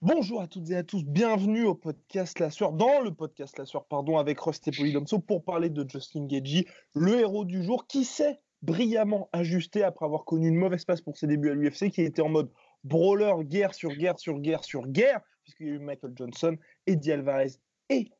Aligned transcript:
Bonjour 0.00 0.40
à 0.40 0.46
toutes 0.46 0.70
et 0.70 0.76
à 0.76 0.82
tous, 0.82 1.04
bienvenue 1.04 1.64
au 1.64 1.74
podcast 1.74 2.38
La 2.38 2.48
Sueur, 2.48 2.72
dans 2.72 3.02
le 3.02 3.12
podcast 3.12 3.58
La 3.58 3.66
Sueur, 3.66 3.84
pardon, 3.84 4.16
avec 4.16 4.40
Rusty 4.40 4.70
Polydomso 4.70 5.18
pour 5.18 5.44
parler 5.44 5.68
de 5.68 5.86
Justin 5.86 6.24
Gagey, 6.24 6.64
le 6.94 7.20
héros 7.20 7.44
du 7.44 7.62
jour 7.62 7.86
qui 7.86 8.06
s'est 8.06 8.40
brillamment 8.62 9.28
ajusté 9.34 9.82
après 9.82 10.06
avoir 10.06 10.24
connu 10.24 10.48
une 10.48 10.56
mauvaise 10.56 10.86
passe 10.86 11.02
pour 11.02 11.18
ses 11.18 11.26
débuts 11.26 11.50
à 11.50 11.54
l'UFC, 11.54 11.90
qui 11.90 12.00
était 12.00 12.22
en 12.22 12.30
mode 12.30 12.50
brawler, 12.84 13.34
guerre 13.42 13.74
sur 13.74 13.90
guerre 13.90 14.18
sur 14.18 14.38
guerre 14.38 14.64
sur 14.64 14.86
guerre, 14.86 15.20
puisqu'il 15.42 15.66
y 15.66 15.70
a 15.70 15.74
eu 15.74 15.78
Michael 15.78 16.12
Johnson, 16.16 16.56
Eddie 16.86 17.12
Alvarez 17.12 17.50
et 17.90 18.10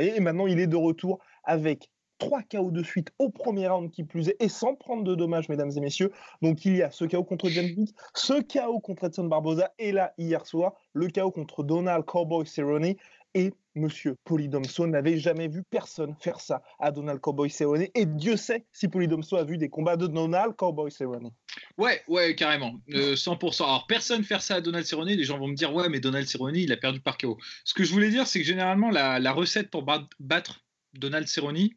Et 0.00 0.20
maintenant, 0.20 0.46
il 0.46 0.58
est 0.60 0.66
de 0.66 0.76
retour 0.76 1.18
avec 1.44 1.90
trois 2.18 2.42
KO 2.42 2.70
de 2.70 2.82
suite 2.82 3.12
au 3.18 3.30
premier 3.30 3.68
round 3.68 3.90
qui 3.90 4.04
plus 4.04 4.28
est, 4.28 4.36
et 4.40 4.48
sans 4.48 4.74
prendre 4.74 5.04
de 5.04 5.14
dommages, 5.14 5.48
mesdames 5.48 5.70
et 5.76 5.80
messieurs. 5.80 6.12
Donc, 6.42 6.64
il 6.64 6.76
y 6.76 6.82
a 6.82 6.90
ce 6.90 7.04
KO 7.04 7.24
contre 7.24 7.48
James 7.48 7.86
ce 8.14 8.42
KO 8.42 8.80
contre 8.80 9.04
Edson 9.04 9.24
Barboza, 9.24 9.72
et 9.78 9.92
là, 9.92 10.12
hier 10.18 10.44
soir, 10.46 10.74
le 10.92 11.08
KO 11.08 11.30
contre 11.30 11.62
Donald 11.62 12.04
Cowboy 12.04 12.46
Cerrone. 12.46 12.94
Et 13.34 13.52
Monsieur 13.78 14.16
Polydomso 14.24 14.86
n'avait 14.86 15.18
jamais 15.18 15.48
vu 15.48 15.62
personne 15.70 16.14
faire 16.20 16.40
ça 16.40 16.62
à 16.78 16.90
Donald 16.90 17.20
Cowboy 17.20 17.48
Cerrone. 17.50 17.86
Et 17.94 18.06
Dieu 18.06 18.36
sait 18.36 18.66
si 18.72 18.88
Polydomso 18.88 19.36
a 19.36 19.44
vu 19.44 19.56
des 19.58 19.68
combats 19.68 19.96
de 19.96 20.06
Donald 20.06 20.54
Cowboy 20.56 20.90
Cerrone. 20.90 21.30
Ouais, 21.76 22.02
ouais, 22.08 22.34
carrément. 22.34 22.74
Euh, 22.92 23.14
100%. 23.14 23.64
Alors, 23.64 23.86
personne 23.86 24.24
faire 24.24 24.42
ça 24.42 24.56
à 24.56 24.60
Donald 24.60 24.84
Cerrone. 24.84 25.08
Les 25.08 25.24
gens 25.24 25.38
vont 25.38 25.48
me 25.48 25.54
dire, 25.54 25.72
ouais, 25.74 25.88
mais 25.88 26.00
Donald 26.00 26.26
Cerrone, 26.26 26.56
il 26.56 26.72
a 26.72 26.76
perdu 26.76 27.00
par 27.00 27.16
KO. 27.18 27.38
Ce 27.64 27.74
que 27.74 27.84
je 27.84 27.92
voulais 27.92 28.10
dire, 28.10 28.26
c'est 28.26 28.40
que 28.40 28.46
généralement, 28.46 28.90
la, 28.90 29.32
recette 29.32 29.70
pour 29.70 29.82
bat- 29.82 30.08
battre 30.20 30.64
Donald 30.94 31.26
Cerrone, 31.28 31.68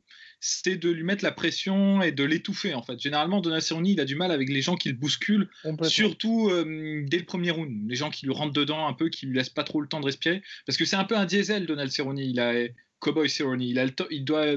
c'est 0.44 0.76
de 0.76 0.90
lui 0.90 1.04
mettre 1.04 1.24
la 1.24 1.32
pression 1.32 2.02
et 2.02 2.12
de 2.12 2.24
l'étouffer, 2.24 2.74
en 2.74 2.82
fait. 2.82 3.00
Généralement, 3.00 3.42
Donald 3.42 3.62
Cerrone, 3.62 3.86
il 3.86 4.00
a 4.00 4.06
du 4.06 4.16
mal 4.16 4.32
avec 4.32 4.50
les 4.50 4.62
gens 4.64 4.76
qui 4.76 4.90
le 4.90 4.96
bousculent, 4.96 5.48
surtout 5.88 6.50
euh, 6.50 7.04
dès 7.08 7.20
le 7.20 7.26
premier 7.26 7.52
round. 7.52 7.88
Les 7.88 7.96
gens 7.96 8.10
qui 8.10 8.26
lui 8.26 8.34
rentrent 8.34 8.54
dedans 8.54 8.88
un 8.88 8.94
peu, 8.94 9.10
qui 9.10 9.28
lui 9.28 9.36
laissent 9.38 9.50
pas 9.50 9.64
trop 9.64 9.82
le 9.82 9.88
temps 9.88 10.00
de 10.00 10.06
respirer. 10.06 10.42
Parce 10.66 10.78
que 10.78 10.86
c'est 10.86 10.96
un 10.96 11.04
peu 11.04 11.16
un 11.16 11.26
diesel, 11.26 11.68
Donald 11.68 11.92
Cerrone. 11.92 12.18
Il 12.18 12.40
a 12.40 12.54
Cowboy 13.00 13.30
Cerrone. 13.30 13.62
Il, 13.62 13.78
a 13.78 13.86
le 13.86 13.92
temps- 13.92 14.08
il 14.10 14.26
doit 14.26 14.56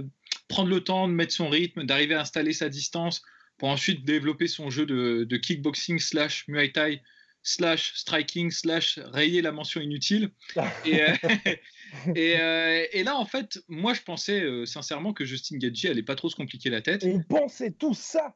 prendre 0.49 0.71
le 0.71 0.81
temps 0.81 1.07
de 1.07 1.12
mettre 1.12 1.33
son 1.35 1.51
rythme, 1.51 1.85
d'arriver 1.85 2.15
à 2.15 2.23
installer 2.23 2.55
sa 2.55 2.71
distance 2.71 3.23
pour 3.59 3.69
ensuite 3.69 4.05
développer 4.07 4.47
son 4.47 4.71
jeu 4.71 4.87
de, 4.87 5.25
de 5.29 5.37
kickboxing 5.37 5.99
slash 5.99 6.49
Muay 6.49 6.73
Thai 6.73 7.03
slash 7.43 7.93
striking 7.95 8.51
slash 8.51 8.99
rayer 9.12 9.43
la 9.43 9.53
mention 9.53 9.83
inutile. 9.83 10.31
Et, 10.87 11.03
euh, 11.03 11.12
et, 12.14 12.37
euh, 12.39 12.84
et 12.92 13.03
là, 13.05 13.17
en 13.17 13.25
fait, 13.27 13.62
moi, 13.69 13.95
je 13.95 14.03
pensais 14.03 14.41
euh, 14.42 14.67
sincèrement 14.67 15.12
que 15.12 15.25
Justin 15.25 15.59
Gagey 15.59 15.89
allait 15.89 16.03
pas 16.03 16.14
trop 16.17 16.28
se 16.28 16.37
compliquer 16.37 16.70
la 16.70 16.83
tête, 16.83 17.05
On 17.05 17.23
pensait 17.23 17.70
tout 17.73 17.95
ça. 17.95 18.34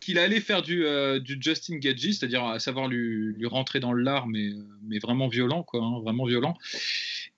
qu'il 0.00 0.18
allait 0.18 0.40
faire 0.40 0.62
du, 0.62 0.84
euh, 0.84 1.18
du 1.20 1.38
Justin 1.40 1.76
Gagey, 1.78 2.12
c'est-à-dire 2.12 2.44
à 2.44 2.58
savoir 2.58 2.88
lui, 2.88 3.32
lui 3.34 3.46
rentrer 3.46 3.80
dans 3.80 3.92
le 3.92 4.02
lard, 4.02 4.26
mais, 4.26 4.50
mais 4.82 4.98
vraiment 4.98 5.28
violent, 5.28 5.62
quoi, 5.62 5.80
hein, 5.82 6.00
vraiment 6.02 6.24
violent. 6.26 6.56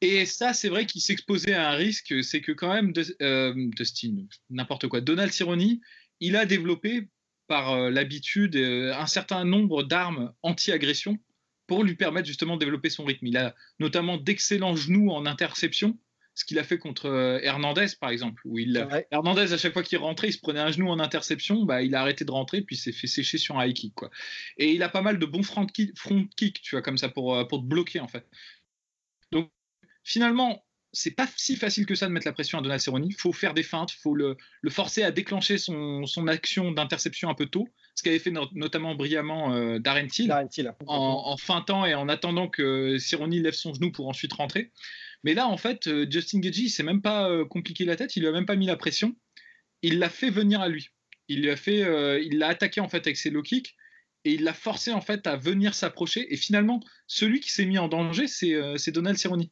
Et 0.00 0.26
ça, 0.26 0.52
c'est 0.52 0.68
vrai 0.68 0.86
qu'il 0.86 1.00
s'exposait 1.00 1.54
à 1.54 1.70
un 1.70 1.74
risque, 1.74 2.14
c'est 2.22 2.40
que 2.40 2.52
quand 2.52 2.72
même, 2.72 2.92
de- 2.92 3.70
Dustin, 3.76 4.26
n'importe 4.50 4.86
quoi, 4.88 5.00
Donald 5.00 5.32
Cerrone, 5.32 5.78
il 6.20 6.36
a 6.36 6.46
développé 6.46 7.08
par 7.46 7.90
l'habitude 7.90 8.56
un 8.56 9.06
certain 9.06 9.44
nombre 9.44 9.82
d'armes 9.82 10.32
anti-agression 10.42 11.18
pour 11.68 11.84
lui 11.84 11.94
permettre 11.94 12.26
justement 12.26 12.54
de 12.54 12.60
développer 12.60 12.90
son 12.90 13.04
rythme. 13.04 13.26
Il 13.26 13.36
a 13.36 13.54
notamment 13.78 14.16
d'excellents 14.16 14.74
genoux 14.74 15.10
en 15.10 15.26
interception, 15.26 15.96
ce 16.34 16.44
qu'il 16.44 16.58
a 16.58 16.64
fait 16.64 16.78
contre 16.78 17.06
euh, 17.06 17.38
Hernandez 17.42 17.86
par 18.00 18.10
exemple, 18.10 18.42
où 18.44 18.58
il. 18.58 18.88
Hernandez 19.12 19.52
à 19.52 19.58
chaque 19.58 19.74
fois 19.74 19.82
qu'il 19.84 19.98
rentrait, 19.98 20.28
il 20.28 20.32
se 20.32 20.40
prenait 20.40 20.60
un 20.60 20.72
genou 20.72 20.88
en 20.88 20.98
interception, 20.98 21.64
bah, 21.64 21.82
il 21.82 21.94
a 21.94 22.00
arrêté 22.00 22.24
de 22.24 22.30
rentrer 22.32 22.62
puis 22.62 22.76
s'est 22.76 22.92
fait 22.92 23.06
sécher 23.06 23.38
sur 23.38 23.58
un 23.58 23.66
high 23.66 23.74
kick 23.74 23.94
quoi. 23.94 24.10
Et 24.56 24.72
il 24.72 24.82
a 24.82 24.88
pas 24.88 25.02
mal 25.02 25.18
de 25.18 25.26
bons 25.26 25.42
front 25.42 25.66
kick, 25.66 25.96
front 25.96 26.26
kick, 26.36 26.62
tu 26.62 26.74
vois 26.74 26.82
comme 26.82 26.98
ça 26.98 27.10
pour 27.10 27.36
euh, 27.36 27.44
pour 27.44 27.60
te 27.60 27.66
bloquer 27.66 28.00
en 28.00 28.08
fait. 28.08 28.26
Donc 29.30 29.50
finalement 30.02 30.64
c'est 30.92 31.10
pas 31.10 31.28
si 31.36 31.56
facile 31.56 31.86
que 31.86 31.94
ça 31.94 32.06
de 32.06 32.12
mettre 32.12 32.26
la 32.26 32.32
pression 32.32 32.58
à 32.58 32.62
Donald 32.62 32.80
Cerrone. 32.80 33.04
Il 33.06 33.14
faut 33.14 33.32
faire 33.32 33.54
des 33.54 33.62
feintes, 33.62 33.92
il 33.92 33.98
faut 34.00 34.14
le, 34.14 34.36
le 34.62 34.70
forcer 34.70 35.02
à 35.02 35.10
déclencher 35.10 35.58
son, 35.58 36.06
son 36.06 36.26
action 36.28 36.72
d'interception 36.72 37.28
un 37.28 37.34
peu 37.34 37.46
tôt, 37.46 37.68
ce 37.94 38.02
qu'avait 38.02 38.18
fait 38.18 38.30
no- 38.30 38.48
notamment 38.52 38.94
brillamment 38.94 39.54
euh, 39.54 39.78
Darren 39.78 40.06
Till 40.06 40.28
Darren 40.28 40.48
Till. 40.48 40.72
en, 40.86 41.22
en 41.26 41.36
feintant 41.36 41.84
et 41.84 41.94
en 41.94 42.08
attendant 42.08 42.48
que 42.48 42.98
Cerrone 42.98 43.30
lève 43.32 43.54
son 43.54 43.74
genou 43.74 43.92
pour 43.92 44.08
ensuite 44.08 44.32
rentrer. 44.32 44.72
Mais 45.24 45.34
là, 45.34 45.48
en 45.48 45.56
fait, 45.56 45.88
euh, 45.88 46.06
Justin 46.08 46.38
Gagey, 46.40 46.62
il 46.64 46.70
s'est 46.70 46.84
même 46.84 47.02
pas 47.02 47.28
euh, 47.28 47.44
compliqué 47.44 47.84
la 47.84 47.96
tête, 47.96 48.16
il 48.16 48.20
lui 48.20 48.28
a 48.28 48.32
même 48.32 48.46
pas 48.46 48.56
mis 48.56 48.66
la 48.66 48.76
pression. 48.76 49.16
Il 49.82 49.98
l'a 49.98 50.08
fait 50.08 50.30
venir 50.30 50.60
à 50.60 50.68
lui. 50.68 50.90
Il 51.28 51.42
lui 51.42 51.50
a 51.50 51.56
fait, 51.56 51.82
euh, 51.84 52.20
il 52.20 52.38
l'a 52.38 52.48
attaqué 52.48 52.80
en 52.80 52.88
fait 52.88 52.98
avec 53.06 53.16
ses 53.16 53.30
low 53.30 53.42
kicks 53.42 53.74
et 54.24 54.32
il 54.32 54.42
l'a 54.44 54.54
forcé 54.54 54.92
en 54.92 55.00
fait 55.00 55.26
à 55.26 55.36
venir 55.36 55.74
s'approcher. 55.74 56.32
Et 56.32 56.36
finalement, 56.36 56.80
celui 57.06 57.40
qui 57.40 57.50
s'est 57.50 57.66
mis 57.66 57.78
en 57.78 57.88
danger, 57.88 58.26
c'est 58.26 58.54
euh, 58.54 58.76
c'est 58.78 58.92
Donald 58.92 59.18
Cerrone. 59.18 59.46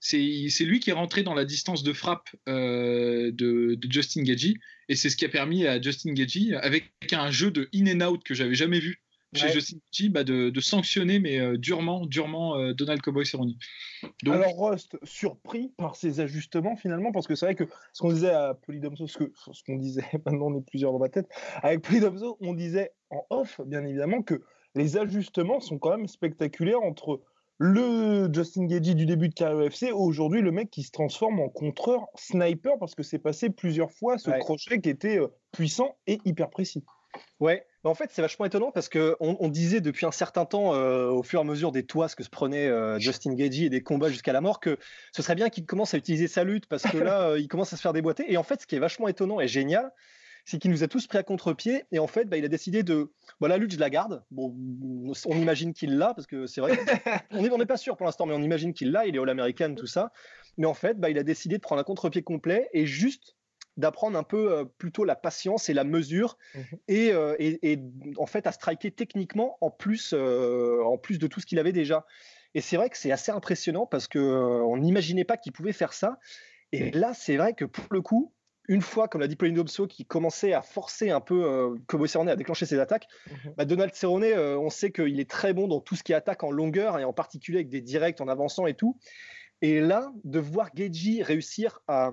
C'est 0.00 0.64
lui 0.64 0.78
qui 0.80 0.90
est 0.90 0.94
rentré 0.94 1.22
dans 1.22 1.34
la 1.34 1.44
distance 1.44 1.82
de 1.82 1.92
frappe 1.92 2.28
euh, 2.48 3.32
de, 3.32 3.74
de 3.74 3.92
Justin 3.92 4.22
Gagey 4.22 4.54
et 4.88 4.94
c'est 4.94 5.10
ce 5.10 5.16
qui 5.16 5.24
a 5.24 5.28
permis 5.28 5.66
à 5.66 5.80
Justin 5.80 6.12
Gagey, 6.12 6.54
avec 6.54 6.92
un 7.12 7.30
jeu 7.30 7.50
de 7.50 7.68
in 7.74 7.86
and 8.00 8.06
out 8.12 8.22
que 8.22 8.34
j'avais 8.34 8.54
jamais 8.54 8.78
vu 8.78 9.02
chez 9.34 9.46
Ouais. 9.46 9.52
Justin 9.52 9.78
Gagey, 9.92 10.08
bah, 10.10 10.22
de, 10.22 10.50
de 10.50 10.60
sanctionner 10.60 11.18
mais 11.18 11.40
euh, 11.40 11.58
durement, 11.58 12.06
durement 12.06 12.56
euh, 12.56 12.72
Donald 12.72 13.02
Cowboy 13.02 13.26
Cerrone. 13.26 13.54
Donc, 14.22 14.34
Alors 14.34 14.56
Rust, 14.70 14.96
surpris 15.02 15.72
par 15.76 15.96
ces 15.96 16.20
ajustements 16.20 16.76
finalement, 16.76 17.10
parce 17.10 17.26
que 17.26 17.34
c'est 17.34 17.46
vrai 17.46 17.54
que 17.56 17.64
ce 17.92 18.00
qu'on 18.02 18.12
disait 18.12 18.30
à 18.30 18.54
Polydomso, 18.54 19.06
ce 19.08 19.18
que- 19.18 19.32
ce 19.52 19.62
qu'on 19.64 19.76
disait, 19.76 20.04
maintenant 20.26 20.46
on 20.46 20.58
est 20.58 20.64
plusieurs 20.66 20.92
dans 20.92 21.00
ma 21.00 21.08
tête, 21.08 21.26
avec 21.62 21.82
Polydomso, 21.82 22.36
on 22.40 22.54
disait 22.54 22.92
en 23.10 23.26
off, 23.30 23.60
bien 23.66 23.84
évidemment, 23.84 24.22
que 24.22 24.40
les 24.76 24.96
ajustements 24.96 25.60
sont 25.60 25.78
quand 25.78 25.96
même 25.96 26.06
spectaculaires 26.06 26.82
entre 26.82 27.20
le 27.58 28.28
Justin 28.32 28.66
Gagey 28.66 28.94
du 28.94 29.06
début 29.06 29.28
de 29.28 29.34
carrière 29.34 29.58
UFC 29.66 29.90
aujourd'hui 29.92 30.42
le 30.42 30.52
mec 30.52 30.70
qui 30.70 30.82
se 30.82 30.90
transforme 30.90 31.40
en 31.40 31.48
contreur 31.48 32.06
sniper 32.14 32.78
parce 32.78 32.94
que 32.94 33.02
c'est 33.02 33.18
passé 33.18 33.50
plusieurs 33.50 33.90
fois 33.92 34.18
ce 34.18 34.30
Ouais. 34.30 34.38
crochet 34.40 34.80
qui 34.80 34.90
était 34.90 35.18
euh, 35.18 35.28
puissant 35.52 35.96
et 36.06 36.18
hyper 36.24 36.50
précis. 36.50 36.84
Ouais, 37.40 37.64
en 37.82 37.94
fait, 37.94 38.10
c'est 38.12 38.20
vachement 38.20 38.44
étonnant 38.44 38.70
parce 38.72 38.90
que 38.90 39.16
on, 39.20 39.38
on 39.40 39.48
disait 39.48 39.80
depuis 39.80 40.04
un 40.04 40.10
certain 40.10 40.44
temps, 40.44 40.74
euh, 40.74 41.08
au 41.08 41.22
fur 41.22 41.40
et 41.40 41.42
à 41.42 41.44
mesure 41.44 41.72
des 41.72 41.86
toits 41.86 42.08
que 42.08 42.22
se 42.22 42.28
prenait 42.28 42.66
euh, 42.66 42.98
Justin 42.98 43.32
Gagey 43.34 43.64
et 43.64 43.70
des 43.70 43.82
combats 43.82 44.10
jusqu'à 44.10 44.34
la 44.34 44.42
mort, 44.42 44.60
que 44.60 44.78
ce 45.12 45.22
serait 45.22 45.34
bien 45.34 45.48
qu'il 45.48 45.64
commence 45.64 45.94
à 45.94 45.96
utiliser 45.96 46.28
sa 46.28 46.44
lutte 46.44 46.66
parce 46.66 46.82
que 46.82 46.98
là, 46.98 47.30
euh, 47.30 47.38
il 47.38 47.48
commence 47.48 47.72
à 47.72 47.76
se 47.76 47.80
faire 47.82 47.94
déboîter. 47.94 48.30
Et 48.30 48.36
en 48.36 48.42
fait, 48.42 48.60
ce 48.60 48.66
qui 48.66 48.76
est 48.76 48.80
vachement 48.80 49.08
étonnant 49.08 49.40
et 49.40 49.48
génial, 49.48 49.92
c'est 50.46 50.58
qu'il 50.58 50.70
nous 50.70 50.82
a 50.82 50.88
tous 50.88 51.06
pris 51.06 51.18
à 51.18 51.22
contre-pied 51.22 51.84
et 51.92 51.98
en 51.98 52.06
fait, 52.06 52.24
bah, 52.24 52.38
il 52.38 52.44
a 52.44 52.48
décidé 52.48 52.82
de, 52.82 53.12
bon, 53.40 53.48
la 53.48 53.58
lutte, 53.58 53.72
je 53.72 53.78
la 53.78 53.90
garde. 53.90 54.24
Bon, 54.30 54.54
on 55.26 55.36
imagine 55.36 55.74
qu'il 55.74 55.98
l'a 55.98 56.14
parce 56.14 56.26
que 56.26 56.46
c'est 56.46 56.60
vrai, 56.62 56.72
on 57.32 57.42
n'est 57.42 57.50
on 57.50 57.58
n'est 57.58 57.66
pas 57.66 57.76
sûr 57.76 57.96
pour 57.98 58.06
l'instant, 58.06 58.24
mais 58.26 58.32
on 58.34 58.42
imagine 58.42 58.72
qu'il 58.72 58.92
l'a. 58.92 59.06
Il 59.06 59.14
est 59.14 59.18
all-américain, 59.18 59.74
tout 59.74 59.86
ça. 59.88 60.12
Mais 60.56 60.66
en 60.66 60.72
fait, 60.74 60.98
bah, 60.98 61.10
il 61.10 61.18
a 61.18 61.22
décidé 61.24 61.56
de 61.56 61.60
prendre 61.60 61.80
un 61.80 61.84
contre-pied 61.84 62.22
complet 62.22 62.70
et 62.72 62.86
juste 62.86 63.36
d'apprendre 63.76 64.16
un 64.16 64.22
peu 64.22 64.52
euh, 64.52 64.64
plutôt 64.64 65.04
la 65.04 65.16
patience 65.16 65.68
et 65.68 65.74
la 65.74 65.84
mesure 65.84 66.38
et, 66.88 67.12
euh, 67.12 67.34
et- 67.38 67.72
et 67.72 67.78
en 68.16 68.24
fait 68.24 68.46
à 68.46 68.52
striker 68.52 68.90
techniquement 68.90 69.58
en 69.60 69.70
plus, 69.70 70.14
euh, 70.16 70.82
en 70.82 70.96
plus 70.96 71.18
de 71.18 71.26
tout 71.26 71.40
ce 71.40 71.46
qu'il 71.46 71.58
avait 71.58 71.72
déjà. 71.72 72.06
Et 72.54 72.62
c'est 72.62 72.76
vrai 72.78 72.88
que 72.88 72.96
c'est 72.96 73.12
assez 73.12 73.32
impressionnant 73.32 73.84
parce 73.84 74.08
que 74.08 74.18
euh, 74.18 74.62
on 74.64 74.78
n'imaginait 74.78 75.24
pas 75.24 75.36
qu'il 75.36 75.52
pouvait 75.52 75.74
faire 75.74 75.92
ça. 75.92 76.18
Et 76.72 76.90
là, 76.92 77.12
c'est 77.12 77.36
vrai 77.36 77.52
que 77.52 77.66
pour 77.66 77.84
le 77.90 78.00
coup, 78.00 78.32
une 78.68 78.82
fois, 78.82 79.08
comme 79.08 79.20
l'a 79.20 79.28
dit 79.28 79.36
Pauline 79.36 79.54
Dobso, 79.54 79.86
qui 79.86 80.04
commençait 80.04 80.52
à 80.52 80.62
forcer 80.62 81.10
un 81.10 81.20
peu 81.20 81.44
euh, 81.44 81.74
Kobo 81.86 82.06
Cerrone 82.06 82.28
à 82.28 82.36
déclencher 82.36 82.66
ses 82.66 82.78
attaques, 82.78 83.06
Mhm. 83.30 83.54
bah, 83.56 83.64
Donald 83.64 83.94
Cerrone, 83.94 84.24
euh, 84.24 84.58
on 84.58 84.70
sait 84.70 84.90
qu'il 84.90 85.18
est 85.20 85.30
très 85.30 85.52
bon 85.52 85.68
dans 85.68 85.80
tout 85.80 85.94
ce 85.96 86.02
qui 86.02 86.14
attaque 86.14 86.42
en 86.44 86.50
longueur 86.50 86.98
et 86.98 87.04
en 87.04 87.12
particulier 87.12 87.58
avec 87.58 87.68
des 87.68 87.80
directs 87.80 88.20
en 88.20 88.28
avançant 88.28 88.66
et 88.66 88.74
tout. 88.74 88.98
Et 89.62 89.80
là, 89.80 90.12
de 90.24 90.38
voir 90.38 90.70
Geji 90.74 91.22
réussir 91.22 91.80
à, 91.88 92.12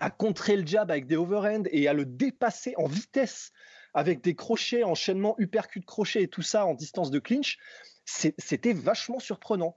à 0.00 0.10
contrer 0.10 0.56
le 0.56 0.66
jab 0.66 0.90
avec 0.90 1.06
des 1.06 1.16
overhands 1.16 1.64
et 1.70 1.86
à 1.88 1.92
le 1.92 2.04
dépasser 2.06 2.74
en 2.78 2.86
vitesse 2.86 3.52
avec 3.94 4.22
des 4.22 4.34
crochets, 4.34 4.84
enchaînement, 4.84 5.34
uppercut, 5.38 5.84
crochet 5.84 6.22
et 6.22 6.28
tout 6.28 6.40
ça 6.40 6.64
en 6.64 6.72
distance 6.74 7.10
de 7.10 7.18
clinch, 7.18 7.58
c'était 8.04 8.72
vachement 8.72 9.18
surprenant. 9.18 9.76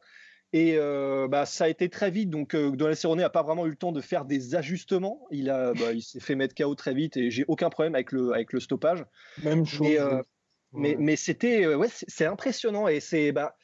Et 0.53 0.75
euh, 0.77 1.27
bah, 1.27 1.45
ça 1.45 1.65
a 1.65 1.68
été 1.68 1.89
très 1.89 2.12
vite. 2.12 2.30
Donc, 2.30 2.53
euh, 2.56 2.71
Donald 2.71 2.97
Cerrone 2.97 3.19
n'a 3.19 3.30
pas 3.30 3.44
vraiment 3.44 3.65
eu 3.65 3.69
le 3.69 3.75
temps 3.75 3.92
de 3.92 4.01
faire 4.01 4.25
des 4.25 4.56
ajustements. 4.56 5.27
Il, 5.31 5.50
a, 5.50 5.74
bah, 5.74 5.92
il 5.94 6.01
s'est 6.01 6.19
fait 6.19 6.36
mettre 6.36 6.56
KO 6.56 6.75
très 6.75 6.94
vite 6.94 7.18
et 7.18 7.30
j'ai 7.30 7.45
aucun 7.47 7.69
problème 7.69 7.95
avec 7.95 8.12
le, 8.12 8.31
avec 8.33 8.53
le 8.53 8.59
stoppage. 8.59 9.03
Même 9.44 9.65
chose. 9.65 9.81
Mais, 9.81 10.00
mais, 10.71 10.95
mais 11.00 11.15
c'était, 11.15 11.68
ouais, 11.74 11.88
c'est 11.89 12.25
impressionnant 12.25 12.88
et 12.88 13.00
c'est, 13.00 13.31
bah, 13.31 13.56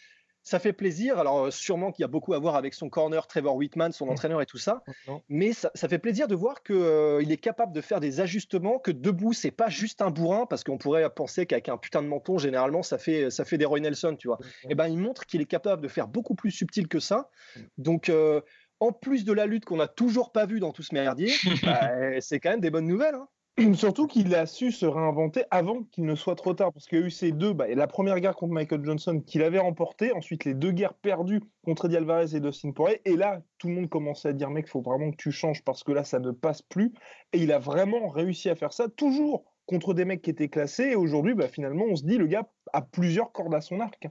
ça 0.44 0.60
fait 0.60 0.74
plaisir. 0.74 1.20
Alors, 1.20 1.46
euh, 1.46 1.52
sûrement 1.52 1.92
qu'il 1.92 2.04
y 2.04 2.06
a 2.06 2.08
beaucoup 2.08 2.34
à 2.34 2.40
voir 2.40 2.56
avec 2.56 2.74
son 2.74 2.90
corner, 2.90 3.28
Trevor 3.28 3.56
Whitman, 3.56 3.92
son 3.92 4.08
mmh. 4.08 4.10
entraîneur 4.10 4.42
et 4.42 4.46
tout 4.46 4.58
ça. 4.58 4.84
Mais 5.30 5.54
ça, 5.54 5.70
fait 5.74 6.00
plaisir 6.00 6.28
de 6.28 6.36
voir 6.36 6.64
qu'il 6.64 6.76
euh, 6.76 7.22
est 7.22 7.38
capable 7.38 7.74
de 7.74 7.82
faire 7.82 8.00
des 8.00 8.20
ajustements, 8.20 8.80
que 8.80 8.92
debout, 8.92 9.34
c'est 9.34 9.52
pas 9.52 9.70
juste 9.70 10.02
un 10.02 10.10
bourrin, 10.10 10.46
parce 10.46 10.64
qu'on 10.64 10.78
pourrait 10.78 11.10
penser 11.14 11.46
qu'avec 11.46 11.70
un 11.70 11.78
putain 11.78 12.02
de 12.02 12.08
menton, 12.08 12.38
généralement, 12.38 12.84
ça 12.84 12.98
fait, 12.98 13.30
ça 13.30 13.46
fait 13.46 13.58
des 13.58 13.66
Roy 13.66 13.80
Nelson, 13.80 14.16
tu 14.18 14.28
vois. 14.28 14.40
Et 14.64 14.68
eh 14.72 14.76
ben, 14.76 14.88
il 14.88 14.98
montre 14.98 15.26
qu'il 15.26 15.42
est 15.42 15.46
capable 15.46 15.82
de 15.82 15.88
faire 15.88 16.08
beaucoup 16.08 16.36
plus 16.36 16.52
subtil 16.52 16.88
que 16.88 17.00
ça. 17.00 17.30
Mmh. 17.56 17.62
Donc, 17.78 18.10
euh, 18.10 18.42
en 18.80 18.92
plus 18.92 19.26
de 19.26 19.34
la 19.34 19.46
lutte 19.46 19.66
qu'on 19.66 19.78
n'a 19.78 19.88
toujours 19.88 20.32
pas 20.32 20.48
vue 20.48 20.60
dans 20.60 20.72
tout 20.72 20.84
ce 20.84 20.94
merdier, 20.94 21.32
bah, 21.64 22.20
c'est 22.20 22.40
quand 22.40 22.50
même 22.50 22.62
des 22.62 22.72
bonnes 22.72 22.88
nouvelles. 22.88 23.16
Hein. 23.16 23.28
Surtout 23.76 24.08
qu'il 24.08 24.34
a 24.34 24.46
su 24.46 24.72
se 24.72 24.86
réinventer 24.86 25.44
avant 25.52 25.84
qu'il 25.84 26.06
ne 26.06 26.16
soit 26.16 26.36
trop 26.36 26.54
tard, 26.54 26.72
parce 26.72 26.86
qu'il 26.88 27.00
y 27.00 27.04
a 27.04 27.06
eu 27.06 27.12
ces 27.12 27.32
deux, 27.32 27.54
bah, 27.54 27.68
la 27.68 27.88
première 27.88 28.20
guerre 28.20 28.36
contre 28.36 28.54
Michael 28.54 28.84
Johnson 28.86 29.22
qu'il 29.26 29.44
avait 29.44 29.60
remportée, 29.60 30.14
ensuite 30.14 30.46
les 30.46 30.54
deux 30.54 30.72
guerres 30.72 30.94
perdues 30.94 31.42
contre 31.64 31.86
Eddie 31.86 31.98
Alvarez 31.98 32.36
et 32.36 32.40
Dustin 32.40 32.72
Poirier, 32.72 33.02
et 33.06 33.16
là 33.16 33.42
tout 33.58 33.68
le 33.68 33.76
monde 33.76 33.90
commençait 33.90 34.30
à 34.30 34.34
dire 34.34 34.50
mec, 34.50 34.68
faut 34.68 34.82
vraiment 34.82 35.12
que 35.12 35.18
tu 35.18 35.32
changes 35.32 35.64
parce 35.64 35.84
que 35.84 35.92
là 35.92 36.04
ça 36.04 36.20
ne 36.20 36.32
passe 36.32 36.62
plus, 36.62 36.94
et 37.34 37.40
il 37.40 37.52
a 37.52 37.60
vraiment 37.60 38.08
réussi 38.08 38.50
à 38.50 38.56
faire 38.56 38.74
ça, 38.74 38.88
toujours 38.88 39.44
contre 39.66 39.94
des 39.94 40.06
mecs 40.06 40.22
qui 40.22 40.30
étaient 40.30 40.50
classés, 40.50 40.92
et 40.92 40.96
aujourd'hui 40.96 41.34
bah, 41.36 41.48
finalement 41.48 41.86
on 41.90 41.96
se 41.96 42.04
dit 42.04 42.18
le 42.18 42.28
gars 42.28 42.50
a 42.74 42.82
plusieurs 42.82 43.32
cordes 43.32 43.54
à 43.54 43.62
son 43.62 43.80
arc. 43.80 44.08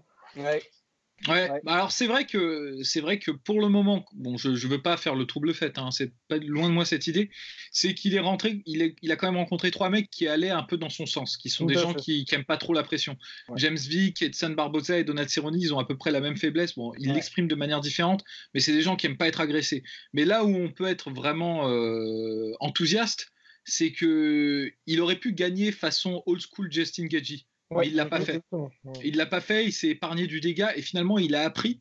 Ouais, 1.28 1.48
bah 1.64 1.74
alors 1.74 1.92
c'est 1.92 2.06
vrai 2.06 2.24
que 2.24 2.78
c'est 2.82 3.00
vrai 3.00 3.18
que 3.18 3.30
pour 3.30 3.60
le 3.60 3.68
moment, 3.68 4.06
bon, 4.14 4.38
je, 4.38 4.54
je 4.54 4.66
veux 4.66 4.80
pas 4.80 4.96
faire 4.96 5.14
le 5.14 5.26
trouble 5.26 5.52
fait, 5.52 5.76
hein, 5.76 5.90
c'est 5.90 6.12
pas 6.28 6.38
loin 6.38 6.68
de 6.68 6.72
moi 6.72 6.86
cette 6.86 7.06
idée. 7.06 7.30
C'est 7.72 7.94
qu'il 7.94 8.14
est 8.14 8.20
rentré, 8.20 8.62
il, 8.64 8.80
est, 8.80 8.96
il 9.02 9.12
a 9.12 9.16
quand 9.16 9.26
même 9.26 9.36
rencontré 9.36 9.70
trois 9.70 9.90
mecs 9.90 10.10
qui 10.10 10.26
allaient 10.28 10.50
un 10.50 10.62
peu 10.62 10.78
dans 10.78 10.88
son 10.88 11.04
sens, 11.04 11.36
qui 11.36 11.50
sont 11.50 11.66
des 11.66 11.74
gens 11.74 11.92
qui, 11.92 12.24
qui 12.24 12.34
aiment 12.34 12.44
pas 12.44 12.56
trop 12.56 12.72
la 12.72 12.82
pression. 12.82 13.18
James 13.56 13.76
Vick, 13.76 14.22
Edson 14.22 14.50
Barbosa 14.50 14.98
et 14.98 15.04
Donald 15.04 15.28
Cerrone, 15.28 15.60
ils 15.60 15.74
ont 15.74 15.78
à 15.78 15.84
peu 15.84 15.96
près 15.96 16.10
la 16.10 16.20
même 16.20 16.36
faiblesse. 16.36 16.74
Bon, 16.74 16.92
ils 16.98 17.12
l'expriment 17.12 17.48
de 17.48 17.54
manière 17.54 17.80
différente, 17.80 18.24
mais 18.54 18.60
c'est 18.60 18.72
des 18.72 18.82
gens 18.82 18.96
qui 18.96 19.06
aiment 19.06 19.18
pas 19.18 19.28
être 19.28 19.40
agressés. 19.40 19.82
Mais 20.14 20.24
là 20.24 20.44
où 20.44 20.54
on 20.54 20.70
peut 20.70 20.86
être 20.86 21.10
vraiment 21.10 21.68
euh, 21.68 22.52
enthousiaste, 22.60 23.30
c'est 23.64 23.92
que 23.92 24.72
il 24.86 25.00
aurait 25.00 25.18
pu 25.18 25.34
gagner 25.34 25.70
façon 25.70 26.22
old 26.24 26.40
school 26.40 26.72
Justin 26.72 27.06
Gagey 27.70 27.90
il 27.90 27.96
l'a 27.96 28.06
pas 28.06 28.20
fait. 28.20 28.42
Il 29.04 29.16
l'a 29.16 29.26
pas 29.26 29.40
fait, 29.40 29.64
il 29.64 29.72
s'est 29.72 29.88
épargné 29.88 30.26
du 30.26 30.40
dégât 30.40 30.76
et 30.76 30.82
finalement 30.82 31.18
il 31.18 31.34
a 31.34 31.42
appris. 31.42 31.80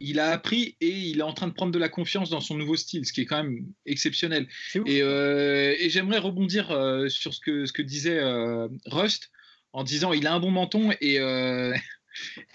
Il 0.00 0.18
a 0.18 0.30
appris 0.30 0.76
et 0.80 0.88
il 0.88 1.20
est 1.20 1.22
en 1.22 1.32
train 1.32 1.46
de 1.46 1.52
prendre 1.52 1.70
de 1.70 1.78
la 1.78 1.88
confiance 1.88 2.28
dans 2.28 2.40
son 2.40 2.56
nouveau 2.56 2.74
style, 2.74 3.06
ce 3.06 3.12
qui 3.12 3.20
est 3.20 3.26
quand 3.26 3.44
même 3.44 3.64
exceptionnel. 3.86 4.48
Euh, 4.76 5.76
et, 5.78 5.90
j'aimerais 5.90 6.18
rebondir 6.18 6.72
euh, 6.72 7.08
sur 7.08 7.32
ce 7.32 7.38
que, 7.38 7.66
ce 7.66 7.72
que 7.72 7.82
disait 7.82 8.18
euh, 8.18 8.66
Rust 8.86 9.30
en 9.72 9.84
disant 9.84 10.12
il 10.12 10.26
a 10.26 10.34
un 10.34 10.40
bon 10.40 10.50
menton 10.50 10.90
et, 11.00 11.18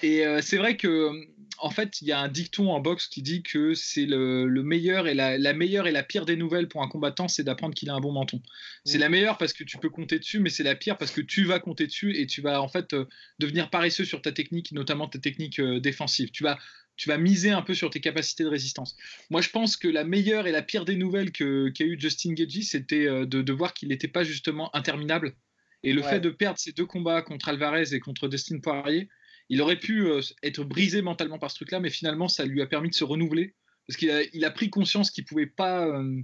et 0.03 0.23
c'est 0.41 0.57
vrai 0.57 0.77
que 0.77 1.11
en 1.59 1.69
fait, 1.69 2.01
il 2.01 2.07
y 2.07 2.11
a 2.11 2.19
un 2.19 2.27
dicton 2.27 2.69
en 2.71 2.79
boxe 2.79 3.07
qui 3.07 3.21
dit 3.21 3.41
que 3.41 3.73
c'est 3.73 4.05
le, 4.05 4.47
meilleur 4.63 5.07
et 5.07 5.13
la, 5.13 5.53
meilleure 5.53 5.87
et 5.87 5.91
la 5.91 6.03
pire 6.03 6.25
des 6.25 6.35
nouvelles 6.35 6.67
pour 6.67 6.83
un 6.83 6.87
combattant, 6.87 7.27
c'est 7.27 7.43
d'apprendre 7.43 7.73
qu'il 7.73 7.89
a 7.89 7.93
un 7.93 7.99
bon 7.99 8.11
menton. 8.11 8.41
C'est 8.85 8.97
la 8.97 9.09
meilleure 9.09 9.37
parce 9.37 9.53
que 9.53 9.63
tu 9.63 9.77
peux 9.77 9.89
compter 9.89 10.19
dessus, 10.19 10.39
mais 10.39 10.49
c'est 10.49 10.63
la 10.63 10.75
pire 10.75 10.97
parce 10.97 11.11
que 11.11 11.21
tu 11.21 11.45
vas 11.45 11.59
compter 11.59 11.87
dessus 11.87 12.15
et 12.15 12.27
tu 12.27 12.41
vas 12.41 12.61
en 12.61 12.67
fait 12.67 12.93
euh, 12.93 13.05
devenir 13.39 13.69
paresseux 13.69 14.05
sur 14.05 14.21
ta 14.21 14.31
technique, 14.31 14.71
notamment 14.71 15.07
ta 15.07 15.19
technique 15.19 15.59
euh, 15.59 15.79
défensive. 15.79 16.31
Tu 16.31 16.43
vas, 16.43 16.57
tu 16.95 17.09
vas 17.09 17.17
miser 17.17 17.51
un 17.51 17.61
peu 17.61 17.73
sur 17.73 17.89
tes 17.89 18.01
capacités 18.01 18.43
de 18.43 18.49
résistance. 18.49 18.95
Moi, 19.29 19.41
je 19.41 19.49
pense 19.49 19.77
que 19.77 19.87
la 19.87 20.03
meilleure 20.03 20.47
et 20.47 20.51
la 20.51 20.61
pire 20.61 20.85
des 20.85 20.95
nouvelles 20.95 21.31
qu'a 21.31 21.45
eu 21.45 21.99
Justin 21.99 22.33
Gagey, 22.33 22.61
c'était 22.61 23.07
euh, 23.07 23.25
de, 23.25 23.53
voir 23.53 23.73
qu'il 23.73 23.89
n'était 23.89 24.07
pas 24.07 24.23
justement 24.23 24.75
interminable. 24.75 25.35
Et 25.83 25.93
le 25.93 26.01
fait 26.01 26.19
de 26.19 26.31
perdre 26.31 26.59
ces 26.59 26.71
deux 26.71 26.87
combats 26.87 27.21
contre 27.21 27.49
Alvarez 27.49 27.93
et 27.93 27.99
contre 27.99 28.27
Dustin 28.27 28.59
Poirier, 28.59 29.09
il 29.49 29.61
aurait 29.61 29.79
pu 29.79 30.07
euh, 30.07 30.21
être 30.43 30.63
brisé 30.63 31.01
mentalement 31.01 31.39
par 31.39 31.51
ce 31.51 31.55
truc-là, 31.55 31.79
mais 31.79 31.89
finalement, 31.89 32.27
ça 32.27 32.45
lui 32.45 32.61
a 32.61 32.67
permis 32.67 32.89
de 32.89 32.95
se 32.95 33.03
renouveler 33.03 33.55
parce 33.87 33.97
qu'il 33.97 34.11
a, 34.11 34.21
il 34.33 34.43
a 34.43 34.51
pris 34.51 34.69
conscience 34.69 35.11
qu'il 35.11 35.25
pouvait 35.25 35.47
pas 35.47 35.85
euh, 35.85 36.21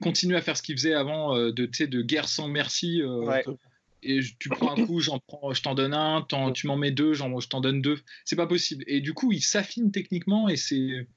continuer 0.00 0.36
à 0.36 0.42
faire 0.42 0.56
ce 0.56 0.62
qu'il 0.62 0.76
faisait 0.76 0.94
avant 0.94 1.36
euh, 1.36 1.50
de, 1.50 1.66
de 1.66 2.02
guerre 2.02 2.28
sans 2.28 2.48
merci. 2.48 3.02
Et 4.06 4.20
tu 4.38 4.50
prends 4.50 4.76
un 4.76 4.84
coup, 4.84 5.00
j'en 5.00 5.18
prends, 5.18 5.54
je 5.54 5.62
t'en 5.62 5.74
donne 5.74 5.94
un, 5.94 6.26
tu 6.52 6.66
m'en 6.66 6.76
mets 6.76 6.90
deux, 6.90 7.14
je 7.14 7.48
t'en 7.48 7.60
donne 7.60 7.80
deux. 7.80 7.98
C'est 8.26 8.36
pas 8.36 8.46
possible. 8.46 8.84
Et 8.86 9.00
du 9.00 9.14
coup, 9.14 9.32
il 9.32 9.42
s'affine 9.42 9.90
techniquement 9.90 10.48
et 10.48 10.56
c'est. 10.56 11.08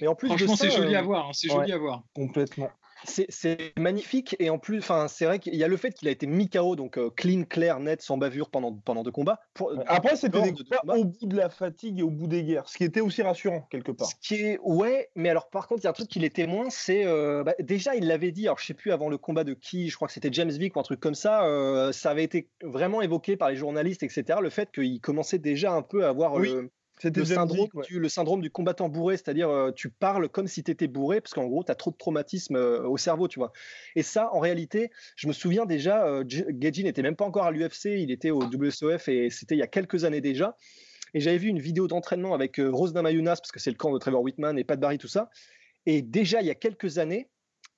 Mais 0.00 0.06
en 0.06 0.14
plus, 0.14 0.28
franchement, 0.28 0.54
c'est 0.54 0.70
joli 0.70 0.94
à 0.94 1.02
voir. 1.02 1.28
Hein, 1.28 1.32
c'est 1.32 1.48
joli 1.48 1.72
à 1.72 1.78
voir. 1.78 2.04
Complètement. 2.14 2.70
C'est 3.04 3.72
magnifique 3.78 4.36
et 4.38 4.50
en 4.50 4.58
plus, 4.58 4.78
enfin, 4.78 5.08
c'est 5.08 5.24
vrai 5.24 5.38
qu'il 5.38 5.54
y 5.54 5.64
a 5.64 5.68
le 5.68 5.76
fait 5.76 5.92
qu'il 5.92 6.08
a 6.08 6.10
été 6.10 6.26
mis 6.26 6.48
KO, 6.48 6.76
donc 6.76 6.98
euh, 6.98 7.10
clean, 7.10 7.44
clair, 7.44 7.80
net, 7.80 8.02
sans 8.02 8.18
bavure 8.18 8.50
pendant, 8.50 8.72
pendant 8.72 9.02
deux 9.02 9.10
combats. 9.10 9.40
Après, 9.86 10.16
c'était 10.16 10.40
des 10.40 10.52
combats 10.52 10.96
au 10.96 11.04
bout 11.04 11.26
de 11.26 11.36
la 11.36 11.48
fatigue 11.48 12.00
et 12.00 12.02
au 12.02 12.10
bout 12.10 12.26
des 12.26 12.44
guerres, 12.44 12.68
ce 12.68 12.76
qui 12.76 12.84
était 12.84 13.00
aussi 13.00 13.22
rassurant 13.22 13.66
quelque 13.70 13.92
part. 13.92 14.08
Ce 14.08 14.14
qui 14.20 14.34
est, 14.34 14.58
ouais, 14.62 15.08
mais 15.14 15.28
alors 15.28 15.48
par 15.50 15.68
contre, 15.68 15.82
il 15.82 15.84
y 15.84 15.86
a 15.86 15.90
un 15.90 15.94
truc 15.94 16.08
qui 16.08 16.24
est 16.24 16.34
témoin, 16.34 16.70
c'est 16.70 17.06
euh, 17.06 17.44
bah, 17.44 17.54
déjà 17.60 17.94
il 17.94 18.06
l'avait 18.06 18.32
dit, 18.32 18.46
alors 18.46 18.58
je 18.58 18.66
sais 18.66 18.74
plus 18.74 18.92
avant 18.92 19.08
le 19.08 19.18
combat 19.18 19.44
de 19.44 19.54
qui, 19.54 19.88
je 19.88 19.96
crois 19.96 20.08
que 20.08 20.14
c'était 20.14 20.32
James 20.32 20.50
Vick 20.50 20.76
ou 20.76 20.80
un 20.80 20.82
truc 20.82 21.00
comme 21.00 21.14
ça, 21.14 21.44
euh, 21.44 21.92
ça 21.92 22.10
avait 22.10 22.24
été 22.24 22.48
vraiment 22.62 23.02
évoqué 23.02 23.36
par 23.36 23.50
les 23.50 23.56
journalistes, 23.56 24.02
etc. 24.02 24.38
Le 24.42 24.50
fait 24.50 24.70
qu'il 24.72 25.00
commençait 25.00 25.38
déjà 25.38 25.72
un 25.72 25.82
peu 25.82 26.04
à 26.04 26.08
avoir 26.08 26.38
le 26.38 26.70
syndrome, 27.24 27.68
du, 27.88 27.98
le 27.98 28.08
syndrome 28.08 28.40
du 28.40 28.50
combattant 28.50 28.88
bourré, 28.88 29.16
c'est-à-dire 29.16 29.48
euh, 29.48 29.70
tu 29.72 29.88
parles 29.88 30.28
comme 30.28 30.46
si 30.46 30.62
tu 30.64 30.70
étais 30.70 30.88
bourré, 30.88 31.20
parce 31.20 31.34
qu'en 31.34 31.46
gros, 31.46 31.64
tu 31.64 31.70
as 31.70 31.74
trop 31.74 31.90
de 31.90 31.96
traumatisme 31.96 32.56
euh, 32.56 32.86
au 32.88 32.96
cerveau, 32.96 33.28
tu 33.28 33.38
vois. 33.38 33.52
Et 33.94 34.02
ça, 34.02 34.32
en 34.32 34.40
réalité, 34.40 34.90
je 35.16 35.28
me 35.28 35.32
souviens 35.32 35.66
déjà, 35.66 36.06
euh, 36.06 36.24
n'était 36.24 37.02
même 37.02 37.16
pas 37.16 37.24
encore 37.24 37.44
à 37.44 37.50
l'UFC, 37.50 37.86
il 37.86 38.10
était 38.10 38.30
au 38.30 38.40
WSOF 38.40 39.08
et 39.08 39.30
c'était 39.30 39.54
il 39.54 39.58
y 39.58 39.62
a 39.62 39.66
quelques 39.66 40.04
années 40.04 40.20
déjà. 40.20 40.56
Et 41.14 41.20
j'avais 41.20 41.38
vu 41.38 41.48
une 41.48 41.60
vidéo 41.60 41.88
d'entraînement 41.88 42.34
avec 42.34 42.58
euh, 42.58 42.70
Rose 42.70 42.94
Namayunas, 42.94 43.36
parce 43.36 43.52
que 43.52 43.60
c'est 43.60 43.70
le 43.70 43.76
camp 43.76 43.92
de 43.92 43.98
Trevor 43.98 44.22
Whitman 44.22 44.58
et 44.58 44.64
Pat 44.64 44.78
Barry, 44.78 44.98
tout 44.98 45.08
ça. 45.08 45.30
Et 45.86 46.02
déjà, 46.02 46.40
il 46.40 46.46
y 46.46 46.50
a 46.50 46.54
quelques 46.54 46.98
années, 46.98 47.28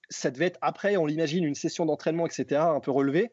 ça 0.09 0.31
devait 0.31 0.47
être 0.47 0.59
après, 0.63 0.97
on 0.97 1.07
l'imagine, 1.07 1.45
une 1.45 1.55
session 1.55 1.87
d'entraînement, 1.87 2.27
etc., 2.27 2.61
un 2.61 2.81
peu 2.81 2.91
relevée 2.91 3.31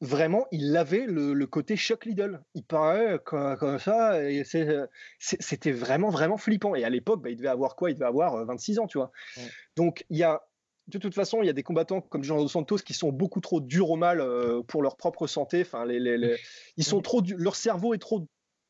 vraiment, 0.00 0.46
il 0.52 0.76
avait 0.76 1.04
le, 1.06 1.46
côté 1.46 1.76
Chuck 1.76 2.04
Liddell. 2.04 2.42
Il 2.54 2.64
paraît 2.64 3.18
comme, 3.24 3.78
ça, 3.78 4.22
et 4.22 4.44
c'était 5.18 5.72
vraiment, 5.72 6.10
vraiment 6.10 6.36
flippant. 6.36 6.74
Et 6.74 6.84
à 6.84 6.90
l'époque, 6.90 7.22
bah, 7.22 7.30
il 7.30 7.36
devait 7.36 7.48
avoir 7.48 7.76
quoi? 7.76 7.90
Il 7.90 7.94
devait 7.94 8.06
avoir 8.06 8.44
26 8.44 8.78
euh, 8.78 8.82
ans, 8.82 8.86
tu 8.86 8.98
vois. 8.98 9.10
Donc, 9.76 10.04
il 10.10 10.18
y 10.18 10.22
a, 10.22 10.42
de 10.88 10.98
toute 10.98 11.14
façon, 11.14 11.42
il 11.42 11.46
y 11.46 11.50
a 11.50 11.54
des 11.54 11.62
combattants 11.62 12.00
comme 12.00 12.22
Jean 12.22 12.38
Dos 12.38 12.48
Santos 12.48 12.78
qui 12.78 12.94
sont 12.94 13.10
beaucoup 13.10 13.40
trop 13.40 13.60
durs 13.60 13.90
au 13.90 13.96
mal 13.96 14.20
euh, 14.20 14.62
pour 14.62 14.82
leur 14.82 14.96
propre 14.96 15.26
santé. 15.26 15.62
Enfin, 15.62 15.84
les, 15.84 16.36
ils 16.76 16.84
sont 16.84 17.00
trop, 17.00 17.22
leur 17.36 17.56
cerveau 17.56 17.94
est 17.94 17.98
trop, 17.98 18.28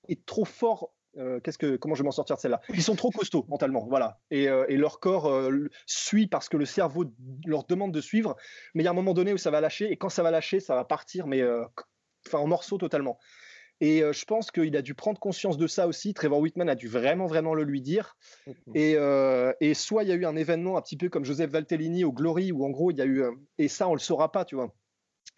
est 0.08 0.24
trop 0.24 0.44
fort 0.44 0.93
euh, 1.18 1.40
qu'est-ce 1.40 1.58
que, 1.58 1.76
comment 1.76 1.94
je 1.94 2.02
vais 2.02 2.06
m'en 2.06 2.12
sortir 2.12 2.36
de 2.36 2.40
celle-là? 2.40 2.60
Ils 2.70 2.82
sont 2.82 2.96
trop 2.96 3.10
costauds 3.10 3.44
mentalement, 3.48 3.86
voilà. 3.88 4.20
Et, 4.30 4.48
euh, 4.48 4.66
leur 4.68 5.00
corps 5.00 5.26
euh, 5.26 5.68
suit 5.86 6.26
parce 6.26 6.48
que 6.48 6.56
le 6.56 6.64
cerveau 6.64 7.04
leur 7.46 7.64
demande 7.64 7.92
de 7.92 8.00
suivre. 8.00 8.36
Mais 8.74 8.82
il 8.82 8.84
y 8.84 8.88
a 8.88 8.90
un 8.90 8.94
moment 8.94 9.14
donné 9.14 9.32
où 9.32 9.38
ça 9.38 9.50
va 9.50 9.60
lâcher, 9.60 9.90
et 9.90 9.96
quand 9.96 10.08
ça 10.08 10.22
va 10.22 10.30
lâcher, 10.30 10.60
ça 10.60 10.74
va 10.74 10.84
partir, 10.84 11.26
mais 11.26 11.42
enfin 12.26 12.38
en 12.38 12.46
morceaux 12.46 12.78
totalement. 12.78 13.18
Et 13.80 14.00
je 14.00 14.24
pense 14.24 14.50
qu'il 14.50 14.76
a 14.76 14.82
dû 14.82 14.94
prendre 14.94 15.18
conscience 15.18 15.58
de 15.58 15.66
ça 15.66 15.86
aussi. 15.86 16.14
Trevor 16.14 16.38
Whitman 16.40 16.68
a 16.68 16.74
dû 16.74 16.88
vraiment, 16.88 17.26
vraiment 17.26 17.54
le 17.54 17.64
lui 17.64 17.80
dire. 17.80 18.16
Et, 18.74 18.96
et 19.60 19.74
soit 19.74 20.02
il 20.02 20.08
y 20.08 20.12
a 20.12 20.14
eu 20.14 20.24
un 20.24 20.36
événement 20.36 20.76
un 20.76 20.82
petit 20.82 20.96
peu 20.96 21.08
comme 21.08 21.24
Joseph 21.24 21.50
Valtellini 21.50 22.04
au 22.04 22.12
Glory, 22.12 22.52
où 22.52 22.64
en 22.64 22.70
gros 22.70 22.90
il 22.90 22.98
y 22.98 23.02
a 23.02 23.06
eu, 23.06 23.24
et 23.58 23.68
ça 23.68 23.88
on 23.88 23.94
le 23.94 24.00
saura 24.00 24.32
pas, 24.32 24.44
tu 24.44 24.54
vois. 24.54 24.74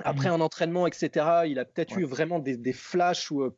Après 0.04 0.28
mmh. 0.28 0.32
un 0.32 0.40
entraînement, 0.40 0.86
etc., 0.86 1.26
il 1.46 1.58
a 1.58 1.64
peut-être 1.64 1.98
eu 1.98 2.04
vraiment 2.04 2.38
des, 2.38 2.56
des 2.56 2.74
flashs 2.74 3.30
où 3.30 3.50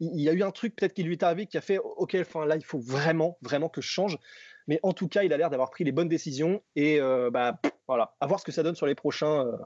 il 0.00 0.20
y 0.20 0.28
a 0.28 0.32
eu 0.32 0.42
un 0.42 0.50
truc 0.50 0.74
peut-être 0.76 0.94
qui 0.94 1.02
lui 1.02 1.12
est 1.12 1.22
arrivé 1.22 1.46
qui 1.46 1.58
a 1.58 1.60
fait 1.60 1.78
ok 1.78 2.16
enfin 2.20 2.46
là 2.46 2.56
il 2.56 2.64
faut 2.64 2.80
vraiment 2.80 3.38
vraiment 3.42 3.68
que 3.68 3.80
je 3.80 3.88
change 3.88 4.18
mais 4.66 4.80
en 4.82 4.92
tout 4.92 5.08
cas 5.08 5.22
il 5.22 5.32
a 5.32 5.36
l'air 5.36 5.50
d'avoir 5.50 5.70
pris 5.70 5.84
les 5.84 5.92
bonnes 5.92 6.08
décisions 6.08 6.62
et 6.74 7.00
euh, 7.00 7.30
bah 7.30 7.60
voilà 7.86 8.14
à 8.20 8.26
voir 8.26 8.40
ce 8.40 8.44
que 8.44 8.52
ça 8.52 8.62
donne 8.62 8.74
sur 8.74 8.86
les 8.86 8.94
prochains 8.94 9.46
euh. 9.46 9.56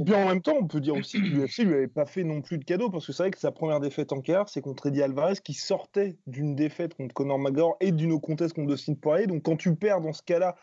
Bien 0.00 0.24
en 0.24 0.28
même 0.28 0.42
temps, 0.42 0.56
on 0.60 0.66
peut 0.66 0.80
dire 0.80 0.94
aussi 0.94 1.18
que 1.18 1.26
l'UFC 1.26 1.64
lui 1.64 1.74
avait 1.74 1.88
pas 1.88 2.06
fait 2.06 2.22
non 2.22 2.42
plus 2.42 2.58
de 2.58 2.64
cadeau 2.64 2.90
parce 2.90 3.06
que 3.06 3.12
c'est 3.12 3.24
vrai 3.24 3.30
que 3.30 3.38
sa 3.38 3.50
première 3.50 3.80
défaite 3.80 4.12
en 4.12 4.20
carrière, 4.20 4.48
c'est 4.48 4.60
contre 4.60 4.86
Eddie 4.86 5.02
Alvarez 5.02 5.36
qui 5.42 5.54
sortait 5.54 6.16
d'une 6.26 6.54
défaite 6.54 6.94
contre 6.94 7.12
Conor 7.12 7.38
McGregor 7.38 7.76
et 7.80 7.90
d'une 7.90 8.20
contest 8.20 8.54
contre 8.54 8.68
Dustin 8.68 8.94
Poirier. 8.94 9.26
Donc 9.26 9.42
quand 9.42 9.56
tu 9.56 9.74
perds 9.74 10.00
dans 10.00 10.12
ce 10.12 10.22
cas-là, 10.22 10.54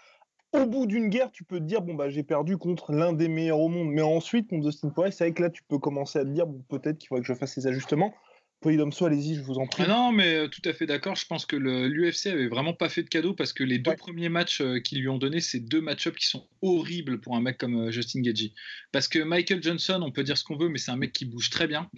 au 0.54 0.66
bout 0.66 0.86
d'une 0.86 1.10
guerre, 1.10 1.30
tu 1.32 1.44
peux 1.44 1.60
te 1.60 1.66
dire 1.66 1.82
bon 1.82 1.96
bah 1.96 2.10
j'ai 2.10 2.24
perdu 2.24 2.58
contre 2.58 2.94
l'un 2.94 3.12
des 3.12 3.28
meilleurs 3.28 3.60
au 3.60 3.68
monde. 3.68 3.90
Mais 3.90 4.02
ensuite 4.02 4.50
contre 4.50 4.66
Dustin 4.66 4.90
Poirier, 4.90 5.12
c'est 5.12 5.26
vrai 5.26 5.34
que 5.34 5.44
là 5.44 5.50
tu 5.50 5.64
peux 5.64 5.80
commencer 5.80 6.20
à 6.20 6.24
te 6.24 6.30
dire 6.30 6.46
peut-être 6.70 6.98
qu'il 6.98 7.10
faudrait 7.10 7.22
que 7.22 7.28
je 7.28 7.34
fasse 7.34 7.54
ces 7.54 7.68
ajustements 7.68 8.14
Polydomso, 8.66 9.06
allez-y, 9.06 9.36
je 9.36 9.42
vous 9.42 9.60
en 9.60 9.68
prie. 9.68 9.84
Ah 9.86 9.90
non, 9.90 10.12
mais 10.12 10.34
euh, 10.34 10.48
tout 10.48 10.62
à 10.66 10.74
fait 10.74 10.88
d'accord. 10.88 11.16
Je 11.16 11.28
pense 11.28 11.46
que 11.46 11.56
l'UFC 11.56 12.26
avait 12.32 12.48
vraiment 12.48 12.74
pas 12.74 12.90
fait 12.90 13.04
de 13.04 13.10
cadeau 13.10 13.36
parce 13.36 13.54
que 13.54 13.64
les 13.64 13.78
deux 13.78 13.96
premiers 13.96 14.28
matchs 14.28 14.60
euh, 14.60 14.80
qu'ils 14.80 15.02
lui 15.02 15.08
ont 15.08 15.20
donnés, 15.20 15.40
c'est 15.40 15.60
deux 15.60 15.82
match-ups 15.82 16.18
qui 16.18 16.26
sont 16.26 16.48
horribles 16.64 17.22
pour 17.22 17.36
un 17.36 17.42
mec 17.42 17.60
comme 17.60 17.76
euh, 17.76 17.92
Justin 17.92 18.22
Gagey. 18.22 18.54
Parce 18.92 19.08
que 19.08 19.20
Michael 19.20 19.62
Johnson, 19.62 20.00
on 20.02 20.12
peut 20.12 20.24
dire 20.24 20.36
ce 20.36 20.44
qu'on 20.44 20.58
veut, 20.58 20.68
mais 20.68 20.80
c'est 20.80 20.90
un 20.90 20.96
mec 20.96 21.14
qui 21.14 21.26
bouge 21.26 21.52
très 21.52 21.68
bien, 21.68 21.92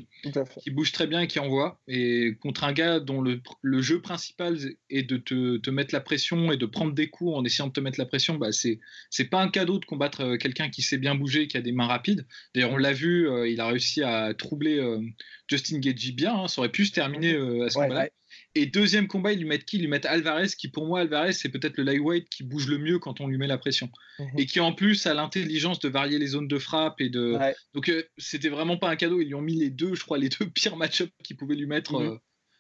qui 0.61 0.69
bouge 0.69 0.91
très 0.91 1.07
bien 1.07 1.21
et 1.21 1.27
qui 1.27 1.39
envoie. 1.39 1.79
Et 1.87 2.35
contre 2.41 2.65
un 2.65 2.73
gars 2.73 2.99
dont 2.99 3.21
le, 3.21 3.39
jeu 3.81 4.01
principal 4.01 4.57
est 4.89 5.03
de 5.03 5.15
te, 5.15 5.69
mettre 5.69 5.93
la 5.93 6.01
pression 6.01 6.51
et 6.51 6.57
de 6.57 6.65
prendre 6.65 6.91
des 6.91 7.07
coups 7.07 7.33
en 7.33 7.45
essayant 7.45 7.67
de 7.67 7.73
te 7.73 7.79
mettre 7.79 7.97
la 7.97 8.05
pression, 8.05 8.35
bah 8.35 8.51
c'est 8.51 8.81
c'est 9.09 9.29
pas 9.29 9.41
un 9.41 9.47
cadeau 9.47 9.79
de 9.79 9.85
combattre 9.85 10.35
quelqu'un 10.35 10.69
qui 10.69 10.81
sait 10.81 10.97
bien 10.97 11.15
bouger, 11.15 11.47
qui 11.47 11.55
a 11.55 11.61
des 11.61 11.71
mains 11.71 11.87
rapides. 11.87 12.25
D'ailleurs, 12.53 12.71
on 12.71 12.77
l'a 12.77 12.91
vu, 12.91 13.29
il 13.49 13.61
a 13.61 13.67
réussi 13.67 14.03
à 14.03 14.33
troubler 14.33 14.81
Justin 15.47 15.79
Gagey 15.79 16.11
bien. 16.11 16.35
Hein, 16.35 16.47
ça 16.47 16.61
aurait 16.61 16.71
pu 16.71 16.85
se 16.85 16.91
terminer 16.91 17.33
euh, 17.33 17.65
à 17.65 17.69
ce 17.69 17.75
combat-là. 17.75 18.09
Et 18.55 18.65
deuxième 18.65 19.07
combat, 19.07 19.33
ils 19.33 19.39
lui 19.39 19.47
mettent 19.47 19.65
qui? 19.65 19.77
Ils 19.77 19.81
lui 19.81 19.87
mettent 19.87 20.05
Alvarez, 20.05 20.47
qui 20.57 20.67
pour 20.67 20.85
moi, 20.85 21.01
Alvarez, 21.01 21.33
c'est 21.33 21.49
peut-être 21.49 21.77
le 21.77 21.83
lightweight 21.83 22.29
qui 22.29 22.43
bouge 22.43 22.67
le 22.67 22.77
mieux 22.77 22.99
quand 22.99 23.21
on 23.21 23.27
lui 23.27 23.37
met 23.37 23.47
la 23.47 23.57
pression. 23.57 23.89
Mhm. 24.19 24.27
Et 24.37 24.45
qui 24.45 24.59
en 24.59 24.73
plus 24.73 25.05
a 25.07 25.13
l'intelligence 25.13 25.79
de 25.79 25.89
varier 25.89 26.19
les 26.19 26.27
zones 26.27 26.47
de 26.47 26.57
frappe. 26.59 26.99
et 26.99 27.09
de 27.09 27.37
Donc 27.73 27.89
euh, 27.89 28.03
c'était 28.17 28.49
vraiment 28.49 28.77
pas 28.77 28.89
un 28.89 28.95
cadeau. 28.95 29.21
Ils 29.21 29.27
lui 29.27 29.35
ont 29.35 29.41
mis 29.41 29.55
les 29.55 29.69
deux, 29.69 29.95
je 29.95 30.03
crois, 30.03 30.17
les 30.17 30.29
deux 30.29 30.49
pires 30.53 30.75
match-ups 30.75 31.11
qu'ils 31.23 31.37
pouvaient 31.37 31.55
lui 31.55 31.67
mettre 31.67 31.99
mhm. 31.99 32.07
euh, 32.07 32.17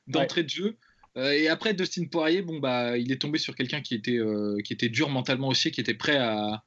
d'entrée 0.07 0.43
de 0.43 0.49
jeu. 0.49 0.77
et 1.15 1.49
après, 1.49 1.73
Dustin 1.73 2.05
Poirier, 2.05 2.41
bon, 2.41 2.59
bah, 2.59 2.97
il 2.97 3.11
est 3.11 3.21
tombé 3.21 3.39
sur 3.39 3.55
quelqu'un 3.55 3.81
qui, 3.81 3.95
était 3.95 4.19
qui 4.63 4.73
était 4.73 4.89
dur 4.89 5.09
mentalement 5.09 5.49
aussi, 5.49 5.71
qui 5.71 5.81
était 5.81 5.95
prêt 5.95 6.17
à, 6.17 6.63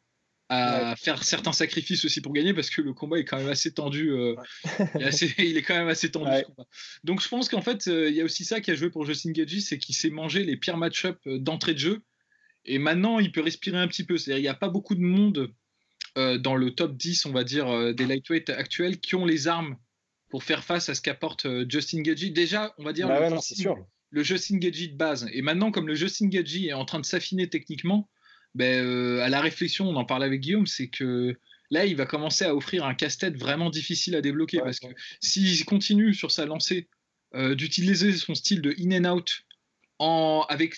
à 0.50 0.96
faire 0.96 1.22
certains 1.22 1.52
sacrifices 1.52 2.04
aussi 2.04 2.20
pour 2.20 2.32
gagner 2.32 2.52
parce 2.52 2.70
que 2.70 2.82
le 2.82 2.92
combat 2.92 3.18
est 3.18 3.24
quand 3.24 3.38
même 3.38 3.48
assez 3.48 3.72
tendu. 3.72 4.10
Euh, 4.10 4.34
il, 5.38 5.56
est 5.56 5.62
quand 5.62 5.76
même 5.76 5.88
assez 5.88 6.10
tendu. 6.10 6.42
Donc 7.04 7.22
je 7.22 7.28
pense 7.28 7.48
qu'en 7.48 7.62
fait, 7.62 7.86
euh, 7.86 8.10
il 8.10 8.16
y 8.16 8.20
a 8.20 8.24
aussi 8.24 8.44
ça 8.44 8.60
qui 8.60 8.72
a 8.72 8.74
joué 8.74 8.90
pour 8.90 9.04
Justin 9.06 9.30
Gagey, 9.30 9.60
c'est 9.60 9.78
qu'il 9.78 9.94
s'est 9.94 10.10
mangé 10.10 10.42
les 10.42 10.56
pires 10.56 10.76
match-up 10.76 11.18
euh, 11.28 11.38
d'entrée 11.38 11.74
de 11.74 11.78
jeu. 11.78 12.02
Et 12.64 12.78
maintenant, 12.78 13.20
il 13.20 13.30
peut 13.30 13.40
respirer 13.40 13.78
un 13.78 13.86
petit 13.86 14.02
peu. 14.02 14.18
C'est-à-dire 14.18 14.40
il 14.40 14.42
n'y 14.42 14.48
a 14.48 14.54
pas 14.54 14.68
beaucoup 14.68 14.94
de 14.94 15.00
monde 15.00 15.52
dans 16.16 16.56
le 16.56 16.72
top 16.72 16.96
10, 16.96 17.24
on 17.26 17.30
va 17.30 17.44
dire, 17.44 17.94
des 17.94 18.04
lightweight 18.04 18.50
actuels 18.50 18.98
qui 18.98 19.14
ont 19.14 19.24
les 19.24 19.46
armes 19.46 19.76
pour 20.28 20.42
faire 20.42 20.64
face 20.64 20.88
à 20.88 20.94
ce 20.94 21.00
qu'apporte 21.00 21.46
Justin 21.70 22.02
Gagey. 22.02 22.30
Déjà, 22.30 22.74
on 22.76 22.84
va 22.84 22.92
dire 22.92 23.06
bah 23.08 23.30
le, 23.30 23.36
le 24.10 24.22
Justin 24.22 24.58
Gagey 24.58 24.88
de 24.88 24.96
base. 24.96 25.26
Et 25.32 25.40
maintenant, 25.40 25.70
comme 25.70 25.86
le 25.86 25.94
Justin 25.94 26.26
Gagey 26.26 26.66
est 26.66 26.72
en 26.74 26.84
train 26.84 26.98
de 26.98 27.06
s'affiner 27.06 27.48
techniquement, 27.48 28.10
ben, 28.54 28.84
euh, 28.84 29.22
à 29.22 29.28
la 29.28 29.40
réflexion, 29.40 29.88
on 29.88 29.96
en 29.96 30.04
parlait 30.04 30.26
avec 30.26 30.40
Guillaume, 30.40 30.66
c'est 30.66 30.88
que 30.88 31.36
là, 31.70 31.86
il 31.86 31.96
va 31.96 32.06
commencer 32.06 32.44
à 32.44 32.54
offrir 32.54 32.84
un 32.84 32.94
casse-tête 32.94 33.36
vraiment 33.36 33.70
difficile 33.70 34.16
à 34.16 34.20
débloquer 34.20 34.58
parce 34.58 34.80
que 34.80 34.88
s'il 35.20 35.64
continue 35.64 36.14
sur 36.14 36.30
sa 36.30 36.46
lancée 36.46 36.88
euh, 37.34 37.54
d'utiliser 37.54 38.12
son 38.12 38.34
style 38.34 38.60
de 38.60 38.74
in 38.80 39.04
and 39.04 39.16
out 39.16 39.44
en, 39.98 40.44
avec 40.48 40.76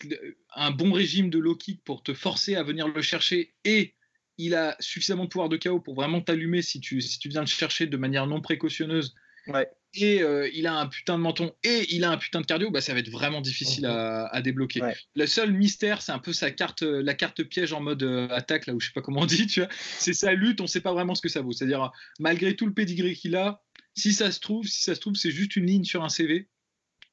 un 0.55 0.71
bon 0.71 0.93
régime 0.93 1.31
de 1.31 1.38
low 1.38 1.57
kick 1.57 1.83
pour 1.85 2.02
te 2.02 2.12
forcer 2.12 2.57
à 2.57 2.62
venir 2.62 2.88
le 2.88 3.00
chercher 3.00 3.55
et 3.64 3.95
il 4.37 4.55
a 4.55 4.76
suffisamment 4.81 5.25
de 5.25 5.29
pouvoir 5.29 5.49
de 5.49 5.57
chaos 5.57 5.81
pour 5.81 5.95
vraiment 5.95 6.21
t'allumer 6.21 6.61
si 6.61 6.81
tu, 6.81 7.00
si 7.00 7.19
tu 7.19 7.29
viens 7.29 7.41
le 7.41 7.47
chercher 7.47 7.87
de 7.87 7.97
manière 7.97 8.26
non 8.26 8.41
précautionneuse 8.41 9.14
ouais 9.47 9.69
et 9.95 10.23
euh, 10.23 10.49
il 10.55 10.67
a 10.67 10.75
un 10.75 10.87
putain 10.87 11.19
de 11.19 11.23
menton 11.23 11.53
et 11.63 11.95
il 11.95 12.05
a 12.05 12.11
un 12.11 12.17
putain 12.17 12.41
de 12.41 12.47
cardio, 12.47 12.71
bah, 12.71 12.81
ça 12.81 12.95
va 12.95 13.01
être 13.01 13.11
vraiment 13.11 13.41
difficile 13.41 13.87
à, 13.87 14.41
débloquer. 14.43 14.81
Le 15.15 15.27
seul 15.27 15.53
mystère, 15.53 16.01
c'est 16.01 16.13
un 16.13 16.19
peu 16.19 16.33
sa 16.33 16.51
carte, 16.51 16.83
euh, 16.83 17.03
la 17.03 17.15
carte 17.15 17.43
piège 17.43 17.73
en 17.73 17.81
mode 17.81 18.03
euh, 18.03 18.29
attaque, 18.31 18.67
là 18.67 18.75
où 18.75 18.81
je 18.81 18.87
sais 18.87 18.93
pas 18.93 19.03
comment 19.03 19.23
on 19.23 19.27
dit, 19.27 19.47
tu 19.47 19.61
vois. 19.61 19.69
C'est 19.99 20.15
sa 20.15 20.33
lutte, 20.33 20.61
on 20.61 20.67
sait 20.67 20.81
pas 20.81 20.93
vraiment 20.93 21.15
ce 21.15 21.21
que 21.21 21.29
ça 21.29 21.43
vaut. 21.43 21.53
C'est-à-dire, 21.53 21.93
malgré 22.19 22.57
tout 22.57 22.67
le 22.67 22.73
pedigree 22.73 23.15
qu'il 23.15 23.37
a, 23.37 23.63
si 23.95 24.13
ça 24.13 24.33
se 24.33 24.41
trouve, 24.41 24.67
si 24.67 24.85
ça 24.85 24.95
se 24.95 25.01
trouve, 25.01 25.15
c'est 25.15 25.31
juste 25.31 25.57
une 25.57 25.67
ligne 25.67 25.85
sur 25.85 26.03
un 26.03 26.09
CV. 26.09 26.49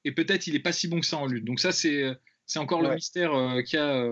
Et 0.05 0.13
peut-être 0.13 0.47
il 0.47 0.55
est 0.55 0.59
pas 0.59 0.71
si 0.71 0.87
bon 0.87 1.01
que 1.01 1.05
ça 1.05 1.17
en 1.17 1.27
lutte. 1.27 1.43
Donc 1.43 1.59
ça, 1.59 1.73
c'est, 1.73 2.05
encore 2.55 2.81
le 2.81 2.95
mystère 2.95 3.31
qu'il 3.65 3.77
y 3.77 3.81
a 3.81 4.07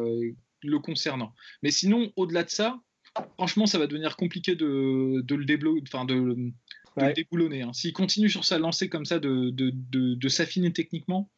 le 0.63 0.79
concernant. 0.79 1.33
Mais 1.63 1.71
sinon, 1.71 2.11
au-delà 2.17 2.43
de 2.43 2.49
ça, 2.49 2.81
franchement, 3.35 3.65
ça 3.65 3.79
va 3.79 3.87
devenir 3.87 4.17
compliqué 4.17 4.55
de, 4.55 5.21
de 5.21 5.35
le 5.35 5.45
débloquer, 5.45 5.83
enfin 5.87 6.03
de 6.03 6.51
de 6.97 7.11
déboulonner. 7.13 7.61
Hein. 7.61 7.73
S'il 7.73 7.93
continue 7.93 8.29
sur 8.29 8.45
sa 8.45 8.59
lancée 8.59 8.89
comme 8.89 9.05
ça, 9.05 9.19
de, 9.19 9.49
de, 9.49 9.71
de, 9.73 10.29
s'affiner 10.29 10.73
techniquement, 10.73 11.29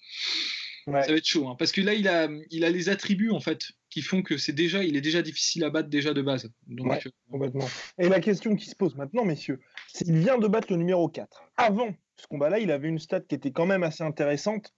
ça 0.85 0.91
va 0.91 1.07
être 1.07 1.25
chaud. 1.25 1.47
Hein. 1.47 1.55
Parce 1.57 1.71
que 1.71 1.81
là, 1.81 1.93
il 1.93 2.07
a, 2.07 2.27
il 2.49 2.63
a 2.63 2.69
les 2.69 2.89
attributs 2.89 3.31
en 3.31 3.39
fait 3.39 3.71
qui 3.89 4.01
font 4.01 4.21
que 4.21 4.37
c'est 4.37 4.53
déjà, 4.53 4.83
il 4.83 4.95
est 4.95 5.01
déjà 5.01 5.21
difficile 5.21 5.63
à 5.63 5.69
battre 5.69 5.89
déjà 5.89 6.13
de 6.13 6.21
base. 6.21 6.49
Donc, 6.67 7.05
euh, 7.05 7.09
complètement. 7.31 7.67
Et 7.97 8.07
la 8.07 8.19
question 8.19 8.55
qui 8.55 8.69
se 8.69 8.75
pose 8.75 8.95
maintenant, 8.95 9.25
messieurs, 9.25 9.59
c'est 9.87 10.07
il 10.07 10.19
vient 10.19 10.37
de 10.37 10.47
battre 10.47 10.67
le 10.71 10.77
numéro 10.77 11.07
4. 11.09 11.43
Avant 11.57 11.93
ce 12.15 12.27
combat-là, 12.27 12.59
il 12.59 12.71
avait 12.71 12.87
une 12.87 12.99
stat 12.99 13.21
qui 13.21 13.35
était 13.35 13.51
quand 13.51 13.65
même 13.65 13.83
assez 13.83 14.03
intéressante, 14.03 14.73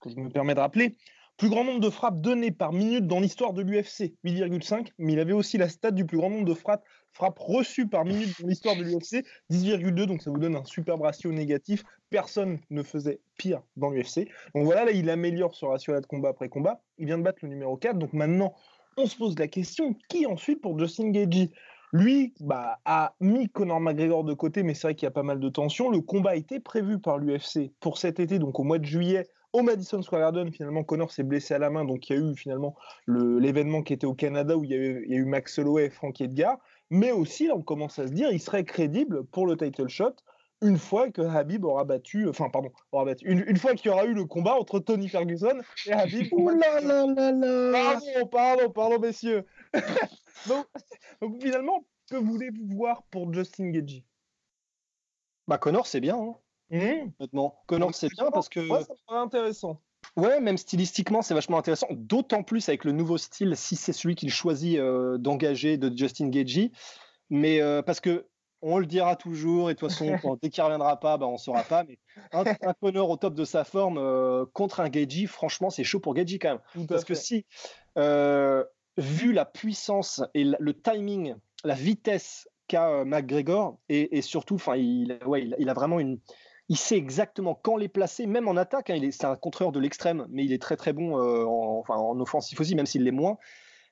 que 0.00 0.10
je 0.10 0.16
me 0.16 0.30
permets 0.30 0.54
de 0.54 0.60
rappeler. 0.60 0.96
Plus 1.42 1.50
grand 1.50 1.64
nombre 1.64 1.80
de 1.80 1.90
frappes 1.90 2.20
données 2.20 2.52
par 2.52 2.72
minute 2.72 3.08
dans 3.08 3.18
l'histoire 3.18 3.52
de 3.52 3.62
l'UFC, 3.62 4.14
8,5, 4.24 4.92
mais 4.98 5.14
il 5.14 5.18
avait 5.18 5.32
aussi 5.32 5.58
la 5.58 5.68
stat 5.68 5.90
du 5.90 6.06
plus 6.06 6.16
grand 6.16 6.30
nombre 6.30 6.44
de 6.44 6.54
frappes 6.54 6.84
reçues 7.36 7.88
par 7.88 8.04
minute 8.04 8.40
dans 8.40 8.46
l'histoire 8.46 8.76
de 8.76 8.84
l'UFC, 8.84 9.26
10,2, 9.50 10.06
donc 10.06 10.22
ça 10.22 10.30
vous 10.30 10.38
donne 10.38 10.54
un 10.54 10.62
super 10.62 11.00
ratio 11.00 11.32
négatif. 11.32 11.82
Personne 12.10 12.60
ne 12.70 12.84
faisait 12.84 13.18
pire 13.38 13.60
dans 13.76 13.90
l'UFC. 13.90 14.28
Donc 14.54 14.66
voilà, 14.66 14.84
là, 14.84 14.92
il 14.92 15.10
améliore 15.10 15.56
ce 15.56 15.64
ratio-là 15.64 16.00
de 16.00 16.06
combat 16.06 16.28
après 16.28 16.48
combat. 16.48 16.80
Il 16.98 17.06
vient 17.06 17.18
de 17.18 17.24
battre 17.24 17.40
le 17.42 17.48
numéro 17.48 17.76
4, 17.76 17.98
donc 17.98 18.12
maintenant, 18.12 18.54
on 18.96 19.06
se 19.06 19.16
pose 19.16 19.36
la 19.36 19.48
question, 19.48 19.96
qui 20.08 20.26
ensuite 20.26 20.60
pour 20.60 20.78
Justin 20.78 21.10
Gagey? 21.10 21.50
Lui 21.92 22.34
bah, 22.38 22.78
a 22.84 23.16
mis 23.18 23.48
Conor 23.48 23.80
McGregor 23.80 24.22
de 24.22 24.32
côté, 24.32 24.62
mais 24.62 24.74
c'est 24.74 24.86
vrai 24.86 24.94
qu'il 24.94 25.06
y 25.06 25.08
a 25.08 25.10
pas 25.10 25.24
mal 25.24 25.40
de 25.40 25.48
tensions. 25.48 25.90
Le 25.90 26.02
combat 26.02 26.36
était 26.36 26.60
prévu 26.60 27.00
par 27.00 27.18
l'UFC 27.18 27.72
pour 27.80 27.98
cet 27.98 28.20
été, 28.20 28.38
donc 28.38 28.60
au 28.60 28.62
mois 28.62 28.78
de 28.78 28.84
juillet, 28.86 29.26
au 29.52 29.62
Madison 29.62 30.02
Square 30.02 30.20
Garden. 30.20 30.52
Finalement, 30.52 30.84
Connor 30.84 31.10
s'est 31.10 31.22
blessé 31.22 31.54
à 31.54 31.58
la 31.58 31.70
main, 31.70 31.84
donc 31.84 32.08
il 32.08 32.16
y 32.16 32.18
a 32.18 32.22
eu 32.22 32.34
finalement 32.34 32.74
l'événement 33.06 33.82
qui 33.82 33.92
était 33.92 34.06
au 34.06 34.14
Canada 34.14 34.56
où 34.56 34.64
il 34.64 34.70
y, 34.70 34.74
a 34.74 34.76
eu, 34.76 35.24
Max 35.24 35.58
Holloway 35.58 35.86
et 35.86 35.90
Frank 35.90 36.20
Edgar 36.20 36.58
mais 36.92 37.10
aussi, 37.10 37.48
on 37.50 37.62
commence 37.62 37.98
à 37.98 38.06
se 38.06 38.12
dire, 38.12 38.30
il 38.30 38.38
serait 38.38 38.64
crédible 38.64 39.24
pour 39.24 39.46
le 39.46 39.56
title 39.56 39.88
shot 39.88 40.14
une 40.60 40.78
fois 40.78 41.10
que 41.10 41.22
Habib 41.22 41.64
aura 41.64 41.84
battu, 41.84 42.28
enfin 42.28 42.50
pardon, 42.50 42.70
aura 42.92 43.06
battu, 43.06 43.24
une, 43.26 43.56
fois 43.56 43.74
qu'il 43.74 43.90
y 43.90 43.94
aura 43.94 44.04
eu 44.04 44.12
le 44.12 44.26
combat 44.26 44.54
entre 44.54 44.78
Tony 44.78 45.08
Ferguson 45.08 45.58
et 45.86 45.92
Habib. 45.92 46.28
Ouh 46.32 46.50
là 46.50 46.80
là 46.80 47.06
là 47.06 47.32
là 47.32 47.72
Pardon, 47.72 48.26
pardon, 48.28 48.70
pardon, 48.70 48.98
messieurs. 49.00 49.46
donc, 50.46 50.66
finalement, 51.40 51.84
que 52.10 52.16
voulez-vous 52.16 52.76
voir 52.76 53.02
pour 53.04 53.32
Justin 53.32 53.70
Gagey? 53.70 54.04
Bah 55.48 55.56
Connor, 55.56 55.86
c'est 55.86 56.00
bien. 56.00 56.16
Hein. 56.16 56.36
Mmh. 56.72 57.12
Connor, 57.66 57.94
c'est 57.94 58.08
bien 58.08 58.30
parce 58.32 58.48
que. 58.48 58.60
Ouais, 58.60 58.82
ça 58.82 58.94
serait 59.06 59.18
intéressant. 59.18 59.80
Ouais, 60.16 60.40
même 60.40 60.58
stylistiquement, 60.58 61.22
c'est 61.22 61.34
vachement 61.34 61.58
intéressant. 61.58 61.86
D'autant 61.90 62.42
plus 62.42 62.68
avec 62.68 62.84
le 62.84 62.92
nouveau 62.92 63.18
style, 63.18 63.56
si 63.56 63.76
c'est 63.76 63.92
celui 63.92 64.14
qu'il 64.14 64.30
choisit 64.30 64.78
euh, 64.78 65.16
d'engager 65.18 65.76
de 65.76 65.96
Justin 65.96 66.28
Gagey. 66.28 66.72
Mais 67.30 67.60
euh, 67.60 67.82
parce 67.82 68.00
que 68.00 68.26
on 68.62 68.78
le 68.78 68.86
dira 68.86 69.16
toujours, 69.16 69.70
et 69.70 69.74
de 69.74 69.78
toute 69.78 69.90
façon, 69.90 70.38
dès 70.42 70.48
qu'il 70.48 70.62
ne 70.62 70.66
reviendra 70.66 71.00
pas, 71.00 71.18
bah, 71.18 71.26
on 71.26 71.32
ne 71.32 71.38
saura 71.38 71.62
pas. 71.62 71.84
Mais 71.84 71.98
un, 72.32 72.44
Connor 72.80 73.10
au 73.10 73.16
top 73.16 73.34
de 73.34 73.44
sa 73.44 73.64
forme 73.64 73.98
euh, 73.98 74.44
contre 74.52 74.80
un 74.80 74.88
Gagey, 74.88 75.26
franchement, 75.26 75.68
c'est 75.68 75.84
chaud 75.84 76.00
pour 76.00 76.14
Gagey 76.14 76.38
quand 76.38 76.60
même. 76.74 76.86
Parce 76.86 77.04
que 77.04 77.14
si, 77.14 77.44
vu 77.96 79.32
la 79.32 79.44
puissance 79.44 80.22
et 80.34 80.44
le 80.44 80.80
timing, 80.80 81.34
la 81.64 81.74
vitesse 81.74 82.48
qu'a 82.68 83.04
McGregor, 83.04 83.78
et, 83.88 84.22
surtout, 84.22 84.58
il, 84.76 85.18
ouais, 85.26 85.50
il, 85.58 85.68
a 85.68 85.74
vraiment 85.74 85.98
une, 85.98 86.20
il 86.72 86.78
sait 86.78 86.96
exactement 86.96 87.54
quand 87.54 87.76
les 87.76 87.88
placer, 87.88 88.26
même 88.26 88.48
en 88.48 88.56
attaque. 88.56 88.88
Hein, 88.88 88.98
c'est 89.10 89.26
un 89.26 89.36
contreur 89.36 89.72
de 89.72 89.78
l'extrême, 89.78 90.26
mais 90.30 90.42
il 90.42 90.54
est 90.54 90.62
très 90.62 90.74
très 90.74 90.94
bon 90.94 91.18
euh, 91.18 91.44
en, 91.44 91.80
enfin, 91.80 91.96
en 91.96 92.18
offensif 92.18 92.58
aussi, 92.62 92.74
même 92.74 92.86
s'il 92.86 93.04
l'est 93.04 93.10
moins. 93.10 93.36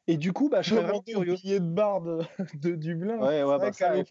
Et 0.06 0.16
du 0.16 0.32
coup, 0.32 0.48
bah, 0.48 0.62
je 0.62 0.70
serais 0.70 0.80
vraiment 0.80 1.02
curieux. 1.02 1.36
de 1.36 1.58
barre 1.58 2.00
de, 2.00 2.24
Dublin. 2.76 3.18
Ouais, 3.18 3.42
ouais, 3.42 3.58
bah, 3.58 3.70
ça, 3.74 3.94
lui. 3.94 4.02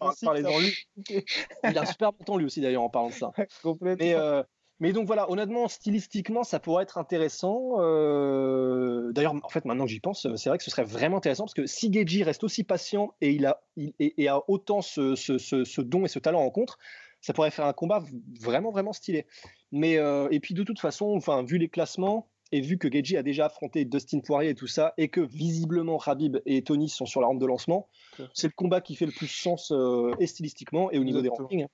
il 1.64 1.78
a 1.78 1.82
un 1.82 1.84
super 1.84 2.12
bon 2.12 2.24
temps 2.24 2.36
lui 2.36 2.44
aussi 2.44 2.60
d'ailleurs 2.60 2.84
en 2.84 2.90
parlant 2.90 3.08
de 3.08 3.14
ça. 3.14 3.32
mais, 3.80 4.14
euh, 4.14 4.44
mais 4.78 4.92
donc 4.92 5.08
voilà, 5.08 5.28
honnêtement, 5.28 5.66
stylistiquement, 5.66 6.44
ça 6.44 6.60
pourrait 6.60 6.84
être 6.84 6.96
intéressant. 6.96 7.72
Euh, 7.80 9.10
d'ailleurs, 9.10 9.34
en 9.42 9.48
fait, 9.48 9.64
maintenant 9.64 9.86
que 9.86 9.90
j'y 9.90 9.98
pense, 9.98 10.28
c'est 10.36 10.48
vrai 10.48 10.58
que 10.58 10.64
ce 10.64 10.70
serait 10.70 10.84
vraiment 10.84 11.16
intéressant 11.16 11.42
parce 11.42 11.54
que 11.54 11.66
si 11.66 11.92
Geji 11.92 12.22
reste 12.22 12.44
aussi 12.44 12.62
patient 12.62 13.16
et 13.20 13.32
il 13.32 13.46
a, 13.46 13.64
et, 13.76 14.28
a 14.28 14.40
autant 14.46 14.80
ce, 14.80 15.16
ce, 15.16 15.38
ce, 15.38 15.80
don 15.80 16.04
et 16.04 16.08
ce 16.08 16.20
talent 16.20 16.40
en 16.40 16.50
contre, 16.50 16.78
ça 17.20 17.32
pourrait 17.32 17.50
faire 17.50 17.66
un 17.66 17.72
combat 17.72 18.02
vraiment, 18.40 18.70
vraiment 18.70 18.92
stylé. 18.92 19.26
Mais, 19.72 19.98
euh, 19.98 20.28
et 20.30 20.40
puis 20.40 20.54
de 20.54 20.62
toute 20.62 20.80
façon, 20.80 21.14
enfin, 21.16 21.42
vu 21.42 21.58
les 21.58 21.68
classements, 21.68 22.28
et 22.52 22.60
vu 22.60 22.78
que 22.78 22.90
Geji 22.90 23.16
a 23.16 23.22
déjà 23.22 23.46
affronté 23.46 23.84
Dustin 23.84 24.20
Poirier 24.20 24.50
et 24.50 24.54
tout 24.54 24.66
ça, 24.66 24.92
et 24.98 25.08
que 25.08 25.20
visiblement 25.20 25.98
Rabib 25.98 26.38
et 26.46 26.62
Tony 26.62 26.88
sont 26.88 27.06
sur 27.06 27.20
la 27.20 27.28
rampe 27.28 27.38
de 27.38 27.46
lancement, 27.46 27.88
c'est 28.34 28.48
le 28.48 28.52
combat 28.56 28.80
qui 28.80 28.96
fait 28.96 29.06
le 29.06 29.12
plus 29.12 29.28
sens 29.28 29.70
euh, 29.70 30.12
et 30.18 30.26
stylistiquement 30.26 30.90
et 30.90 30.98
au 30.98 31.04
niveau 31.04 31.22
des 31.22 31.28
rankings. 31.28 31.64
Hein. 31.64 31.68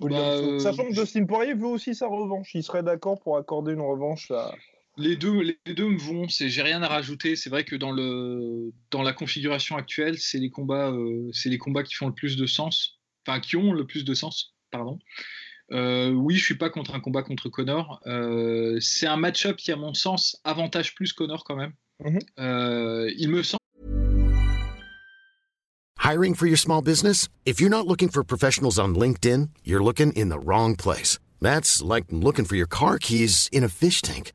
Bah, 0.00 0.16
euh, 0.16 0.58
Sachant 0.60 0.84
que 0.84 0.94
Dustin 0.94 1.26
Poirier 1.26 1.54
veut 1.54 1.66
aussi 1.66 1.94
sa 1.94 2.06
revanche, 2.06 2.54
il 2.54 2.62
serait 2.62 2.82
d'accord 2.82 3.20
pour 3.20 3.36
accorder 3.36 3.72
une 3.72 3.80
revanche 3.80 4.30
à. 4.30 4.54
Les 4.96 5.16
deux, 5.16 5.40
les 5.40 5.74
deux 5.74 5.88
me 5.88 5.98
vont. 5.98 6.26
j'ai 6.28 6.62
rien 6.62 6.82
à 6.82 6.88
rajouter. 6.88 7.36
C'est 7.36 7.48
vrai 7.48 7.64
que 7.64 7.76
dans 7.76 7.92
le 7.92 8.72
dans 8.90 9.02
la 9.02 9.12
configuration 9.12 9.76
actuelle, 9.76 10.18
c'est 10.18 10.38
les 10.38 10.50
combats, 10.50 10.92
c'est 11.32 11.48
les 11.48 11.58
combats 11.58 11.82
qui 11.82 11.94
font 11.94 12.08
le 12.08 12.12
plus 12.12 12.36
de 12.36 12.44
sens 12.46 12.99
enfin 13.26 13.40
qui 13.40 13.56
ont 13.56 13.72
le 13.72 13.86
plus 13.86 14.04
de 14.04 14.14
sens, 14.14 14.54
pardon. 14.70 14.98
oui, 15.70 16.36
je 16.36 16.44
suis 16.44 16.56
pas 16.56 16.70
contre 16.70 16.94
un 16.94 17.00
combat 17.00 17.22
contre 17.22 17.48
Connor. 17.48 18.00
c'est 18.80 19.06
un 19.06 19.16
match-up 19.16 19.56
qui, 19.56 19.72
à 19.72 19.76
mon 19.76 19.94
sens, 19.94 20.40
avantage 20.44 20.94
plus 20.94 21.12
Connor 21.12 21.44
quand 21.44 21.56
même. 21.56 21.72
Mm-hmm. 22.02 23.12
il 23.18 23.28
me 23.28 23.42
semble. 23.42 23.60
Hiring 26.10 26.34
for 26.34 26.46
your 26.46 26.56
small 26.56 26.82
business? 26.82 27.28
If 27.44 27.60
you're 27.60 27.70
not 27.70 27.86
looking 27.86 28.08
for 28.08 28.24
professionals 28.24 28.78
on 28.78 28.94
LinkedIn, 28.96 29.50
you're 29.62 29.84
looking 29.84 30.12
in 30.14 30.28
the 30.28 30.40
wrong 30.40 30.74
place. 30.74 31.18
That's 31.40 31.82
like 31.82 32.06
looking 32.10 32.44
for 32.46 32.56
your 32.56 32.66
car 32.66 32.98
keys 32.98 33.48
in 33.52 33.62
a 33.62 33.68
fish 33.68 34.02
tank. 34.02 34.32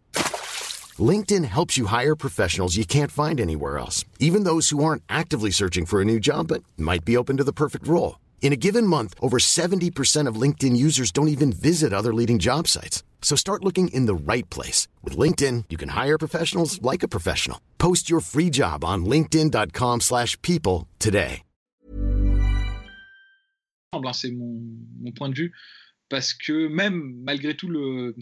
LinkedIn 0.98 1.44
helps 1.44 1.78
you 1.78 1.88
hire 1.88 2.16
professionals 2.16 2.78
you 2.78 2.86
can't 2.86 3.12
find 3.12 3.42
anywhere 3.42 3.78
else, 3.78 4.06
even 4.20 4.46
those 4.46 4.70
who 4.70 4.84
aren't 4.84 5.04
actively 5.10 5.52
searching 5.52 5.86
for 5.86 6.02
a 6.02 6.06
new 6.06 6.20
job 6.20 6.48
but 6.48 6.64
might 6.78 7.04
be 7.04 7.18
open 7.18 7.36
to 7.38 7.44
the 7.44 7.52
perfect 7.52 7.88
role. 7.88 8.20
In 8.46 8.54
a 8.54 8.62
given 8.68 8.86
month, 8.86 9.16
over 9.24 9.40
70% 9.40 10.30
of 10.30 10.40
LinkedIn 10.40 10.78
users 10.78 11.12
don't 11.12 11.30
even 11.30 11.52
visit 11.52 11.92
other 11.92 12.14
leading 12.14 12.38
job 12.38 12.68
sites. 12.68 13.02
So 13.24 13.36
start 13.36 13.64
looking 13.64 13.88
in 13.88 14.06
the 14.06 14.14
right 14.14 14.48
place. 14.52 14.88
With 15.04 15.18
LinkedIn, 15.18 15.64
you 15.72 15.78
can 15.78 15.90
hire 15.90 16.20
professionals 16.20 16.80
like 16.84 17.02
a 17.02 17.08
professional. 17.08 17.58
Post 17.80 18.08
your 18.08 18.22
free 18.22 18.52
job 18.52 18.86
on 18.86 19.04
linkedin.com 19.06 20.02
slash 20.02 20.40
people 20.44 20.88
today. 21.00 21.42
C'est 24.14 24.30
mon, 24.30 24.62
mon 25.02 25.12
point 25.12 25.30
de 25.30 25.36
vue. 25.36 25.52
Parce 26.10 26.36
que 26.36 26.68
même 26.68 27.16
malgré 27.24 27.56
tout 27.56 27.70
le, 27.70 28.16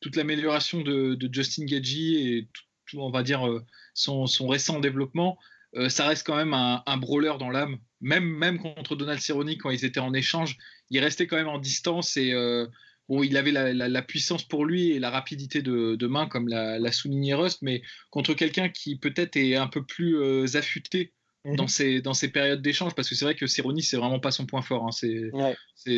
toute 0.00 0.16
l'amélioration 0.16 0.80
de, 0.80 1.18
Justin 1.30 1.66
Gagey 1.66 2.38
et 2.38 2.48
tout, 2.86 3.00
on 3.00 3.10
va 3.10 3.22
dire 3.22 3.46
euh, 3.46 3.62
son, 3.92 4.24
récent 4.48 4.80
développement, 4.80 5.36
euh, 5.76 5.88
ça 5.88 6.06
reste 6.06 6.26
quand 6.26 6.36
même 6.36 6.54
un, 6.54 6.96
brawler 6.96 7.34
dans 7.38 7.50
l'âme. 7.50 7.78
Même, 8.00 8.24
même 8.24 8.58
contre 8.58 8.96
Donald 8.96 9.20
Cerrone, 9.20 9.56
quand 9.56 9.70
ils 9.70 9.84
étaient 9.84 10.00
en 10.00 10.14
échange, 10.14 10.56
il 10.90 11.00
restait 11.00 11.26
quand 11.26 11.36
même 11.36 11.48
en 11.48 11.58
distance 11.58 12.16
et 12.16 12.32
euh, 12.32 12.66
bon, 13.08 13.22
il 13.22 13.36
avait 13.36 13.52
la, 13.52 14.02
puissance 14.02 14.44
pour 14.44 14.64
lui 14.64 14.90
et 14.90 14.98
la 14.98 15.10
rapidité 15.10 15.62
de, 15.62 16.06
main, 16.06 16.26
comme 16.26 16.48
l'a 16.48 16.92
souligné 16.92 17.34
Rust, 17.34 17.58
mais 17.62 17.82
contre 18.10 18.34
quelqu'un 18.34 18.68
qui 18.68 18.96
peut-être 18.98 19.36
est 19.36 19.56
un 19.56 19.68
peu 19.68 19.84
plus 19.84 20.56
affûté 20.56 21.12
dans 21.54 21.64
mhm. 21.64 21.68
ces, 21.68 22.00
dans 22.00 22.14
ces 22.14 22.28
périodes 22.28 22.60
d'échange 22.60 22.94
parce 22.94 23.08
que 23.08 23.14
c'est 23.14 23.24
vrai 23.24 23.36
que 23.36 23.46
Cerrone 23.46 23.80
c'est 23.80 23.96
vraiment 23.96 24.18
pas 24.18 24.32
son 24.32 24.46
point 24.46 24.62
fort 24.62 24.84
hein. 24.84 24.90
c'est 24.90 25.30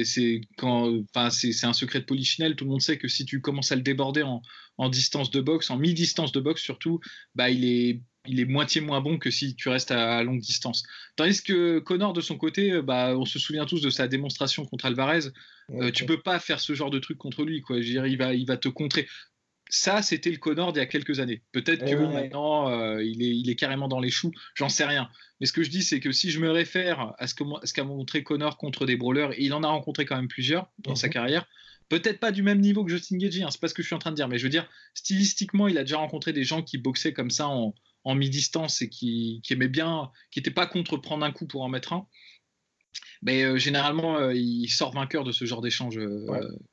c'est 0.05 0.43
quand 0.59 0.93
enfin 1.15 1.31
c'est 1.31 1.65
un 1.65 1.73
secret 1.73 2.01
de 2.01 2.05
polichinelle 2.05 2.55
tout 2.55 2.65
le 2.65 2.71
monde 2.71 2.83
sait 2.83 2.99
que 2.99 3.09
si 3.09 3.25
tu 3.25 3.41
commences 3.41 3.73
à 3.73 3.77
le 3.77 3.81
déborder 3.81 4.23
en, 4.23 4.43
en 4.77 4.89
distance 4.91 5.31
de 5.31 5.41
boxe 5.41 5.71
en 5.71 5.79
mi-distance 5.79 6.33
de 6.33 6.41
boxe 6.41 6.61
surtout 6.61 7.01
bah 7.35 7.49
il 7.49 7.65
est 7.65 8.03
il 8.29 8.41
est 8.41 8.45
moitié 8.45 8.81
moins 8.81 9.01
bon 9.01 9.19
que 9.19 9.31
si 9.31 9.55
tu 9.55 9.69
restes 9.69 9.91
à, 9.91 10.23
longue 10.23 10.41
distance. 10.41 10.85
Tandis 11.17 11.43
que 11.43 11.79
Connor, 11.79 12.13
de 12.13 12.21
son 12.21 12.37
côté, 12.37 12.81
bah, 12.83 13.15
on 13.17 13.25
se 13.25 13.39
souvient 13.39 13.67
tous 13.67 13.81
de 13.81 13.91
sa 13.91 14.09
démonstration 14.09 14.65
contre 14.65 14.87
Alvarez. 14.87 15.29
Euh, 15.71 15.91
tu 15.91 16.07
peux 16.07 16.21
pas 16.21 16.39
faire 16.39 16.61
ce 16.61 16.75
genre 16.75 16.91
de 16.91 16.99
truc 16.99 17.19
contre 17.19 17.45
lui. 17.45 17.61
Quoi. 17.61 17.81
Je 17.81 18.07
il, 18.07 18.17
va, 18.19 18.35
il 18.35 18.47
va 18.47 18.57
te 18.57 18.69
contrer 18.69 19.07
ça, 19.71 20.03
c'était 20.03 20.31
le 20.31 20.39
Connor 20.39 20.73
d'il 20.73 20.81
y 20.81 20.83
a 20.83 20.87
quelques 20.87 21.21
années. 21.21 21.43
Peut-être 21.53 21.85
eh 21.87 21.91
que 21.91 21.97
maintenant, 21.97 22.71
euh, 22.71 23.05
il, 23.05 23.23
est, 23.23 23.37
il, 23.37 23.51
est, 23.51 23.57
carrément 23.57 23.89
dans 23.89 24.01
les 24.01 24.11
choux, 24.11 24.33
j'en 24.55 24.69
sais 24.69 24.85
rien. 24.85 25.09
Mais 25.41 25.47
ce 25.47 25.53
que 25.53 25.63
je 25.63 25.71
dis, 25.71 25.83
c'est 25.83 26.01
que 26.01 26.13
si 26.13 26.31
je 26.31 26.41
me 26.41 26.51
réfère 26.51 27.15
à 27.19 27.27
ce 27.27 27.35
qu'a 27.35 27.85
montré 27.85 28.23
Connor 28.23 28.57
contre 28.57 28.87
des 28.87 28.97
brawlers, 28.97 29.35
il 29.39 29.53
en 29.53 29.63
a 29.63 29.69
rencontré 29.69 30.05
quand 30.05 30.17
même 30.17 30.29
plusieurs 30.29 30.71
dans 30.79 30.95
sa 30.95 31.09
mhm. 31.09 31.13
carrière. 31.13 31.47
Peut-être 31.89 32.21
pas 32.21 32.33
du 32.33 32.43
même 32.43 32.61
niveau 32.61 32.85
que 32.85 32.91
Justin 32.91 33.17
Gagey, 33.17 33.43
hein, 33.43 33.49
c'est 33.51 33.61
pas 33.61 33.69
ce 33.69 33.75
que 33.75 33.83
je 33.83 33.87
suis 33.87 33.95
en 33.95 33.99
train 33.99 34.11
de 34.11 34.17
dire, 34.17 34.29
mais 34.29 34.39
je 34.39 34.45
veux 34.45 34.51
dire, 34.51 34.69
stylistiquement, 34.95 35.69
il 35.69 35.79
a 35.79 35.83
déjà 35.83 35.97
rencontré 35.97 36.33
des 36.33 36.45
gens 36.45 36.63
qui 36.63 36.77
boxaient 36.77 37.15
comme 37.15 37.31
ça 37.31 37.49
en, 37.49 37.75
mi-distance 38.15 38.83
et 38.83 38.89
qui, 38.89 39.43
aimaient 39.51 39.69
bien, 39.69 40.11
qui 40.31 40.39
n'étaient 40.39 40.51
pas 40.51 40.67
contre 40.67 40.97
prendre 40.97 41.25
un 41.25 41.33
coup 41.33 41.47
pour 41.47 41.63
en 41.63 41.69
mettre 41.69 41.93
un. 41.93 42.07
Mais 43.23 43.43
euh, 43.43 43.59
généralement, 43.59 44.19
euh, 44.19 44.35
il 44.35 44.69
sort 44.69 44.93
vainqueur 44.93 45.25
de 45.25 45.33
ce 45.33 45.45
genre 45.45 45.61
d'échange, 45.61 45.99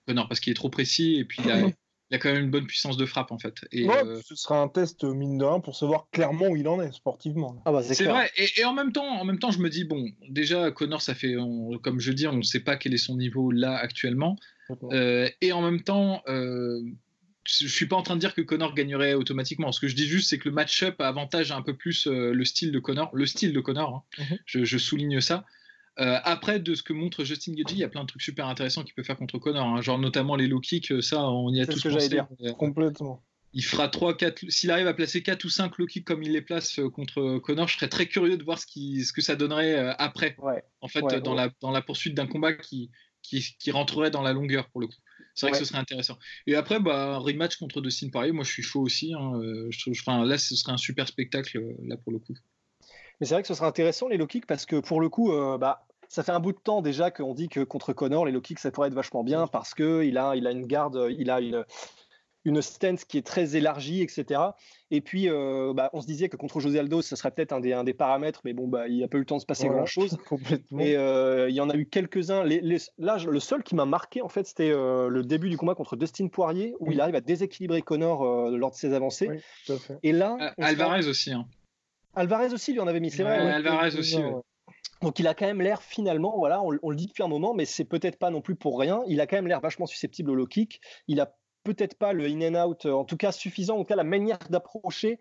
Connor, 0.07 0.27
parce 0.27 0.39
qu'il 0.39 0.51
est 0.51 0.55
trop 0.55 0.69
précis 0.69 1.15
et 1.15 1.25
puis 1.25 1.39
il 1.43 1.51
a, 1.51 1.67
il 2.11 2.15
a 2.15 2.19
quand 2.19 2.31
même 2.31 2.43
une 2.43 2.51
bonne 2.51 2.67
puissance 2.67 2.97
de 2.97 3.05
frappe 3.05 3.31
en 3.31 3.39
fait. 3.39 3.55
Et, 3.71 3.89
euh, 3.89 4.21
Ce 4.23 4.35
sera 4.35 4.61
un 4.61 4.67
test 4.67 5.03
mine 5.03 5.37
de 5.37 5.45
rien 5.45 5.59
pour 5.59 5.75
savoir 5.75 6.07
clairement 6.11 6.47
où 6.47 6.55
il 6.55 6.67
en 6.67 6.81
est 6.81 6.91
sportivement. 6.91 7.61
Ah 7.65 7.71
bah, 7.71 7.81
c'est 7.81 8.05
vrai. 8.05 8.29
Et, 8.37 8.63
en 8.63 8.73
même 8.73 8.91
temps, 8.91 9.07
en 9.07 9.25
même 9.25 9.39
temps, 9.39 9.51
je 9.51 9.59
me 9.59 9.69
dis 9.69 9.85
bon, 9.85 10.05
déjà 10.29 10.71
Connor, 10.71 11.01
ça 11.01 11.15
fait, 11.15 11.35
comme 11.81 11.99
je 11.99 12.11
dis, 12.11 12.27
on 12.27 12.37
ne 12.37 12.43
sait 12.43 12.59
pas 12.59 12.77
quel 12.77 12.93
est 12.93 12.97
son 12.97 13.17
niveau 13.17 13.51
là 13.51 13.75
actuellement. 13.75 14.35
Euh, 14.91 15.29
et 15.41 15.51
en 15.51 15.61
même 15.61 15.81
temps, 15.81 16.21
euh, 16.27 16.81
je 17.45 17.67
suis 17.67 17.85
pas 17.85 17.95
en 17.95 18.01
train 18.01 18.15
de 18.15 18.19
dire 18.19 18.33
que 18.33 18.41
Connor 18.41 18.73
gagnerait 18.73 19.13
automatiquement. 19.13 19.71
Ce 19.71 19.79
que 19.79 19.87
je 19.87 19.95
dis 19.95 20.07
juste, 20.07 20.29
c'est 20.29 20.37
que 20.37 20.49
le 20.49 20.55
match-up 20.55 20.99
avantage 20.99 21.51
un 21.51 21.61
peu 21.61 21.75
plus 21.75 22.07
le 22.07 22.45
style 22.45 22.71
de 22.71 22.79
Connor, 22.79 23.09
le 23.13 23.25
style 23.25 23.53
de 23.53 23.59
Connor. 23.59 24.05
Hein. 24.17 24.23
Mhm. 24.23 24.37
je, 24.45 24.65
je, 24.65 24.77
souligne 24.77 25.21
ça. 25.21 25.45
Euh, 25.99 26.19
après, 26.23 26.59
de 26.59 26.75
ce 26.75 26.83
que 26.83 26.93
montre 26.93 27.23
Justin 27.23 27.53
Gagey, 27.53 27.75
il 27.75 27.79
y 27.79 27.83
a 27.83 27.89
plein 27.89 28.01
de 28.01 28.07
trucs 28.07 28.21
super 28.21 28.47
intéressants 28.47 28.83
qu'il 28.83 28.93
peut 28.93 29.03
faire 29.03 29.17
contre 29.17 29.39
Connor, 29.39 29.65
hein. 29.65 29.81
genre 29.81 29.97
notamment 29.97 30.35
les 30.35 30.47
low 30.47 30.59
kicks, 30.59 30.91
euh, 30.91 31.01
ça 31.01 31.23
on 31.29 31.53
y 31.53 31.61
a 31.61 31.65
tous 31.65 31.79
ce 31.79 31.87
que 31.87 31.93
pensé. 31.93 32.09
Dire. 32.09 32.27
Euh, 32.41 32.51
Complètement. 32.53 33.23
Il 33.53 33.63
fera 33.63 33.87
3, 33.87 34.17
4, 34.17 34.49
s'il 34.49 34.69
arrive 34.69 34.87
à 34.87 34.93
placer 34.93 35.23
4 35.23 35.45
ou 35.45 35.49
5 35.49 35.77
low 35.77 35.85
kicks 35.85 36.03
comme 36.03 36.21
il 36.21 36.33
les 36.33 36.41
place 36.41 36.81
contre 36.93 37.39
Connor, 37.39 37.69
je 37.69 37.77
serais 37.77 37.87
très 37.87 38.05
curieux 38.05 38.35
de 38.35 38.43
voir 38.43 38.59
ce, 38.59 38.65
qui, 38.65 39.05
ce 39.05 39.13
que 39.13 39.21
ça 39.21 39.37
donnerait 39.37 39.77
après, 39.97 40.35
en 40.81 40.89
fait, 40.89 40.99
dans, 41.23 41.33
La, 41.33 41.49
dans 41.61 41.71
la 41.71 41.81
poursuite 41.81 42.15
d'un 42.15 42.27
combat 42.27 42.51
qui, 42.51 42.91
qui, 43.21 43.71
rentrerait 43.71 44.11
dans 44.11 44.21
la 44.21 44.33
longueur 44.33 44.67
pour 44.67 44.81
le 44.81 44.87
coup. 44.87 44.95
C'est 45.35 45.45
vrai 45.45 45.51
que 45.51 45.57
ce 45.57 45.65
serait 45.65 45.79
intéressant. 45.79 46.17
Et 46.47 46.55
après, 46.55 46.79
bah, 46.79 47.17
rematch 47.17 47.57
contre 47.57 47.81
Dustin 47.81 48.09
Poirier, 48.09 48.31
moi 48.31 48.43
je 48.43 48.51
suis 48.51 48.63
chaud 48.63 48.81
aussi. 48.81 49.13
Hein. 49.13 49.33
Je, 49.69 49.91
enfin, 49.91 50.25
là, 50.25 50.37
ce 50.37 50.55
serait 50.55 50.71
un 50.71 50.77
super 50.77 51.07
spectacle, 51.07 51.61
là 51.83 51.97
pour 51.97 52.13
le 52.13 52.19
coup. 52.19 52.33
Mais 53.19 53.27
c'est 53.27 53.33
vrai 53.33 53.41
que 53.41 53.47
ce 53.47 53.53
serait 53.53 53.67
intéressant 53.67 54.07
les 54.07 54.17
low 54.17 54.27
kicks 54.27 54.45
parce 54.45 54.65
que 54.65 54.79
pour 54.79 55.01
le 55.01 55.09
coup, 55.09 55.31
bah, 55.59 55.85
ça 56.07 56.23
fait 56.23 56.31
un 56.31 56.39
bout 56.39 56.53
de 56.53 56.57
temps 56.57 56.81
déjà 56.81 57.11
qu'on 57.11 57.33
dit 57.33 57.49
que 57.49 57.63
contre 57.63 57.93
Connor, 57.93 58.25
les 58.25 58.31
low 58.31 58.41
kicks, 58.41 58.59
ça 58.59 58.71
pourrait 58.71 58.87
être 58.87 58.93
vachement 58.93 59.23
bien 59.23 59.47
parce 59.47 59.73
qu'il 59.73 60.17
a, 60.17 60.35
il 60.35 60.47
a 60.47 60.51
une 60.51 60.65
garde, 60.65 61.07
il 61.17 61.29
a 61.29 61.41
une, 61.41 61.65
une 62.45 62.61
stance 62.61 63.03
qui 63.03 63.17
est 63.17 63.25
très 63.25 63.55
élargie, 63.55 64.01
etc. 64.01 64.41
Et 64.91 65.01
puis, 65.01 65.29
euh, 65.29 65.73
bah, 65.75 65.89
on 65.93 66.01
se 66.01 66.07
disait 66.07 66.29
que 66.29 66.37
contre 66.37 66.59
José 66.59 66.79
Aldo, 66.79 67.01
ça 67.01 67.15
serait 67.15 67.31
peut-être 67.31 67.51
un 67.51 67.59
des, 67.59 67.73
un 67.73 67.83
des 67.83 67.93
paramètres, 67.93 68.41
mais 68.45 68.53
bon, 68.53 68.67
bah, 68.67 68.87
il 68.87 68.95
n'y 68.95 69.03
a 69.03 69.07
pas 69.07 69.17
eu 69.17 69.21
le 69.21 69.25
temps 69.25 69.37
de 69.37 69.41
se 69.41 69.45
passer 69.45 69.67
grand-chose. 69.67 70.17
Et 70.79 70.95
euh, 70.95 71.49
il 71.49 71.55
y 71.55 71.59
en 71.59 71.69
a 71.69 71.75
eu 71.75 71.87
quelques-uns. 71.87 72.43
là, 72.43 73.17
le 73.17 73.39
seul 73.39 73.63
qui 73.63 73.75
m'a 73.75 73.85
marqué, 73.85 74.21
en 74.21 74.29
fait, 74.29 74.45
c'était 74.45 74.71
euh, 74.71 75.09
le 75.09 75.23
début 75.23 75.49
du 75.49 75.57
combat 75.57 75.75
contre 75.75 75.95
Dustin 75.95 76.27
Poirier, 76.27 76.75
où 76.79 76.91
il 76.91 77.01
arrive 77.01 77.15
à 77.15 77.21
déséquilibrer 77.21 77.81
Connor 77.81 78.51
lors 78.51 78.71
de 78.71 78.75
ses 78.75 78.93
avancées. 78.93 79.29
Et 80.03 80.11
là, 80.11 80.53
Alvarez 80.57 81.07
aussi. 81.07 81.31
Hein. 81.31 81.45
Alvarez 82.15 82.53
aussi 82.53 82.71
lui 82.71 82.79
en 82.79 82.87
avait 82.87 83.01
mis, 83.01 83.11
c'est 83.11 83.23
vrai. 83.23 83.37
Alvarez 83.37 83.97
aussi. 83.97 84.21
Donc 85.01 85.19
il 85.19 85.27
a 85.27 85.33
quand 85.33 85.45
même 85.45 85.61
l'air 85.61 85.81
finalement, 85.81 86.37
voilà, 86.37 86.61
on, 86.63 86.71
le 86.71 86.95
dit 86.95 87.07
depuis 87.07 87.23
un 87.23 87.27
moment, 87.27 87.53
mais 87.53 87.65
c'est 87.65 87.85
peut-être 87.85 88.17
pas 88.17 88.29
non 88.29 88.41
plus 88.41 88.55
pour 88.55 88.79
rien. 88.79 89.03
Il 89.07 89.19
a 89.21 89.27
quand 89.27 89.35
même 89.35 89.47
l'air 89.47 89.59
vachement 89.59 89.85
susceptible 89.85 90.31
au 90.31 90.35
low 90.35 90.47
kick. 90.47 90.81
Il 91.07 91.19
a 91.19 91.35
peut-être 91.65 91.95
pas 91.95 92.13
le 92.13 92.25
in 92.25 92.55
and 92.55 92.69
out, 92.69 92.85
euh, 92.85 92.93
en 92.93 93.03
tout 93.03 93.17
cas 93.17 93.33
suffisant, 93.33 93.75
en 93.75 93.79
tout 93.81 93.89
cas 93.89 93.97
la 93.97 94.05
manière 94.05 94.39
d'approcher 94.49 95.19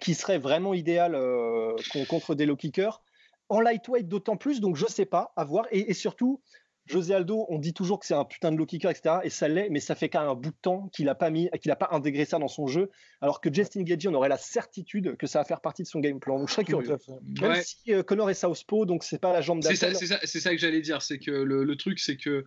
qui 0.00 0.14
serait 0.14 0.38
vraiment 0.38 0.72
idéale 0.72 1.14
euh, 1.14 1.76
contre 2.08 2.34
des 2.34 2.46
low 2.46 2.56
kickers. 2.56 3.02
En 3.50 3.60
lightweight 3.60 4.08
d'autant 4.08 4.38
plus, 4.38 4.60
donc 4.60 4.76
je 4.76 4.86
sais 4.86 5.04
pas, 5.04 5.34
à 5.36 5.44
voir. 5.44 5.66
et 5.70 5.92
surtout, 5.92 6.40
José 6.86 7.14
Aldo, 7.14 7.46
on 7.48 7.58
dit 7.58 7.74
toujours 7.74 8.00
que 8.00 8.06
c'est 8.06 8.14
un 8.14 8.24
putain 8.24 8.50
de 8.50 8.56
low 8.56 8.66
kicker, 8.66 8.90
etc. 8.90 9.16
Et 9.22 9.30
ça 9.30 9.46
l'est, 9.48 9.68
mais 9.70 9.80
ça 9.80 9.94
fait 9.94 10.08
quand 10.08 10.20
même 10.20 10.30
un 10.30 10.34
bout 10.34 10.50
de 10.50 10.56
temps 10.60 10.88
qu'il 10.92 11.06
n'a 11.06 11.14
pas 11.14 11.30
mis, 11.30 11.48
qu'il 11.60 11.74
pas 11.76 11.88
intégré 11.92 12.24
ça 12.24 12.38
dans 12.38 12.48
son 12.48 12.66
jeu. 12.66 12.90
Alors 13.20 13.40
que 13.40 13.52
Justin 13.52 13.82
Gagey, 13.82 14.08
on 14.08 14.14
aurait 14.14 14.28
la 14.28 14.36
certitude 14.36 15.16
que 15.16 15.26
ça 15.26 15.38
va 15.38 15.44
faire 15.44 15.60
partie 15.60 15.82
de 15.82 15.88
son 15.88 16.00
game 16.00 16.18
plan. 16.18 16.38
Donc 16.38 16.48
je 16.48 16.54
serais 16.54 16.64
curieux. 16.64 16.96
Même 17.40 17.62
si 17.62 17.92
euh, 17.94 18.02
Connor 18.02 18.30
est 18.30 18.34
Southpaw, 18.34 18.84
donc 18.84 19.04
c'est 19.04 19.20
pas 19.20 19.32
la 19.32 19.40
jambe 19.40 19.60
d'Apple. 19.60 19.76
C'est 19.76 20.40
ça, 20.40 20.50
que 20.50 20.58
j'allais 20.58 20.80
dire. 20.80 21.02
C'est 21.02 21.18
que 21.18 21.30
le, 21.30 21.76
truc, 21.76 22.00
c'est 22.00 22.16
que 22.16 22.44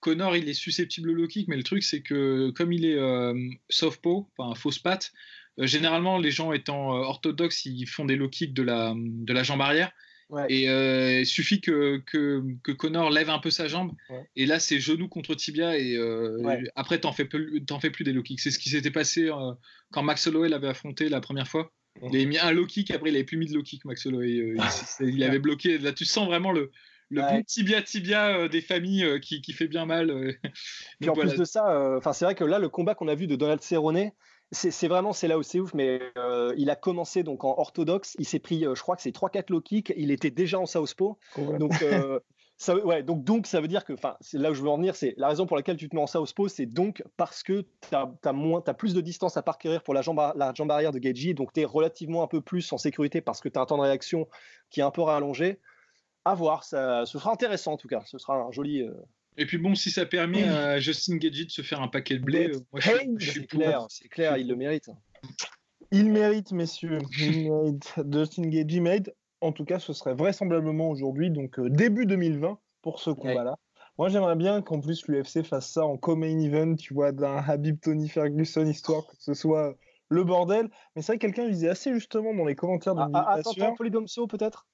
Connor, 0.00 0.36
il 0.36 0.48
est 0.48 0.54
susceptible 0.54 1.10
au 1.10 1.14
low 1.14 1.26
kick, 1.26 1.48
mais 1.48 1.56
le 1.56 1.62
truc, 1.62 1.82
c'est 1.82 2.02
que 2.02 2.50
comme 2.50 2.72
il 2.72 2.84
est 2.84 2.98
euh, 2.98 3.34
Southpaw, 3.68 4.28
enfin 4.36 4.54
fausse 4.54 4.78
patte, 4.78 5.12
euh, 5.58 5.66
généralement, 5.66 6.18
les 6.18 6.30
gens 6.30 6.52
étant 6.52 6.90
orthodoxes, 6.90 7.64
ils 7.66 7.86
font 7.86 8.04
des 8.04 8.16
low 8.16 8.28
kicks 8.28 8.54
de 8.54 8.62
la, 8.62 8.94
de 8.96 9.32
la 9.32 9.42
jambe 9.42 9.62
arrière. 9.62 9.92
Et 10.48 10.68
euh, 10.68 11.20
il 11.20 11.26
suffit 11.26 11.60
que, 11.60 11.98
que, 11.98 12.42
que, 12.64 12.72
Connor 12.72 13.10
lève 13.10 13.30
un 13.30 13.38
peu 13.38 13.50
sa 13.50 13.68
jambe. 13.68 13.92
Et 14.34 14.46
là, 14.46 14.58
c'est 14.58 14.80
genou 14.80 15.08
contre 15.08 15.34
tibia. 15.34 15.78
Et 15.78 15.96
euh, 15.96 16.64
après, 16.74 16.98
t'en 16.98 17.12
fais, 17.12 17.24
plus, 17.24 17.62
fais 17.80 17.90
plus 17.90 18.04
des 18.04 18.12
low 18.12 18.22
kicks. 18.22 18.40
C'est 18.40 18.50
ce 18.50 18.58
qui 18.58 18.68
s'était 18.68 18.90
passé 18.90 19.28
euh, 19.28 19.52
quand 19.92 20.02
Max 20.02 20.26
Holloway 20.26 20.48
l'avait 20.48 20.68
affronté 20.68 21.08
la 21.08 21.20
première 21.20 21.46
fois. 21.46 21.72
Il 22.02 22.08
avait 22.08 22.26
mis 22.26 22.38
un 22.38 22.50
low 22.50 22.66
kick, 22.66 22.90
après, 22.90 23.08
il 23.08 23.14
avait 23.14 23.24
plus 23.24 23.38
mis 23.38 23.46
de 23.46 23.54
low 23.54 23.62
kick, 23.62 23.84
Max 23.84 24.04
Holloway. 24.04 24.54
il, 25.00 25.22
avait 25.22 25.38
bloqué. 25.38 25.78
Là, 25.78 25.92
tu 25.92 26.04
sens 26.04 26.26
vraiment 26.26 26.52
le, 26.52 26.72
le 27.10 27.22
bon 27.22 27.42
tibia 27.42 27.82
tibia 27.82 28.48
des 28.48 28.60
familles 28.60 29.20
qui, 29.20 29.40
qui, 29.40 29.52
fait 29.52 29.68
bien 29.68 29.86
mal. 29.86 30.36
Puis 31.00 31.10
en 31.10 31.14
plus 31.14 31.34
de 31.34 31.44
ça, 31.44 31.96
enfin 31.96 32.12
c'est 32.12 32.24
vrai 32.24 32.34
que 32.34 32.44
là, 32.44 32.58
le 32.58 32.68
combat 32.68 32.94
qu'on 32.94 33.08
a 33.08 33.14
vu 33.14 33.26
de 33.26 33.36
Donald 33.36 33.62
Cerrone, 33.62 34.10
c'est 34.52 34.88
vraiment 34.88 35.12
c'est 35.12 35.28
là 35.28 35.38
où 35.38 35.42
c'est 35.42 35.58
ouf, 35.58 35.74
mais 35.74 36.00
euh, 36.16 36.54
il 36.56 36.70
a 36.70 36.76
commencé 36.76 37.22
donc 37.22 37.44
en 37.44 37.58
orthodoxe. 37.58 38.14
Il 38.18 38.26
s'est 38.26 38.38
pris, 38.38 38.64
euh, 38.64 38.74
je 38.74 38.82
crois 38.82 38.96
que 38.96 39.02
c'est 39.02 39.14
3-4 39.14 39.50
low 39.50 39.60
kicks. 39.60 39.92
Il 39.96 40.10
était 40.10 40.30
déjà 40.30 40.58
en 40.58 40.66
southpaw. 40.66 41.18
Donc, 41.58 41.82
euh, 41.82 42.20
ça, 42.56 42.76
ouais, 42.76 43.02
donc, 43.02 43.24
donc 43.24 43.46
ça 43.46 43.60
veut 43.60 43.66
dire 43.66 43.84
que, 43.84 43.92
enfin, 43.92 44.16
c'est 44.20 44.38
là 44.38 44.52
où 44.52 44.54
je 44.54 44.62
veux 44.62 44.68
en 44.68 44.76
venir. 44.76 44.94
C'est 44.94 45.14
la 45.16 45.28
raison 45.28 45.46
pour 45.46 45.56
laquelle 45.56 45.76
tu 45.76 45.88
te 45.88 45.96
mets 45.96 46.02
en 46.02 46.06
southpaw, 46.06 46.48
c'est 46.48 46.66
donc 46.66 47.02
parce 47.16 47.42
que 47.42 47.66
tu 47.88 47.94
as, 47.94 48.08
as, 48.24 48.74
plus 48.74 48.94
de 48.94 49.00
distance 49.00 49.36
à 49.36 49.42
parcourir 49.42 49.82
pour 49.82 49.94
la 49.94 50.02
jambe, 50.02 50.20
la 50.36 50.52
jambe 50.54 50.70
arrière 50.70 50.92
de 50.92 51.00
Gagey. 51.00 51.34
Donc 51.34 51.52
tu 51.52 51.60
es 51.60 51.64
relativement 51.64 52.22
un 52.22 52.28
peu 52.28 52.40
plus 52.40 52.72
en 52.72 52.78
sécurité 52.78 53.20
parce 53.20 53.40
que 53.40 53.48
tu 53.48 53.58
as 53.58 53.62
un 53.62 53.66
temps 53.66 53.78
de 53.78 53.82
réaction 53.82 54.28
qui 54.70 54.80
est 54.80 54.84
un 54.84 54.92
peu 54.92 55.02
rallongé. 55.02 55.58
À 56.26 56.34
voir, 56.34 56.64
ça, 56.64 57.06
ce 57.06 57.18
sera 57.18 57.32
intéressant 57.32 57.72
en 57.74 57.76
tout 57.76 57.88
cas. 57.88 58.02
Ce 58.06 58.18
sera 58.18 58.36
un 58.36 58.50
joli 58.50 58.84
Et 59.36 59.46
puis 59.46 59.58
bon, 59.58 59.74
si 59.74 59.90
ça 59.90 60.06
permet 60.06 60.42
à 60.48 60.78
Justin 60.80 61.16
Gagey 61.18 61.44
de 61.44 61.50
se 61.50 61.62
faire 61.62 61.80
un 61.80 61.88
paquet 61.88 62.16
de 62.18 62.24
blé, 62.24 62.48
euh, 62.48 62.58
moi 62.72 62.80
je, 62.80 62.90
suis- 62.90 63.14
je 63.18 63.30
suis 63.30 63.40
C'est 63.42 63.46
pour. 63.46 63.60
clair, 63.60 63.86
c'est 63.88 64.08
clair, 64.08 64.36
il 64.36 64.48
le 64.48 64.56
mérite. 64.56 64.90
Il 65.92 66.10
mérite, 66.10 66.52
messieurs. 66.52 66.98
Il 67.18 67.50
mérite. 67.50 67.94
Justin 68.12 68.48
Gagey 68.48 68.80
mérite. 68.80 69.10
En 69.40 69.52
tout 69.52 69.64
cas, 69.64 69.78
ce 69.78 69.92
serait 69.92 70.14
vraisemblablement 70.14 70.88
aujourd'hui, 70.90 71.30
donc 71.30 71.58
euh, 71.58 71.68
début 71.70 72.06
2020, 72.06 72.58
pour 72.82 72.98
ce 72.98 73.10
combat-là. 73.10 73.56
Moi, 73.98 74.08
j'aimerais 74.08 74.36
bien 74.36 74.62
qu'en 74.62 74.80
plus 74.80 75.06
l'UFC 75.08 75.42
fasse 75.44 75.70
ça 75.70 75.84
en 75.86 75.96
co-main 75.96 76.38
event, 76.40 76.74
tu 76.74 76.92
vois, 76.92 77.12
d'un 77.12 77.36
Habib 77.36 77.78
Tony 77.80 78.08
Ferguson, 78.08 78.66
histoire 78.66 79.06
que 79.06 79.14
ce 79.18 79.32
soit 79.34 79.76
le 80.08 80.24
bordel. 80.24 80.68
Mais 80.94 81.02
c'est 81.02 81.12
vrai 81.12 81.18
que 81.18 81.26
quelqu'un 81.26 81.48
disait 81.48 81.68
assez 81.68 81.92
justement 81.94 82.34
dans 82.34 82.44
les 82.44 82.54
commentaires 82.56 82.94
de 82.94 83.00
Ah, 83.00 83.08
ah, 83.14 83.34
attends, 83.38 83.74
Polydomso 83.74 84.26
peut-être? 84.26 84.66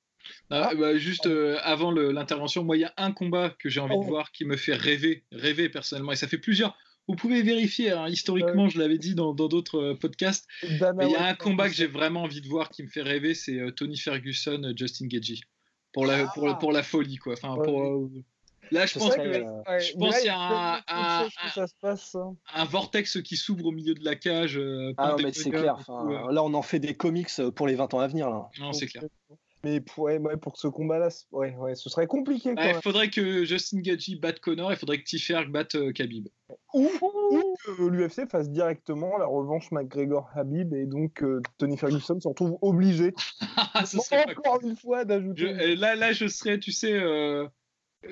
Ah, 0.51 0.73
bah, 0.75 0.97
juste 0.97 1.27
euh, 1.27 1.59
avant 1.63 1.91
l'intervention, 1.91 2.65
moi 2.65 2.77
il 2.77 2.81
y 2.81 2.85
a 2.85 2.93
un 2.97 3.13
combat 3.13 3.51
que 3.59 3.69
j'ai 3.69 3.81
envie 3.81 3.95
Oh. 3.97 4.03
de 4.03 4.09
voir 4.09 4.33
qui 4.33 4.45
me 4.45 4.57
fait 4.57 4.75
rêver, 4.75 5.25
rêver 5.33 5.69
personnellement, 5.69 6.13
et 6.13 6.17
ça 6.17 6.29
fait 6.29 6.39
plusieurs. 6.39 6.77
Vous 7.09 7.17
pouvez 7.17 7.43
vérifier, 7.43 7.91
hein, 7.91 8.09
historiquement, 8.09 8.69
je 8.69 8.79
l'avais 8.79 8.99
dit 8.99 9.15
dans 9.17 9.35
d'autres 9.35 9.79
euh, 9.81 9.95
podcasts, 9.95 10.47
Dana 10.79 10.93
mais 10.93 11.07
il 11.07 11.13
y 11.13 11.17
a 11.17 11.27
un 11.27 11.35
combat 11.35 11.69
que 11.69 11.75
j'ai 11.75 11.87
vraiment 11.89 12.23
envie 12.23 12.41
de 12.41 12.47
voir 12.49 12.71
qui 12.71 12.83
me 12.85 12.89
fait 12.89 13.03
rêver, 13.03 13.35
c'est 13.35 13.59
euh, 13.59 13.71
Tony 13.73 13.97
Ferguson, 13.97 14.63
euh, 14.63 14.73
Justin 14.77 15.07
Gaethje, 15.09 15.41
pour 15.93 16.07
la, 16.07 16.27
pour, 16.29 16.49
Ah. 16.49 16.55
pour 16.55 16.71
la 16.73 16.83
folie, 16.85 17.17
quoi. 17.17 17.33
Enfin, 17.33 17.57
Ouais. 17.57 17.65
pour, 17.65 17.83
euh, 17.83 18.09
Là, 18.71 18.87
je 18.87 18.95
pense 18.99 19.13
euh, 19.19 19.43
Ouais, 19.97 20.11
qu'il 20.17 20.27
y 20.27 20.29
a 20.31 20.39
un- 20.39 20.81
un- 21.25 21.29
passe. 21.83 22.15
hein. 22.15 22.35
un 22.55 22.65
vortex 22.65 23.21
qui 23.21 23.37
s'ouvre 23.37 23.67
au 23.67 23.71
milieu 23.73 23.93
de 23.95 24.03
la 24.03 24.15
cage. 24.17 24.57
euh, 24.57 24.95
Ah 24.97 25.09
non, 25.19 25.25
mais 25.25 25.33
c'est 25.35 25.51
clair. 25.51 25.77
euh. 25.91 26.33
Là, 26.33 26.43
on 26.43 26.55
en 26.55 26.63
fait 26.63 26.79
des 26.79 26.95
comics 26.95 27.29
euh, 27.41 27.51
pour 27.51 27.67
les 27.67 27.75
20 27.75 27.93
ans 27.93 27.99
à 27.99 28.07
venir. 28.07 28.31
Là. 28.31 28.49
Non, 28.61 28.73
c'est 28.73 28.87
clair. 28.87 29.03
Mais 29.65 29.81
pour, 29.81 30.05
ouais, 30.05 30.19
ouais, 30.19 30.37
pour 30.37 30.55
que 30.55 30.59
ce 30.59 30.67
combat-là, 30.67 31.09
ouais, 31.31 31.55
ouais, 31.57 31.75
ce 31.77 31.89
serait 31.89 32.07
compliqué 32.09 32.55
Il 32.57 32.75
faudrait 32.83 33.11
que 33.11 33.45
Justin 33.45 33.81
Gaethje 33.81 34.19
batte 34.21 34.41
Connor, 34.41 34.73
il 34.73 34.77
faudrait 34.77 34.99
que 34.99 35.05
Tiferg 35.05 35.51
batte 35.51 35.77
euh, 35.77 35.93
Khabib. 35.93 36.29
Ou, 36.75 36.91
ou 37.31 37.55
que 37.65 37.83
l'UFC 37.89 38.29
fasse 38.29 38.51
directement 38.51 39.17
la 39.19 39.27
revanche 39.27 39.71
McGregor-Habib 39.71 40.75
et 40.75 40.87
donc 40.87 41.23
euh, 41.23 41.41
Tony 41.59 41.77
Ferguson 41.77 42.19
se 42.21 42.27
retrouve 42.29 42.59
obligé, 42.61 43.15
Ah, 43.57 43.85
encore 44.37 44.61
une 44.63 44.77
fois, 44.77 45.05
d'ajouter. 45.05 45.45
euh, 45.53 45.77
là, 45.77 45.95
là, 45.95 46.13
je 46.13 46.27
serais, 46.27 46.59
tu 46.59 46.73
sais, 46.73 46.93
euh, 46.95 47.47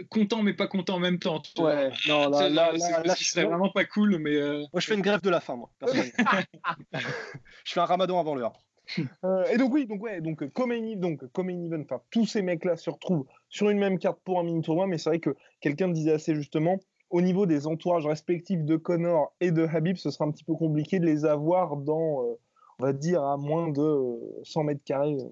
content 0.09 0.43
mais 0.43 0.55
pas 0.55 0.69
content 0.69 0.95
en 0.95 1.01
même 1.01 1.19
temps. 1.19 1.43
Ouais, 1.59 1.91
non, 2.07 2.29
là, 2.31 2.49
là, 2.49 2.71
c'est- 2.79 2.79
là, 2.91 3.03
là, 3.05 3.15
ce 3.17 3.25
serait 3.25 3.45
vraiment 3.45 3.71
pas 3.71 3.85
cool, 3.85 4.19
mais 4.19 4.37
euh, 4.37 4.61
Moi, 4.73 4.81
je 4.81 4.87
fais 4.87 4.95
une 4.95 5.03
grève 5.03 5.21
de 5.23 5.31
la 5.31 5.41
faim, 5.41 5.57
moi. 5.57 5.71
personnellement. 5.81 6.13
je 7.65 7.73
fais 7.73 7.81
un 7.81 7.85
ramadan 7.87 8.21
avant 8.21 8.37
l'heure. 8.37 8.53
Euh, 9.25 9.45
et 9.53 9.57
donc 9.59 9.73
oui, 9.75 9.87
donc 9.87 10.03
ouais, 10.03 10.21
donc 10.21 10.43
euh, 10.43 10.49
comme 10.49 10.73
donc 10.97 11.25
comme 11.33 11.51
event, 11.51 11.83
enfin 11.83 12.01
tous 12.11 12.27
ces 12.27 12.43
mecs-là 12.43 12.77
se 12.77 12.89
retrouvent 12.91 13.27
sur 13.49 13.69
une 13.71 13.79
même 13.79 13.99
carte 13.99 14.19
pour 14.25 14.41
un 14.41 14.43
mini 14.45 14.63
tournoi, 14.63 14.87
mais 14.87 14.99
c'est 14.99 15.11
vrai 15.11 15.21
que 15.21 15.35
quelqu'un 15.61 15.89
me 15.89 15.93
disait 15.95 16.13
assez 16.13 16.35
justement, 16.35 16.79
au 17.11 17.21
niveau 17.21 17.45
des 17.47 17.67
entourages 17.67 18.07
respectifs 18.07 18.65
de 18.65 18.77
Connor 18.77 19.33
et 19.41 19.51
de 19.51 19.67
Habib, 19.67 19.97
ce 19.97 20.11
sera 20.11 20.25
un 20.25 20.31
petit 20.31 20.45
peu 20.45 20.55
compliqué 20.55 20.99
de 21.01 21.07
les 21.07 21.25
avoir 21.25 21.77
dans, 21.77 22.23
euh, 22.25 22.35
on 22.79 22.85
va 22.85 22.93
dire, 22.93 23.23
à 23.23 23.37
moins 23.37 23.69
de 23.69 23.81
euh, 23.83 24.17
100 24.45 24.65
mètres 24.65 24.85
carrés 24.85 25.15
euh, 25.21 25.29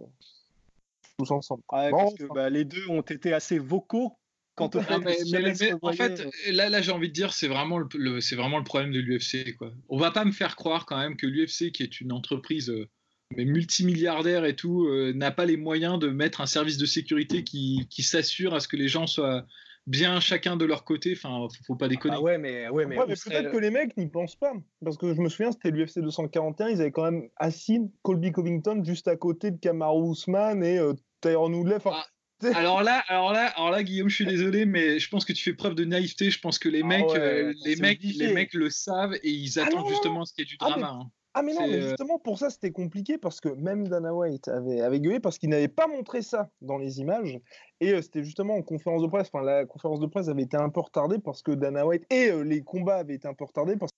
tous 1.19 1.31
ensemble. 1.31 1.63
Ouais, 1.73 1.91
Bon, 1.91 1.97
parce 1.99 2.15
que 2.15 2.25
enfin. 2.25 2.35
bah, 2.35 2.51
les 2.51 2.65
deux 2.65 2.87
ont 2.89 3.01
été 3.03 3.33
assez 3.33 3.59
vocaux 3.59 4.13
quant 4.55 4.71
au 4.75 4.79
Ah, 4.79 4.83
fait 4.83 4.95
que 4.95 5.01
mais- 5.05 5.41
mais- 5.43 5.53
mais 5.61 5.73
en 5.83 5.93
fait, 5.93 6.27
là, 6.51 6.69
là 6.69 6.81
j'ai 6.83 6.93
envie 6.93 7.09
de 7.09 7.13
dire, 7.15 7.33
c'est 7.33 7.49
vraiment 7.49 7.79
le, 7.79 7.87
le- 7.95 8.21
c'est 8.21 8.37
vraiment 8.37 8.59
le 8.59 8.65
problème 8.65 8.93
de 8.93 8.99
l'UFC. 9.01 9.55
Quoi. 9.57 9.71
On 9.89 9.99
va 9.99 10.11
pas 10.11 10.25
me 10.25 10.33
faire 10.33 10.57
croire 10.57 10.85
quand 10.85 10.99
même 10.99 11.17
que 11.17 11.27
l'UFC, 11.27 11.71
qui 11.73 11.83
est 11.85 12.01
une 12.01 12.13
entreprise 12.13 12.71
euh, 12.71 12.89
mais 13.37 13.45
multimilliardaire 13.45 14.45
et 14.45 14.57
tout, 14.57 14.87
euh, 14.87 15.13
n'a 15.15 15.31
pas 15.31 15.45
les 15.45 15.57
moyens 15.57 15.99
de 15.99 16.09
mettre 16.09 16.41
un 16.41 16.47
service 16.47 16.79
de 16.79 16.87
sécurité 16.87 17.45
qui, 17.45 17.87
qui 17.91 18.03
s'assure 18.03 18.55
à 18.55 18.61
ce 18.61 18.69
que 18.69 18.77
les 18.77 18.89
gens 18.89 19.07
soient 19.07 19.45
bien 19.87 20.21
chacun 20.21 20.57
de 20.57 20.65
leur 20.65 20.85
côté. 20.85 21.13
Enfin, 21.17 21.47
faut, 21.57 21.65
faut 21.67 21.77
pas 21.77 21.89
déconner. 21.89 22.15
ah 22.17 22.23
ouais, 22.23 22.39
mais, 22.39 22.69
ouais, 22.69 22.87
mais, 22.87 22.99
Ouais, 22.99 23.05
mais 23.09 23.15
peut-être 23.15 23.51
que 23.53 23.59
les 23.59 23.71
mecs 23.71 23.97
n'y 23.97 24.07
pensent 24.07 24.37
pas. 24.37 24.53
Parce 24.85 24.97
que 24.97 25.15
je 25.15 25.21
me 25.21 25.29
souviens, 25.29 25.53
c'était 25.53 25.71
l'UFC 25.71 25.99
241, 26.01 26.69
ils 26.69 26.81
avaient 26.81 26.91
quand 26.91 27.05
même 27.11 27.29
assis 27.37 27.81
Colby 28.03 28.33
Covington 28.33 28.83
juste 28.85 29.09
à 29.09 29.17
côté 29.17 29.51
de 29.51 29.59
Kamaru 29.59 30.13
Usman 30.13 30.63
et 30.65 30.79
euh, 30.79 30.95
Tyron 31.21 31.53
Woodley. 31.53 31.77
Enfin, 31.77 31.93
Ah, 31.95 32.07
Alors 32.55 32.85
là, 32.85 33.03
alors 33.09 33.33
là, 33.33 33.47
alors 33.57 33.71
là, 33.73 33.83
Guillaume, 33.83 34.09
je 34.09 34.15
suis 34.15 34.27
désolé, 34.27 34.65
mais 34.65 35.01
je 35.01 35.09
pense 35.11 35.25
que 35.25 35.33
tu 35.33 35.43
fais 35.43 35.55
preuve 35.55 35.75
de 35.75 35.85
naïveté. 35.85 36.31
Je 36.31 36.39
pense 36.39 36.59
que 36.61 36.69
les 36.69 36.83
Ah 36.83 36.87
mecs, 36.87 37.09
ouais, 37.09 37.19
euh, 37.19 37.51
attends, 37.51 37.59
les 37.65 37.77
mecs, 37.77 37.99
obligé. 37.99 38.27
les 38.27 38.33
mecs 38.33 38.55
le 38.55 38.71
savent 38.71 39.15
et 39.23 39.31
ils 39.31 39.59
Ah 39.59 39.65
attendent 39.65 39.81
non, 39.85 39.89
justement 39.89 40.25
ce 40.25 40.33
qui 40.35 40.43
est 40.43 40.45
du 40.45 40.57
Ah, 40.61 40.67
mais- 40.77 40.81
drama. 40.83 40.99
hein. 41.03 41.11
Ah 41.39 41.43
mais 41.43 41.55
non, 41.55 41.69
mais 41.69 41.77
euh, 41.77 41.89
justement 41.91 42.19
pour 42.19 42.37
ça 42.37 42.51
c'était 42.51 42.73
compliqué 42.73 43.17
parce 43.17 43.41
que 43.41 43.49
même 43.49 43.87
Dana 43.87 44.13
White 44.13 44.49
avait, 44.49 44.81
avait 44.81 44.99
gueulé 44.99 45.21
parce 45.21 45.39
qu'il 45.39 45.51
n'avait 45.51 45.69
pas 45.69 45.87
montré 45.87 46.21
ça 46.21 46.51
dans 46.63 46.79
les 46.79 46.99
images. 46.99 47.39
Et 47.79 47.93
euh, 47.93 48.03
c'était 48.03 48.25
justement 48.25 48.57
en 48.57 48.63
conférence 48.63 49.03
de 49.03 49.07
presse, 49.07 49.31
enfin 49.33 49.45
la 49.45 49.65
conférence 49.65 50.01
de 50.01 50.07
presse 50.07 50.27
avait 50.27 50.43
été 50.43 50.57
un 50.57 50.69
peu 50.69 50.81
retardée 50.81 51.21
parce 51.21 51.43
que 51.43 51.53
Dana 51.53 51.87
White 51.87 52.05
et 52.11 52.33
euh, 52.33 52.43
les 52.43 52.63
combats 52.63 52.97
avaient 52.97 53.15
été 53.15 53.29
un 53.29 53.35
peu 53.35 53.45
retardés 53.45 53.77
parce 53.77 53.93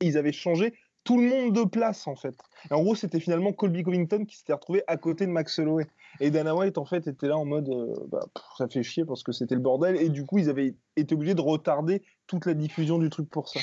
qu'ils 0.00 0.16
avaient 0.16 0.30
changé 0.30 0.72
tout 1.02 1.18
le 1.18 1.26
monde 1.26 1.52
de 1.52 1.64
place 1.64 2.06
en 2.06 2.14
fait. 2.14 2.36
Et 2.70 2.74
en 2.74 2.84
gros 2.84 2.94
c'était 2.94 3.18
finalement 3.18 3.52
Colby 3.52 3.82
Covington 3.82 4.24
qui 4.24 4.36
s'était 4.36 4.52
retrouvé 4.52 4.84
à 4.86 4.98
côté 4.98 5.26
de 5.26 5.32
Max 5.32 5.58
Holloway. 5.58 5.88
Et 6.20 6.30
Dana 6.30 6.54
White 6.54 6.78
en 6.78 6.84
fait 6.84 7.08
était 7.08 7.26
là 7.26 7.36
en 7.36 7.44
mode 7.44 7.70
euh, 7.70 7.92
bah, 8.06 8.20
pff, 8.32 8.44
ça 8.56 8.68
fait 8.68 8.84
chier 8.84 9.04
parce 9.04 9.24
que 9.24 9.32
c'était 9.32 9.56
le 9.56 9.62
bordel. 9.62 9.96
Et 9.96 10.10
du 10.10 10.24
coup 10.24 10.38
ils 10.38 10.48
avaient 10.48 10.76
été 10.94 11.16
obligés 11.16 11.34
de 11.34 11.40
retarder 11.40 12.04
toute 12.28 12.46
la 12.46 12.54
diffusion 12.54 12.98
du 12.98 13.10
truc 13.10 13.28
pour 13.28 13.48
ça. 13.48 13.58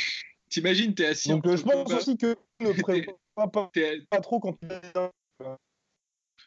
T'imagines, 0.55 0.95
t'es 0.95 1.07
assis. 1.07 1.27
Donc 1.27 1.45
euh, 1.47 1.57
je 1.57 1.63
pense 1.63 1.83
combat, 1.83 1.97
aussi 1.97 2.15
que 2.15 2.37
pas, 3.35 4.21
trop 4.21 4.39
quand 4.39 4.57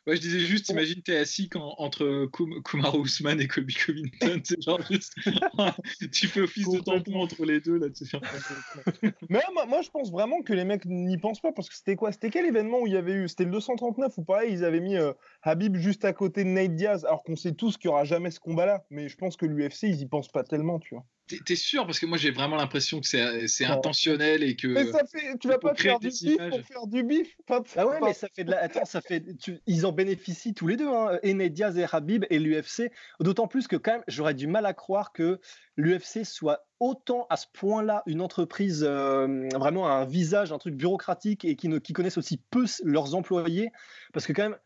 Ouais, 0.06 0.16
je 0.16 0.20
disais 0.22 0.40
juste, 0.40 0.70
imagine, 0.70 1.02
t'es 1.02 1.18
assis 1.18 1.50
quand, 1.50 1.74
entre 1.76 2.24
Kum- 2.32 2.62
Kamaru 2.62 3.02
Usman 3.02 3.38
et 3.38 3.46
Colby 3.46 3.74
Covington. 3.74 4.40
C'est 4.42 4.62
genre 4.62 4.80
juste. 4.80 5.12
tu 6.10 6.26
fais 6.26 6.40
office 6.40 6.70
de 6.70 6.78
tampon 6.80 7.20
entre 7.20 7.44
les 7.44 7.60
deux, 7.60 7.78
là. 7.78 7.88
Mais 9.28 9.42
moi, 9.52 9.66
moi, 9.66 9.82
je 9.82 9.90
pense 9.90 10.10
vraiment 10.10 10.40
que 10.40 10.54
les 10.54 10.64
mecs 10.64 10.86
n'y 10.86 11.18
pensent 11.18 11.42
pas 11.42 11.52
parce 11.52 11.68
que 11.68 11.74
c'était 11.76 11.96
quoi? 11.96 12.10
C'était 12.10 12.30
quel 12.30 12.46
événement 12.46 12.80
où 12.80 12.86
il 12.86 12.94
y 12.94 12.96
avait 12.96 13.12
eu? 13.12 13.28
C'était 13.28 13.44
le 13.44 13.50
239 13.50 14.16
ou 14.16 14.24
pareil 14.24 14.54
Ils 14.54 14.64
avaient 14.64 14.80
mis 14.80 14.96
euh, 14.96 15.12
Habib 15.42 15.76
juste 15.76 16.06
à 16.06 16.14
côté 16.14 16.44
de 16.44 16.48
Nate 16.48 16.74
Diaz 16.76 17.04
alors 17.04 17.22
qu'on 17.24 17.36
sait 17.36 17.52
tous 17.52 17.76
qu'il 17.76 17.90
n'y 17.90 17.92
aura 17.92 18.04
jamais 18.04 18.30
ce 18.30 18.40
combat-là. 18.40 18.86
Mais 18.88 19.10
je 19.10 19.18
pense 19.18 19.36
que 19.36 19.44
l'UFC 19.44 19.82
ils 19.82 20.00
y 20.00 20.06
pensent 20.06 20.32
pas 20.32 20.44
tellement, 20.44 20.78
tu 20.78 20.94
vois. 20.94 21.04
T'es- 21.44 21.56
sûr? 21.56 21.84
Parce 21.86 21.98
que 22.00 22.06
moi, 22.06 22.16
j'ai 22.18 22.30
vraiment 22.30 22.56
l'impression 22.56 23.00
que 23.00 23.06
c'est 23.06 23.64
intentionnel 23.64 24.42
et 24.42 24.56
que. 24.56 24.66
Mais 24.68 24.86
ça 24.90 25.04
fait, 25.04 25.36
tu 25.38 25.48
vas 25.48 25.58
pas 25.58 25.74
faire 25.74 25.98
du 26.00 26.08
bif 26.08 26.36
pour 26.50 26.66
faire 26.66 26.86
du 26.86 27.02
bif. 27.02 27.36
Ah 27.76 27.86
ouais, 27.86 27.98
mais 28.02 28.14
ça 28.14 28.28
fait 28.34 28.44
de 28.44 28.50
la. 28.50 28.62
Attends, 28.62 28.84
ça 28.84 29.00
fait. 29.00 29.22
tu- 29.36 29.60
Ils 29.66 29.86
en 29.86 29.92
bénéficient 29.92 30.54
tous 30.54 30.66
les 30.66 30.76
deux, 30.76 30.88
hein, 30.88 31.18
et 31.22 31.34
Nate 31.34 31.52
Diaz 31.52 31.76
et 31.78 31.86
Habib 31.90 32.24
et 32.30 32.38
l'UFC. 32.38 32.90
D'autant 33.20 33.46
plus 33.46 33.68
que 33.68 33.76
quand 33.76 33.92
même, 33.92 34.04
j'aurais 34.08 34.34
du 34.34 34.46
mal 34.46 34.66
à 34.66 34.72
croire 34.74 35.12
que 35.12 35.40
l'UFC 35.76 36.24
soit 36.24 36.66
autant 36.80 37.26
à 37.30 37.36
ce 37.36 37.46
point-là 37.52 38.02
une 38.06 38.20
entreprise 38.20 38.84
euh, 38.88 39.48
vraiment 39.54 39.88
un 39.88 40.04
visage, 40.04 40.52
un 40.52 40.58
truc 40.58 40.74
bureaucratique 40.76 41.44
et 41.44 41.56
qui, 41.56 41.68
ne, 41.68 41.78
qui 41.78 41.92
connaissent 41.92 42.18
aussi 42.18 42.40
peu 42.50 42.64
leurs 42.84 43.14
employés, 43.14 43.70
parce 44.12 44.26
que 44.26 44.32
quand 44.32 44.44
même, 44.44 44.56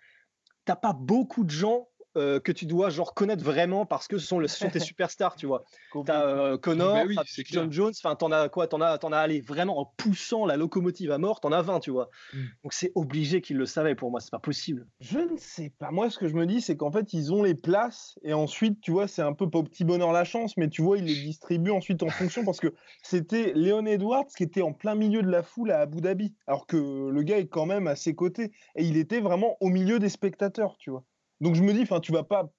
t'as 0.65 0.77
pas 0.77 0.93
beaucoup 0.93 1.43
de 1.45 1.51
gens. 1.51 1.89
Euh, 2.17 2.41
que 2.41 2.53
tu 2.53 2.67
dois 2.67 2.91
genre 2.91 3.15
connaître 3.15 3.43
vraiment 3.45 3.87
parce 3.87 4.09
que 4.09 4.19
ce 4.19 4.27
sont, 4.27 4.39
le- 4.39 4.49
ce 4.49 4.59
sont 4.59 4.69
tes 4.71 4.81
superstars, 4.95 5.37
tu 5.37 5.47
vois. 5.47 5.65
T'as 6.07 6.27
euh, 6.27 6.59
Connor, 6.59 6.95
Bah 6.95 7.05
oui, 7.07 7.17
clair. 7.17 7.63
John 7.63 7.73
Jones, 7.73 7.93
enfin 8.03 8.15
t'en 8.17 8.31
as 8.33 8.49
quoi 8.49 8.67
T'en 8.67 8.81
as, 8.81 8.99
t'en 8.99 9.13
as 9.13 9.19
allé 9.19 9.41
vraiment 9.41 9.79
en 9.79 9.87
poussant 9.97 10.47
la 10.47 10.57
locomotive 10.57 11.11
à 11.13 11.19
mort, 11.19 11.41
t'en 11.41 11.53
as 11.53 11.63
20, 11.63 11.81
tu 11.81 11.91
vois. 11.91 12.11
Mm. 12.35 12.39
Donc 12.65 12.73
c'est 12.73 12.93
obligé 12.95 13.41
qu'ils 13.41 13.57
le 13.57 13.67
savaient 13.67 13.95
pour 13.95 14.11
moi, 14.11 14.21
c'est 14.21 14.31
pas 14.31 14.39
possible. 14.39 14.87
Je 15.01 15.19
ne 15.19 15.37
sais 15.37 15.73
pas. 15.79 15.91
Moi, 15.91 16.11
ce 16.11 16.19
que 16.19 16.29
je 16.29 16.35
me 16.35 16.47
dis, 16.47 16.61
c'est 16.61 16.77
qu'en 16.77 16.91
fait, 16.93 17.13
ils 17.13 17.33
ont 17.33 17.43
les 17.43 17.55
places 17.55 18.19
et 18.23 18.33
ensuite, 18.35 18.81
tu 18.81 18.91
vois, 18.91 19.09
c'est 19.09 19.23
un 19.23 19.33
peu 19.33 19.49
pas 19.51 19.59
au 19.59 19.63
petit 19.65 19.85
bonheur 19.85 20.13
la 20.13 20.25
chance, 20.25 20.57
mais 20.57 20.69
tu 20.69 20.83
vois, 20.83 20.99
ils 20.99 21.05
les 21.05 21.15
distribuent 21.15 21.71
ensuite 21.71 22.03
en 22.03 22.09
fonction 22.11 22.45
parce 22.45 22.61
que 22.61 22.75
c'était 23.03 23.53
Léon 23.55 23.87
Edwards 23.87 24.27
qui 24.37 24.43
était 24.43 24.63
en 24.63 24.73
plein 24.73 24.95
milieu 24.95 25.23
de 25.23 25.31
la 25.31 25.43
foule 25.43 25.71
à 25.71 25.81
Abu 25.81 26.01
Dhabi, 26.01 26.35
alors 26.47 26.67
que 26.67 26.77
le 27.11 27.23
gars 27.23 27.39
est 27.39 27.49
quand 27.49 27.67
même 27.67 27.87
à 27.87 27.97
ses 27.97 28.15
côtés 28.15 28.53
et 28.77 28.85
il 28.85 28.97
était 28.97 29.21
vraiment 29.21 29.57
au 29.61 29.69
milieu 29.69 29.99
des 29.99 30.09
spectateurs, 30.09 30.77
tu 30.79 30.91
vois. 30.91 31.05
Donc 31.43 31.57
je 31.57 31.63
me 31.63 31.73
dis, 31.73 31.83
enfin, 31.83 31.99
tu 31.99 32.13
vas 32.13 32.23
pas 32.23 32.51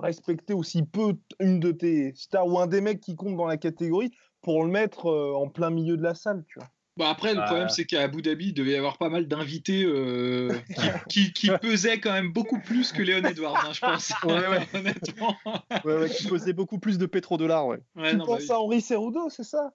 respecter 0.00 0.54
aussi 0.54 0.84
peu 0.84 1.14
une 1.40 1.58
de 1.58 1.72
tes 1.72 2.14
stars 2.14 2.46
ou 2.46 2.58
un 2.60 2.68
des 2.68 2.80
mecs 2.80 3.00
qui 3.00 3.16
compte 3.16 3.36
dans 3.36 3.46
la 3.46 3.56
catégorie 3.56 4.12
pour 4.42 4.64
le 4.64 4.70
mettre 4.70 5.06
euh, 5.06 5.34
en 5.34 5.48
plein 5.48 5.70
milieu 5.70 5.96
de 5.96 6.02
la 6.02 6.14
salle, 6.14 6.44
tu 6.46 6.60
vois. 6.60 6.68
Bon, 6.96 7.06
après, 7.06 7.34
le 7.34 7.40
Ah. 7.40 7.46
problème, 7.46 7.68
c'est 7.68 7.84
qu'à 7.84 8.02
Abu 8.02 8.22
Dhabi, 8.22 8.48
il 8.48 8.54
devait 8.54 8.72
y 8.72 8.76
avoir 8.76 8.98
pas 8.98 9.08
mal 9.08 9.26
d'invités 9.26 9.82
euh, 9.82 10.60
qui, 11.08 11.32
qui, 11.32 11.32
qui 11.32 11.50
pesaient 11.58 11.98
quand 11.98 12.12
même 12.12 12.32
beaucoup 12.32 12.60
plus 12.60 12.92
que 12.92 13.02
Léon 13.02 13.24
Edwards, 13.24 13.64
hein, 13.64 13.72
je 13.72 13.80
pense. 13.80 14.12
Ouais, 14.24 14.46
ouais. 14.46 14.66
Honnêtement. 14.74 15.36
Ouais, 15.84 15.96
ouais, 15.96 16.10
qui 16.10 16.26
pesait 16.28 16.52
beaucoup 16.52 16.78
plus 16.78 16.98
de 16.98 17.06
pétrodollars, 17.06 17.66
ouais. 17.66 17.78
Ouais, 17.96 18.10
tu 18.10 18.16
non, 18.16 18.26
bah 18.26 18.32
penses 18.34 18.42
oui. 18.42 18.50
à 18.50 18.60
Henri 18.60 18.80
Cerudo, 18.82 19.30
c'est 19.30 19.42
ça? 19.42 19.72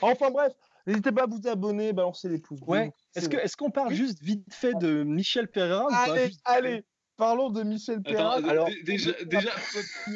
Enfin 0.00 0.30
bref, 0.30 0.54
n'hésitez 0.86 1.12
pas 1.12 1.24
à 1.24 1.26
vous 1.26 1.40
abonner, 1.48 1.92
balancer 1.92 2.28
les 2.28 2.38
pouces. 2.38 2.60
Ouais. 2.66 2.92
Est-ce 3.14 3.28
que, 3.28 3.36
est-ce 3.36 3.56
qu'on 3.56 3.70
parle 3.70 3.88
Oui. 3.90 3.96
juste 3.96 4.22
vite 4.22 4.44
fait 4.52 4.74
de 4.80 5.02
Michel 5.04 5.48
Pereira 5.48 5.86
ou 5.86 5.90
pas 5.90 6.12
Allez, 6.12 6.26
Juste 6.26 6.40
allez, 6.44 6.84
parlons 7.16 7.50
de 7.50 7.62
Michel 7.62 8.02
Pereira. 8.02 8.34
Attends, 8.36 8.48
alors- 8.48 8.68
déjà, 8.84 9.12
déjà 9.26 9.50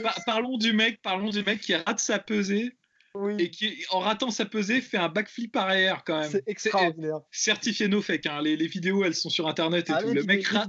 par- 0.02 0.18
parlons 0.26 0.58
du 0.58 0.72
mec, 0.72 1.00
parlons 1.02 1.30
du 1.30 1.42
mec 1.42 1.60
qui 1.60 1.74
rate 1.74 2.00
sa 2.00 2.18
pesée 2.18 2.72
Oui, 3.14 3.34
et 3.38 3.50
qui, 3.50 3.84
en 3.90 4.00
ratant 4.00 4.30
sa 4.30 4.44
pesée, 4.44 4.80
fait 4.80 4.98
un 4.98 5.08
backflip 5.08 5.56
arrière 5.56 6.02
quand 6.04 6.20
même. 6.20 6.30
C'est 6.30 6.42
extraordinaire. 6.46 7.20
certifié 7.30 7.88
no 7.88 8.02
fake. 8.02 8.26
hein. 8.26 8.42
Les, 8.42 8.56
les 8.56 8.66
vidéos, 8.66 9.04
elles 9.04 9.14
sont 9.14 9.30
sur 9.30 9.48
internet 9.48 9.88
et 9.90 9.92
Ah, 9.94 10.02
tout. 10.02 10.12
Le 10.12 10.22
mec 10.24 10.46
rate. 10.48 10.68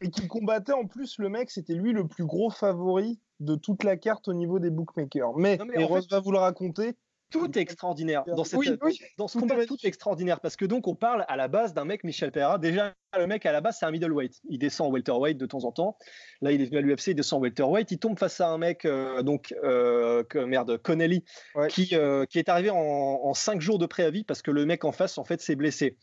et 0.00 0.10
qui 0.10 0.26
combattait 0.26 0.72
en 0.72 0.86
plus 0.86 1.18
le 1.18 1.28
mec, 1.28 1.50
c'était 1.50 1.74
lui 1.74 1.92
le 1.92 2.08
plus 2.08 2.24
gros 2.24 2.50
favori 2.50 3.20
de 3.40 3.54
toute 3.54 3.84
la 3.84 3.96
carte 3.96 4.28
au 4.28 4.32
niveau 4.32 4.58
des 4.58 4.70
bookmakers. 4.70 5.36
Mais, 5.36 5.58
mais 5.66 5.84
Rose 5.84 6.08
va 6.10 6.20
vous 6.20 6.32
le 6.32 6.38
raconter, 6.38 6.94
tout 7.30 7.58
est 7.58 7.60
extraordinaire 7.60 8.24
dans, 8.24 8.44
cette, 8.44 8.58
oui, 8.58 8.70
oui, 8.82 8.98
dans 9.16 9.28
ce 9.28 9.38
combat. 9.38 9.64
Tout 9.66 9.76
est 9.82 9.88
extraordinaire 9.88 10.40
parce 10.40 10.56
que 10.56 10.64
donc 10.64 10.86
on 10.88 10.94
parle 10.94 11.24
à 11.28 11.36
la 11.36 11.48
base 11.48 11.72
d'un 11.72 11.84
mec 11.84 12.04
Michel 12.04 12.32
Pereira. 12.32 12.58
Déjà 12.58 12.94
le 13.16 13.26
mec 13.26 13.46
à 13.46 13.52
la 13.52 13.60
base 13.60 13.76
c'est 13.78 13.86
un 13.86 13.90
middleweight. 13.90 14.40
Il 14.48 14.58
descend 14.58 14.88
en 14.88 14.92
welterweight 14.92 15.38
de 15.38 15.46
temps 15.46 15.64
en 15.64 15.72
temps. 15.72 15.96
Là 16.40 16.52
il 16.52 16.60
est 16.60 16.66
venu 16.66 16.78
à 16.78 16.80
l'UFC, 16.80 17.08
il 17.08 17.14
descend 17.14 17.38
en 17.38 17.42
welterweight. 17.42 17.90
Il 17.90 17.98
tombe 17.98 18.18
face 18.18 18.40
à 18.40 18.48
un 18.48 18.58
mec 18.58 18.84
euh, 18.84 19.22
donc 19.22 19.54
euh, 19.62 20.24
que, 20.24 20.38
merde 20.38 20.78
Connelly 20.78 21.24
ouais. 21.54 21.68
qui 21.68 21.90
euh, 21.92 22.26
qui 22.26 22.38
est 22.38 22.48
arrivé 22.48 22.70
en, 22.70 22.76
en, 22.76 23.34
cinq 23.34 23.60
jours 23.60 23.78
de 23.78 23.86
préavis 23.86 24.24
parce 24.24 24.42
que 24.42 24.50
le 24.50 24.66
mec 24.66 24.84
en 24.84 24.92
face 24.92 25.16
en 25.18 25.24
fait 25.24 25.40
s'est 25.40 25.56
blessé. 25.56 25.96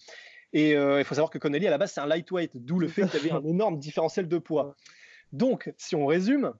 Et 0.53 0.71
il 0.71 1.03
faut 1.03 1.13
savoir 1.13 1.29
que 1.29 1.37
Connelly 1.37 1.67
à 1.67 1.71
la 1.71 1.77
base 1.77 1.91
c'est 1.91 1.99
un 1.99 2.07
lightweight, 2.07 2.51
d'où 2.55 2.79
le 2.79 2.87
fait 2.87 3.05
qu'il 3.09 3.21
y 3.21 3.29
avait 3.29 3.31
un 3.31 3.43
énorme 3.43 3.79
différentiel 3.79 4.29
de 4.29 4.37
poids. 4.37 4.75
Donc 5.33 5.73
si 5.77 5.95
on 5.95 6.05
résume, 6.05 6.53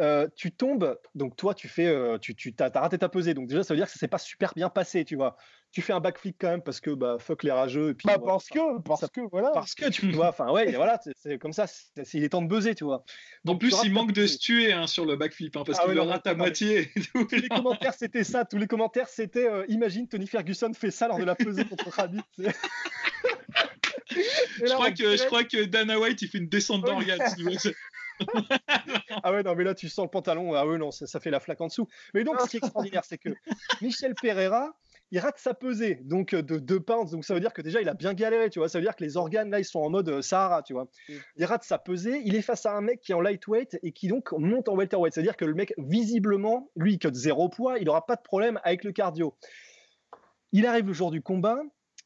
euh, 0.00 0.26
tu 0.34 0.50
tombes, 0.50 0.98
donc 1.14 1.36
toi 1.36 1.54
tu 1.54 1.68
fais, 1.68 1.86
euh, 1.86 2.18
tu, 2.18 2.34
tu 2.34 2.52
as, 2.58 2.68
raté 2.68 2.98
ta 2.98 3.08
pesée, 3.08 3.32
donc 3.32 3.46
déjà 3.46 3.62
ça 3.62 3.74
veut 3.74 3.78
dire 3.78 3.86
que 3.86 3.92
ça 3.92 3.98
s'est 3.98 4.08
pas 4.08 4.18
super 4.18 4.52
bien 4.54 4.68
passé, 4.68 5.04
tu 5.04 5.14
vois. 5.14 5.36
Tu 5.70 5.82
fais 5.82 5.92
un 5.92 6.00
backflip 6.00 6.36
quand 6.38 6.48
même 6.48 6.62
parce 6.62 6.80
que 6.80 6.90
bah 6.90 7.16
fuck 7.18 7.42
les 7.42 7.52
rageux 7.52 7.90
et 7.90 7.94
puis. 7.94 8.06
Bah, 8.06 8.18
parce 8.24 8.48
que, 8.48 8.80
parce 8.80 9.00
ça, 9.00 9.08
que 9.08 9.20
voilà. 9.30 9.50
Parce 9.50 9.74
que 9.74 9.88
tu 9.90 10.10
vois, 10.12 10.28
enfin 10.28 10.50
ouais, 10.50 10.72
voilà, 10.72 11.00
c'est 11.16 11.38
comme 11.38 11.52
ça, 11.52 11.66
il 12.12 12.24
est 12.24 12.28
temps 12.28 12.42
de 12.42 12.48
buzzer, 12.48 12.74
tu 12.74 12.84
vois. 12.84 13.04
Donc, 13.44 13.56
en 13.56 13.58
plus, 13.58 13.74
il 13.84 13.92
manque 13.92 14.12
de 14.12 14.26
se 14.26 14.38
tuer 14.38 14.72
hein, 14.72 14.86
sur 14.86 15.04
le 15.06 15.16
backflip, 15.16 15.56
hein, 15.56 15.62
parce 15.64 15.78
ah, 15.78 15.82
qu'il 15.82 15.90
ouais, 15.90 15.94
le 15.94 16.02
rate 16.02 16.26
à 16.26 16.34
moitié. 16.34 16.90
tous 17.14 17.28
les 17.30 17.48
commentaires 17.48 17.94
c'était 17.94 18.24
ça, 18.24 18.44
tous 18.44 18.58
les 18.58 18.66
commentaires 18.66 19.08
c'était, 19.08 19.48
euh, 19.48 19.64
imagine 19.68 20.08
Tony 20.08 20.26
Ferguson 20.26 20.72
fait 20.74 20.90
ça 20.90 21.08
lors 21.08 21.18
de 21.18 21.24
la 21.24 21.34
pesée 21.36 21.64
contre 21.64 21.94
Khabib. 21.94 22.20
je, 24.08 24.72
crois 24.72 24.90
que, 24.90 25.16
je 25.16 25.26
crois 25.26 25.44
que 25.44 25.64
Dana 25.64 25.98
White 25.98 26.22
il 26.22 26.28
fait 26.28 26.38
une 26.38 26.48
descente 26.48 26.82
d'organes. 26.82 27.20
Ah 29.22 29.32
ouais, 29.32 29.42
non, 29.42 29.54
mais 29.54 29.64
là, 29.64 29.74
tu 29.74 29.88
sens 29.88 30.04
le 30.04 30.10
pantalon. 30.10 30.54
Ah 30.54 30.66
ouais, 30.66 30.78
non, 30.78 30.90
ça, 30.90 31.06
ça 31.06 31.20
fait 31.20 31.30
la 31.30 31.40
flaque 31.40 31.60
en 31.60 31.66
dessous. 31.66 31.88
Mais 32.14 32.24
donc, 32.24 32.40
ce 32.40 32.48
qui 32.48 32.56
est 32.56 32.58
extraordinaire, 32.58 33.04
c'est 33.04 33.18
que 33.18 33.30
Michel 33.82 34.14
Pereira, 34.14 34.76
il 35.10 35.18
rate 35.18 35.38
sa 35.38 35.54
pesée, 35.54 36.00
donc 36.02 36.34
de 36.34 36.58
2 36.58 36.80
pounds. 36.80 37.10
Donc, 37.10 37.24
ça 37.24 37.34
veut 37.34 37.40
dire 37.40 37.52
que 37.52 37.62
déjà, 37.62 37.80
il 37.80 37.88
a 37.88 37.94
bien 37.94 38.14
galéré, 38.14 38.50
tu 38.50 38.58
vois. 38.58 38.68
Ça 38.68 38.78
veut 38.78 38.84
dire 38.84 38.96
que 38.96 39.04
les 39.04 39.16
organes, 39.16 39.50
là, 39.50 39.60
ils 39.60 39.64
sont 39.64 39.80
en 39.80 39.90
mode 39.90 40.08
euh, 40.08 40.22
Sahara, 40.22 40.62
tu 40.62 40.72
vois. 40.72 40.88
Il 41.36 41.44
rate 41.44 41.64
sa 41.64 41.78
pesée. 41.78 42.22
Il 42.24 42.34
est 42.34 42.42
face 42.42 42.66
à 42.66 42.72
un 42.72 42.80
mec 42.80 43.00
qui 43.00 43.12
est 43.12 43.14
en 43.14 43.20
lightweight 43.20 43.78
et 43.82 43.92
qui 43.92 44.08
donc 44.08 44.32
monte 44.32 44.68
en 44.68 44.74
welterweight. 44.74 45.14
C'est-à-dire 45.14 45.36
que 45.36 45.44
le 45.44 45.54
mec, 45.54 45.74
visiblement, 45.78 46.70
lui, 46.76 46.98
qui 46.98 47.06
a 47.06 47.10
zéro 47.12 47.48
poids, 47.48 47.78
il 47.78 47.84
n'aura 47.84 48.06
pas 48.06 48.16
de 48.16 48.22
problème 48.22 48.60
avec 48.64 48.84
le 48.84 48.92
cardio. 48.92 49.36
Il 50.52 50.66
arrive 50.66 50.86
le 50.86 50.92
jour 50.92 51.10
du 51.10 51.22
combat. 51.22 51.60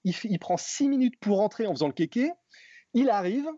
Il, 0.04 0.14
il 0.24 0.38
prend 0.38 0.56
6 0.56 0.88
minutes 0.88 1.18
pour 1.20 1.38
rentrer 1.38 1.66
en 1.66 1.72
faisant 1.72 1.86
le 1.88 1.92
kéké. 1.92 2.30
Il 2.94 3.10
arrive, 3.10 3.48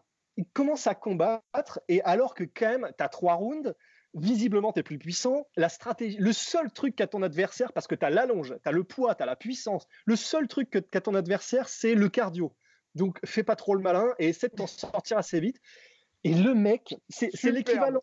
il 0.41 0.47
commence 0.55 0.87
à 0.87 0.95
combattre 0.95 1.81
et 1.89 2.01
alors 2.03 2.35
que 2.35 2.45
quand 2.45 2.71
même 2.71 2.91
tu 2.97 3.05
as 3.05 3.09
trois 3.11 3.35
rounds, 3.35 3.75
visiblement 4.15 4.73
tu 4.73 4.81
es 4.81 4.83
plus 4.83 4.99
puissant, 4.99 5.47
la 5.55 5.69
stratégie, 5.69 6.17
le 6.19 6.33
seul 6.33 6.73
truc 6.73 6.97
qu'a 6.97 7.07
ton 7.07 7.23
adversaire, 7.23 7.75
parce 7.75 7.87
que 7.87 7.95
tu 7.95 8.07
as 8.07 8.11
l'allonge, 8.11 8.55
tu 8.63 8.69
as 8.69 8.73
le 8.73 8.83
poids, 8.83 9.15
tu 9.15 9.23
as 9.23 9.27
la 9.27 9.37
puissance, 9.37 9.87
le 10.07 10.17
seul 10.17 10.49
truc 10.49 10.71
qu'a 10.91 11.01
ton 11.03 11.15
adversaire, 11.15 11.69
c'est 11.69 11.95
le 11.95 12.09
cardio. 12.09 12.57
Donc 12.95 13.19
fais 13.27 13.43
pas 13.43 13.55
trop 13.55 13.75
le 13.75 13.83
malin 13.83 14.15
et 14.19 14.29
essaie 14.29 14.49
de 14.49 14.55
t'en 14.55 14.67
sortir 14.67 15.19
assez 15.19 15.41
vite. 15.41 15.61
Et 16.25 16.33
le 16.35 16.55
mec, 16.55 16.97
c'est 17.11 17.31
l'équivalent, 17.45 18.01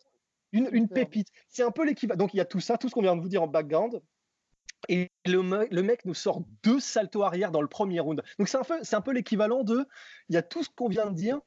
une, 0.52 0.68
une 0.70 0.88
pépite. 0.88 1.28
C'est 1.48 1.64
un 1.64 1.72
peu 1.72 1.84
l'équivalent. 1.84 2.18
Donc 2.18 2.34
il 2.34 2.36
y 2.36 2.40
a 2.40 2.44
tout 2.44 2.60
ça, 2.60 2.78
tout 2.78 2.88
ce 2.88 2.94
qu'on 2.94 3.02
vient 3.02 3.16
de 3.16 3.20
vous 3.20 3.28
dire 3.28 3.42
en 3.42 3.48
background. 3.48 4.00
Et 4.88 5.10
le, 5.26 5.42
le, 5.72 5.82
mec 5.82 6.04
nous 6.04 6.14
sort 6.14 6.44
deux 6.62 6.78
saltos 6.78 7.24
arrière 7.24 7.50
dans 7.50 7.60
le 7.60 7.68
premier 7.68 7.98
round. 7.98 8.22
Donc 8.38 8.48
c'est 8.48 8.58
un 8.58 8.62
peu, 8.62 8.80
un 8.90 9.00
peu 9.00 9.12
l'équivalent 9.12 9.64
de, 9.64 9.84
il 10.28 10.36
y 10.36 10.38
a 10.38 10.42
tout 10.42 10.62
ce 10.62 10.68
qu'on 10.70 10.88
vient 10.88 11.06
de 11.06 11.16
dire, 11.16 11.40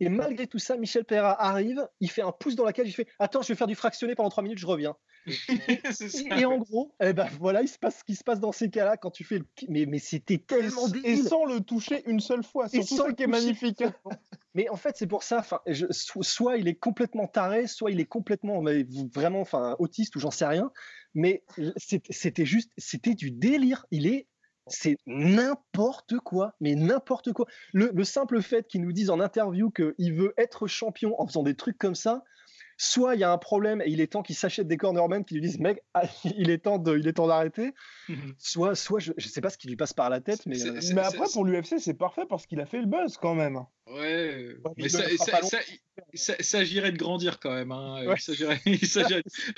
et 0.00 0.08
malgré 0.08 0.46
tout 0.46 0.58
ça, 0.58 0.76
Michel 0.76 1.04
Pereira 1.04 1.42
arrive, 1.42 1.88
il 2.00 2.10
fait 2.10 2.22
un 2.22 2.32
pouce 2.32 2.54
dans 2.54 2.64
la 2.64 2.72
cage, 2.72 2.88
il 2.88 2.92
fait 2.92 3.08
Attends, 3.18 3.42
je 3.42 3.48
vais 3.48 3.54
faire 3.54 3.66
du 3.66 3.74
fractionné 3.74 4.14
pendant 4.14 4.28
3 4.28 4.42
minutes, 4.42 4.58
je 4.58 4.66
reviens. 4.66 4.96
et, 6.38 6.44
en 6.44 6.58
gros, 6.58 6.94
eh 7.00 7.12
ben, 7.12 7.28
voilà, 7.38 7.62
il 7.62 7.68
se 7.68 7.78
passe 7.78 7.98
ce 7.98 8.04
qui 8.04 8.14
se 8.14 8.22
passe 8.22 8.38
dans 8.38 8.52
ces 8.52 8.70
cas-là 8.70 8.96
quand 8.96 9.10
tu 9.10 9.24
fais 9.24 9.38
le. 9.38 9.46
Mais, 9.68 9.86
mais 9.86 9.98
c'était 9.98 10.38
tellement 10.38 10.86
débile. 10.88 11.06
Et 11.06 11.16
sans 11.16 11.44
le 11.44 11.60
toucher 11.60 12.02
une 12.06 12.20
seule 12.20 12.44
fois, 12.44 12.68
c'est 12.68 12.82
ça 12.82 13.12
qui 13.12 13.24
est 13.24 13.26
magnifique. 13.26 13.82
mais 14.54 14.68
en 14.68 14.76
fait, 14.76 14.96
c'est 14.96 15.06
pour 15.06 15.22
ça, 15.22 15.44
je, 15.66 15.86
soit 15.90 16.58
il 16.58 16.68
est 16.68 16.76
complètement 16.76 17.26
taré, 17.26 17.66
soit 17.66 17.90
il 17.90 18.00
est 18.00 18.06
complètement 18.06 18.62
mais 18.62 18.86
vraiment 19.14 19.44
autiste 19.78 20.14
ou 20.16 20.20
j'en 20.20 20.30
sais 20.30 20.46
rien. 20.46 20.70
Mais 21.14 21.42
c'était 21.76 22.44
juste, 22.44 22.70
c'était 22.76 23.14
du 23.14 23.30
délire. 23.30 23.86
Il 23.90 24.06
est 24.06 24.28
c'est 24.66 24.98
n'importe 25.06 26.18
quoi, 26.18 26.54
mais 26.60 26.74
n'importe 26.74 27.32
quoi. 27.32 27.46
Le, 27.72 28.04
simple 28.04 28.42
fait 28.42 28.66
qu'ils 28.66 28.82
nous 28.82 28.92
disent 28.92 29.10
en 29.10 29.20
interview 29.20 29.70
qu'il 29.70 30.14
veut 30.14 30.34
être 30.36 30.66
champion 30.66 31.20
en 31.20 31.26
faisant 31.26 31.42
des 31.42 31.54
trucs 31.54 31.78
comme 31.78 31.94
ça, 31.94 32.24
soit 32.76 33.14
il 33.14 33.20
y 33.20 33.24
a 33.24 33.32
un 33.32 33.38
problème 33.38 33.80
et 33.80 33.88
il 33.88 34.00
est 34.00 34.08
temps 34.08 34.22
qu'il 34.22 34.36
s'achète 34.36 34.68
des 34.68 34.76
cornermen 34.76 35.24
qui 35.24 35.34
lui 35.34 35.40
disent 35.40 35.58
mec 35.58 35.82
ah, 35.94 36.02
il 36.36 36.50
est 36.50 36.58
temps 36.58 36.78
de 36.78 36.96
il 36.98 37.08
est 37.08 37.14
temps 37.14 37.26
d'arrêter. 37.26 37.72
Mhm. 38.08 38.34
soit 38.38 38.74
soit 38.74 39.00
je, 39.00 39.12
ne 39.16 39.20
sais 39.20 39.40
pas 39.40 39.50
ce 39.50 39.58
qui 39.58 39.68
lui 39.68 39.76
passe 39.76 39.92
par 39.92 40.10
la 40.10 40.20
tête 40.20 40.44
mais 40.46 40.64
euh, 40.64 40.78
mais 40.94 41.00
après 41.00 41.26
pour 41.32 41.44
l'UFC 41.44 41.78
c'est 41.78 41.94
parfait 41.94 42.24
parce 42.28 42.46
qu'il 42.46 42.60
a 42.60 42.66
fait 42.66 42.80
le 42.80 42.86
buzz 42.86 43.16
quand 43.16 43.34
même. 43.34 43.60
Ouais. 43.86 44.56
Mais 44.76 44.88
ça, 44.88 45.04
ça, 46.12 46.34
s'agirait 46.40 46.92
de 46.92 46.98
grandir 46.98 47.40
quand 47.40 47.52
même 47.52 47.72
hein. 47.72 48.04
parce 48.06 48.26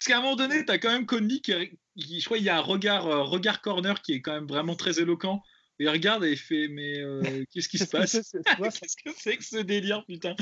qu'à 0.06 0.18
un 0.18 0.20
moment 0.20 0.36
donné 0.36 0.64
tu 0.64 0.70
as 0.70 0.78
quand 0.78 0.90
même 0.90 1.06
Conley 1.06 1.40
qui, 1.40 1.52
je 1.96 2.24
crois 2.24 2.38
il 2.38 2.44
y 2.44 2.50
a 2.50 2.56
un 2.56 2.62
regard 2.62 3.06
euh, 3.06 3.22
regard 3.22 3.60
corner 3.62 4.00
qui 4.00 4.12
est 4.12 4.20
quand 4.20 4.32
même 4.32 4.46
vraiment 4.46 4.76
très 4.76 5.00
éloquent. 5.00 5.42
Il 5.80 5.88
regarde 5.88 6.24
et 6.24 6.32
il 6.32 6.36
fait 6.36 6.68
mais 6.68 6.98
euh, 6.98 7.44
qu'est-ce 7.52 7.68
qui 7.68 7.78
se 7.78 7.84
passe? 7.90 8.12
Qu'est-ce 8.12 8.96
que 8.96 9.10
c'est 9.16 9.36
que 9.36 9.44
ce 9.44 9.58
délire 9.58 10.04
putain? 10.06 10.34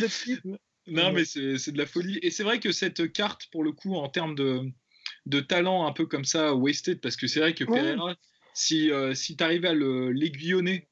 Non, 0.87 1.12
mais 1.12 1.25
c'est 1.25 1.72
de 1.72 1.79
la 1.79 1.87
folie. 1.87 2.18
Et 2.22 2.31
c'est 2.31 2.44
vrai 2.44 2.61
que 2.61 2.72
cette 2.72 3.12
carte, 3.12 3.49
pour 3.51 3.64
le 3.64 3.72
coup, 3.72 3.94
en 3.94 4.09
termes 4.09 4.35
de, 4.35 4.62
de 5.27 5.40
talent 5.40 5.87
un 5.87 5.92
peu 5.92 6.07
comme 6.07 6.25
ça, 6.25 6.55
wasted, 6.55 7.01
parce 7.01 7.16
que 7.16 7.27
c'est 7.27 7.40
vrai 7.40 7.55
que 7.55 7.64
Pereira, 7.64 8.16
si, 8.55 8.90
euh, 8.90 9.14
si 9.14 9.37
tu 9.37 9.44
arrives 9.44 9.66
à 9.66 9.75
l'aiguillonner 9.75 10.88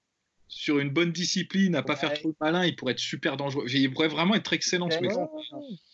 sur 0.48 0.78
une 0.78 0.90
bonne 0.90 1.12
discipline, 1.12 1.74
à 1.74 1.82
pas 1.82 1.96
faire 1.96 2.12
trop 2.14 2.34
malin, 2.40 2.64
il 2.64 2.76
pourrait 2.76 2.92
être 2.92 2.98
super 2.98 3.36
dangereux. 3.36 3.64
Il 3.68 3.92
pourrait 3.92 4.08
vraiment 4.08 4.34
être 4.34 4.52
excellent 4.52 4.90
ce 4.90 5.00
mec. 5.00 5.12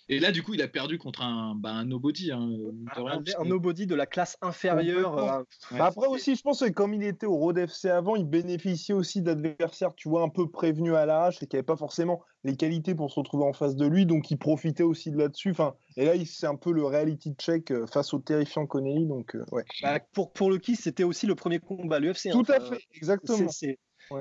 Et 0.08 0.18
là, 0.18 0.32
du 0.32 0.42
coup, 0.42 0.54
il 0.54 0.62
a 0.62 0.66
perdu 0.66 0.98
contre 0.98 1.22
un, 1.22 1.54
bah, 1.54 1.70
un 1.70 1.84
nobody. 1.84 2.32
Hein, 2.32 2.50
un, 2.96 3.22
un, 3.38 3.44
nobody 3.44 3.86
de 3.86 3.94
la 3.94 4.06
classe 4.06 4.36
inférieure. 4.42 5.16
Euh, 5.18 5.42
bah, 5.70 5.86
après 5.86 6.08
aussi, 6.08 6.34
je 6.34 6.42
pense 6.42 6.60
que 6.60 6.68
comme 6.70 6.94
il 6.94 7.04
était 7.04 7.26
au 7.26 7.36
Road 7.36 7.58
FC 7.58 7.88
avant, 7.88 8.16
il 8.16 8.24
bénéficiait 8.24 8.94
aussi 8.94 9.22
d'adversaires, 9.22 9.94
tu 9.94 10.08
vois, 10.08 10.22
un 10.22 10.28
peu 10.28 10.50
prévenus 10.50 10.94
à 10.94 11.06
l'arrache 11.06 11.42
et 11.42 11.46
qui 11.46 11.54
n'avaient 11.54 11.64
pas 11.64 11.76
forcément 11.76 12.22
les 12.42 12.56
qualités 12.56 12.94
pour 12.96 13.10
se 13.10 13.20
retrouver 13.20 13.44
en 13.44 13.52
face 13.52 13.76
de 13.76 13.86
lui. 13.86 14.04
Donc, 14.04 14.30
il 14.32 14.36
profitait 14.36 14.82
aussi 14.82 15.12
de 15.12 15.18
là-dessus. 15.18 15.52
Enfin, 15.52 15.74
et 15.96 16.04
là, 16.04 16.12
c'est 16.26 16.46
un 16.46 16.56
peu 16.56 16.72
le 16.72 16.84
reality 16.84 17.34
check 17.38 17.70
euh, 17.70 17.86
face 17.86 18.12
au 18.12 18.18
terrifiant 18.18 18.66
Connelly. 18.66 19.06
Donc, 19.06 19.36
euh, 19.36 19.44
ouais. 19.52 19.64
Bah, 19.82 20.00
pour, 20.12 20.32
pour 20.32 20.50
le 20.50 20.58
qui, 20.58 20.74
c'était 20.74 21.04
aussi 21.04 21.26
le 21.26 21.36
premier 21.36 21.60
combat 21.60 21.96
à 21.96 21.98
l'UFC. 22.00 22.30
Tout 22.32 22.44
hein, 22.48 22.54
à 22.56 22.60
fait, 22.60 22.82
exactement. 22.94 23.48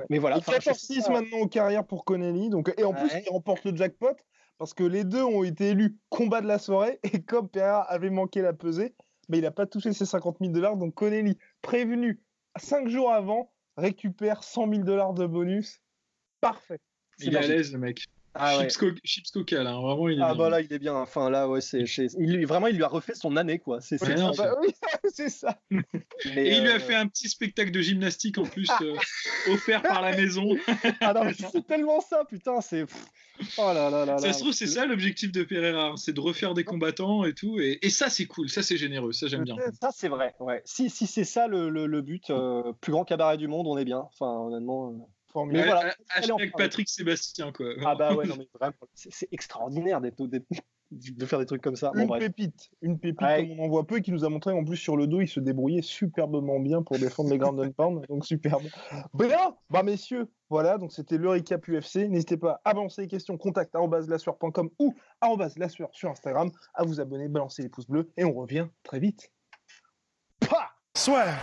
Mais 0.08 0.18
voilà. 0.18 0.38
Il 0.38 0.42
14-6 0.42 1.10
maintenant 1.12 1.40
en 1.40 1.48
carrière 1.48 1.86
pour 1.86 2.04
Connelly. 2.04 2.50
Donc, 2.50 2.72
et 2.76 2.84
en 2.84 2.92
plus, 2.92 3.10
il 3.26 3.30
remporte 3.30 3.64
le 3.64 3.74
jackpot 3.76 4.16
parce 4.58 4.74
que 4.74 4.84
les 4.84 5.04
deux 5.04 5.22
ont 5.22 5.42
été 5.42 5.70
élus 5.70 5.96
combat 6.10 6.40
de 6.40 6.46
la 6.46 6.58
soirée 6.58 7.00
et 7.12 7.22
comme 7.22 7.48
Pereira 7.48 7.82
avait 7.82 8.10
manqué 8.10 8.42
la 8.42 8.52
pesée, 8.52 8.94
mais 9.28 9.38
il 9.38 9.42
n'a 9.42 9.50
pas 9.50 9.66
touché 9.66 9.92
ses 9.92 10.06
50 10.06 10.38
000 10.40 10.52
dollars. 10.52 10.76
Donc 10.76 10.94
Connelly, 10.94 11.38
prévenu 11.62 12.20
5 12.56 12.88
jours 12.88 13.10
avant, 13.10 13.52
récupère 13.76 14.44
100 14.44 14.70
000 14.70 14.82
dollars 14.82 15.14
de 15.14 15.26
bonus. 15.26 15.80
Parfait. 16.40 16.78
Il 17.18 17.34
est 17.34 17.38
à 17.38 17.42
l'aise, 17.42 17.72
le 17.72 17.78
mec. 17.78 18.04
Ah 18.34 18.60
Chips, 18.60 18.80
ouais. 18.82 18.94
Chips 19.04 19.30
Coca, 19.32 19.62
là, 19.64 19.72
vraiment, 19.72 20.08
il 20.08 20.18
est 20.18 20.22
Ah, 20.22 20.34
bien. 20.34 20.34
bah 20.36 20.50
là, 20.50 20.60
il 20.60 20.72
est 20.72 20.78
bien. 20.78 20.94
Enfin, 20.94 21.30
là, 21.30 21.48
ouais, 21.48 21.60
c'est. 21.60 21.84
Il, 22.18 22.46
vraiment, 22.46 22.68
il 22.68 22.76
lui 22.76 22.84
a 22.84 22.88
refait 22.88 23.14
son 23.14 23.36
année, 23.36 23.58
quoi. 23.58 23.80
C'est 23.80 24.00
ouais, 24.00 24.16
ça. 24.16 24.30
Bah, 24.36 24.56
oui, 24.62 24.68
c'est 25.12 25.28
ça. 25.28 25.58
Mais 25.70 26.46
et 26.46 26.56
il 26.56 26.62
lui 26.62 26.70
a 26.70 26.76
euh, 26.76 26.78
fait 26.78 26.94
un 26.94 27.08
petit 27.08 27.28
spectacle 27.28 27.72
de 27.72 27.80
gymnastique 27.80 28.38
en 28.38 28.44
plus, 28.44 28.70
euh, 28.82 28.94
offert 29.52 29.82
par 29.82 30.00
la 30.00 30.16
maison. 30.16 30.56
ah 31.00 31.12
non, 31.12 31.24
mais 31.24 31.34
c'est 31.34 31.66
tellement 31.66 32.00
ça, 32.00 32.24
putain, 32.24 32.60
c'est. 32.60 32.84
Oh 33.58 33.72
là 33.74 33.90
là 33.90 34.04
là. 34.04 34.18
Ça 34.18 34.32
se 34.32 34.40
trouve, 34.40 34.52
c'est 34.52 34.66
ça 34.66 34.84
l'objectif 34.86 35.32
de 35.32 35.42
Pereira, 35.42 35.86
hein, 35.88 35.96
c'est 35.96 36.12
de 36.12 36.20
refaire 36.20 36.54
des 36.54 36.62
combattants 36.62 37.24
et 37.24 37.32
tout. 37.32 37.58
Et, 37.58 37.78
et 37.82 37.90
ça, 37.90 38.10
c'est 38.10 38.26
cool, 38.26 38.48
ça, 38.48 38.62
c'est 38.62 38.76
généreux, 38.76 39.12
ça, 39.12 39.26
j'aime 39.28 39.44
bien. 39.44 39.56
Ça, 39.80 39.90
c'est 39.94 40.08
vrai, 40.08 40.34
ouais. 40.40 40.62
Si, 40.66 40.90
si 40.90 41.06
c'est 41.06 41.24
ça 41.24 41.48
le, 41.48 41.70
le, 41.70 41.86
le 41.86 42.02
but, 42.02 42.30
euh, 42.30 42.72
plus 42.80 42.92
grand 42.92 43.04
cabaret 43.04 43.38
du 43.38 43.48
monde, 43.48 43.66
on 43.66 43.78
est 43.78 43.84
bien. 43.84 44.08
Enfin, 44.12 44.30
honnêtement. 44.38 45.08
Mais 45.46 45.64
voilà, 45.64 45.94
avec 46.14 46.52
Patrick 46.56 46.88
Sébastien, 46.88 47.52
quoi. 47.52 47.66
Ah 47.84 47.94
bah 47.94 48.14
ouais, 48.14 48.26
non, 48.26 48.36
mais 48.38 48.48
vraiment, 48.60 48.74
c'est 48.94 49.28
extraordinaire 49.32 50.00
d'être 50.00 50.20
de 50.90 51.24
faire 51.26 51.38
des 51.38 51.46
trucs 51.46 51.62
comme 51.62 51.76
ça. 51.76 51.92
Bon, 51.94 52.00
une 52.00 52.06
bref. 52.08 52.20
pépite, 52.20 52.70
une 52.82 52.98
pépite 52.98 53.22
ouais. 53.22 53.46
comme 53.48 53.60
on 53.60 53.64
en 53.64 53.68
voit 53.68 53.86
peu 53.86 53.98
et 53.98 54.02
qui 54.02 54.10
nous 54.12 54.24
a 54.24 54.28
montré 54.28 54.52
en 54.52 54.64
plus 54.64 54.76
sur 54.76 54.96
le 54.96 55.06
dos, 55.06 55.20
il 55.20 55.28
se 55.28 55.40
débrouillait 55.40 55.82
superbement 55.82 56.58
bien 56.58 56.82
pour 56.82 56.98
défendre 56.98 57.30
les 57.30 57.38
Grand 57.38 57.54
Pound, 57.76 58.04
donc 58.08 58.24
superbe. 58.24 58.64
Bien, 59.14 59.54
bah 59.70 59.82
messieurs, 59.82 60.28
voilà, 60.48 60.78
donc 60.78 60.92
c'était 60.92 61.16
le 61.16 61.28
recap 61.28 61.66
UFC. 61.68 62.08
N'hésitez 62.08 62.36
pas 62.36 62.60
à 62.64 62.74
balancer 62.74 63.02
les 63.02 63.08
questions, 63.08 63.36
contact 63.38 63.74
lassueur.com 64.08 64.70
ou 64.78 64.94
lassueur 65.56 65.90
sur 65.92 66.10
Instagram, 66.10 66.50
à 66.74 66.84
vous 66.84 67.00
abonner, 67.00 67.28
balancer 67.28 67.62
les 67.62 67.68
pouces 67.68 67.88
bleus 67.88 68.10
et 68.16 68.24
on 68.24 68.32
revient 68.32 68.66
très 68.82 68.98
vite. 68.98 69.30
Pah 70.40 70.70
Soit 70.96 71.42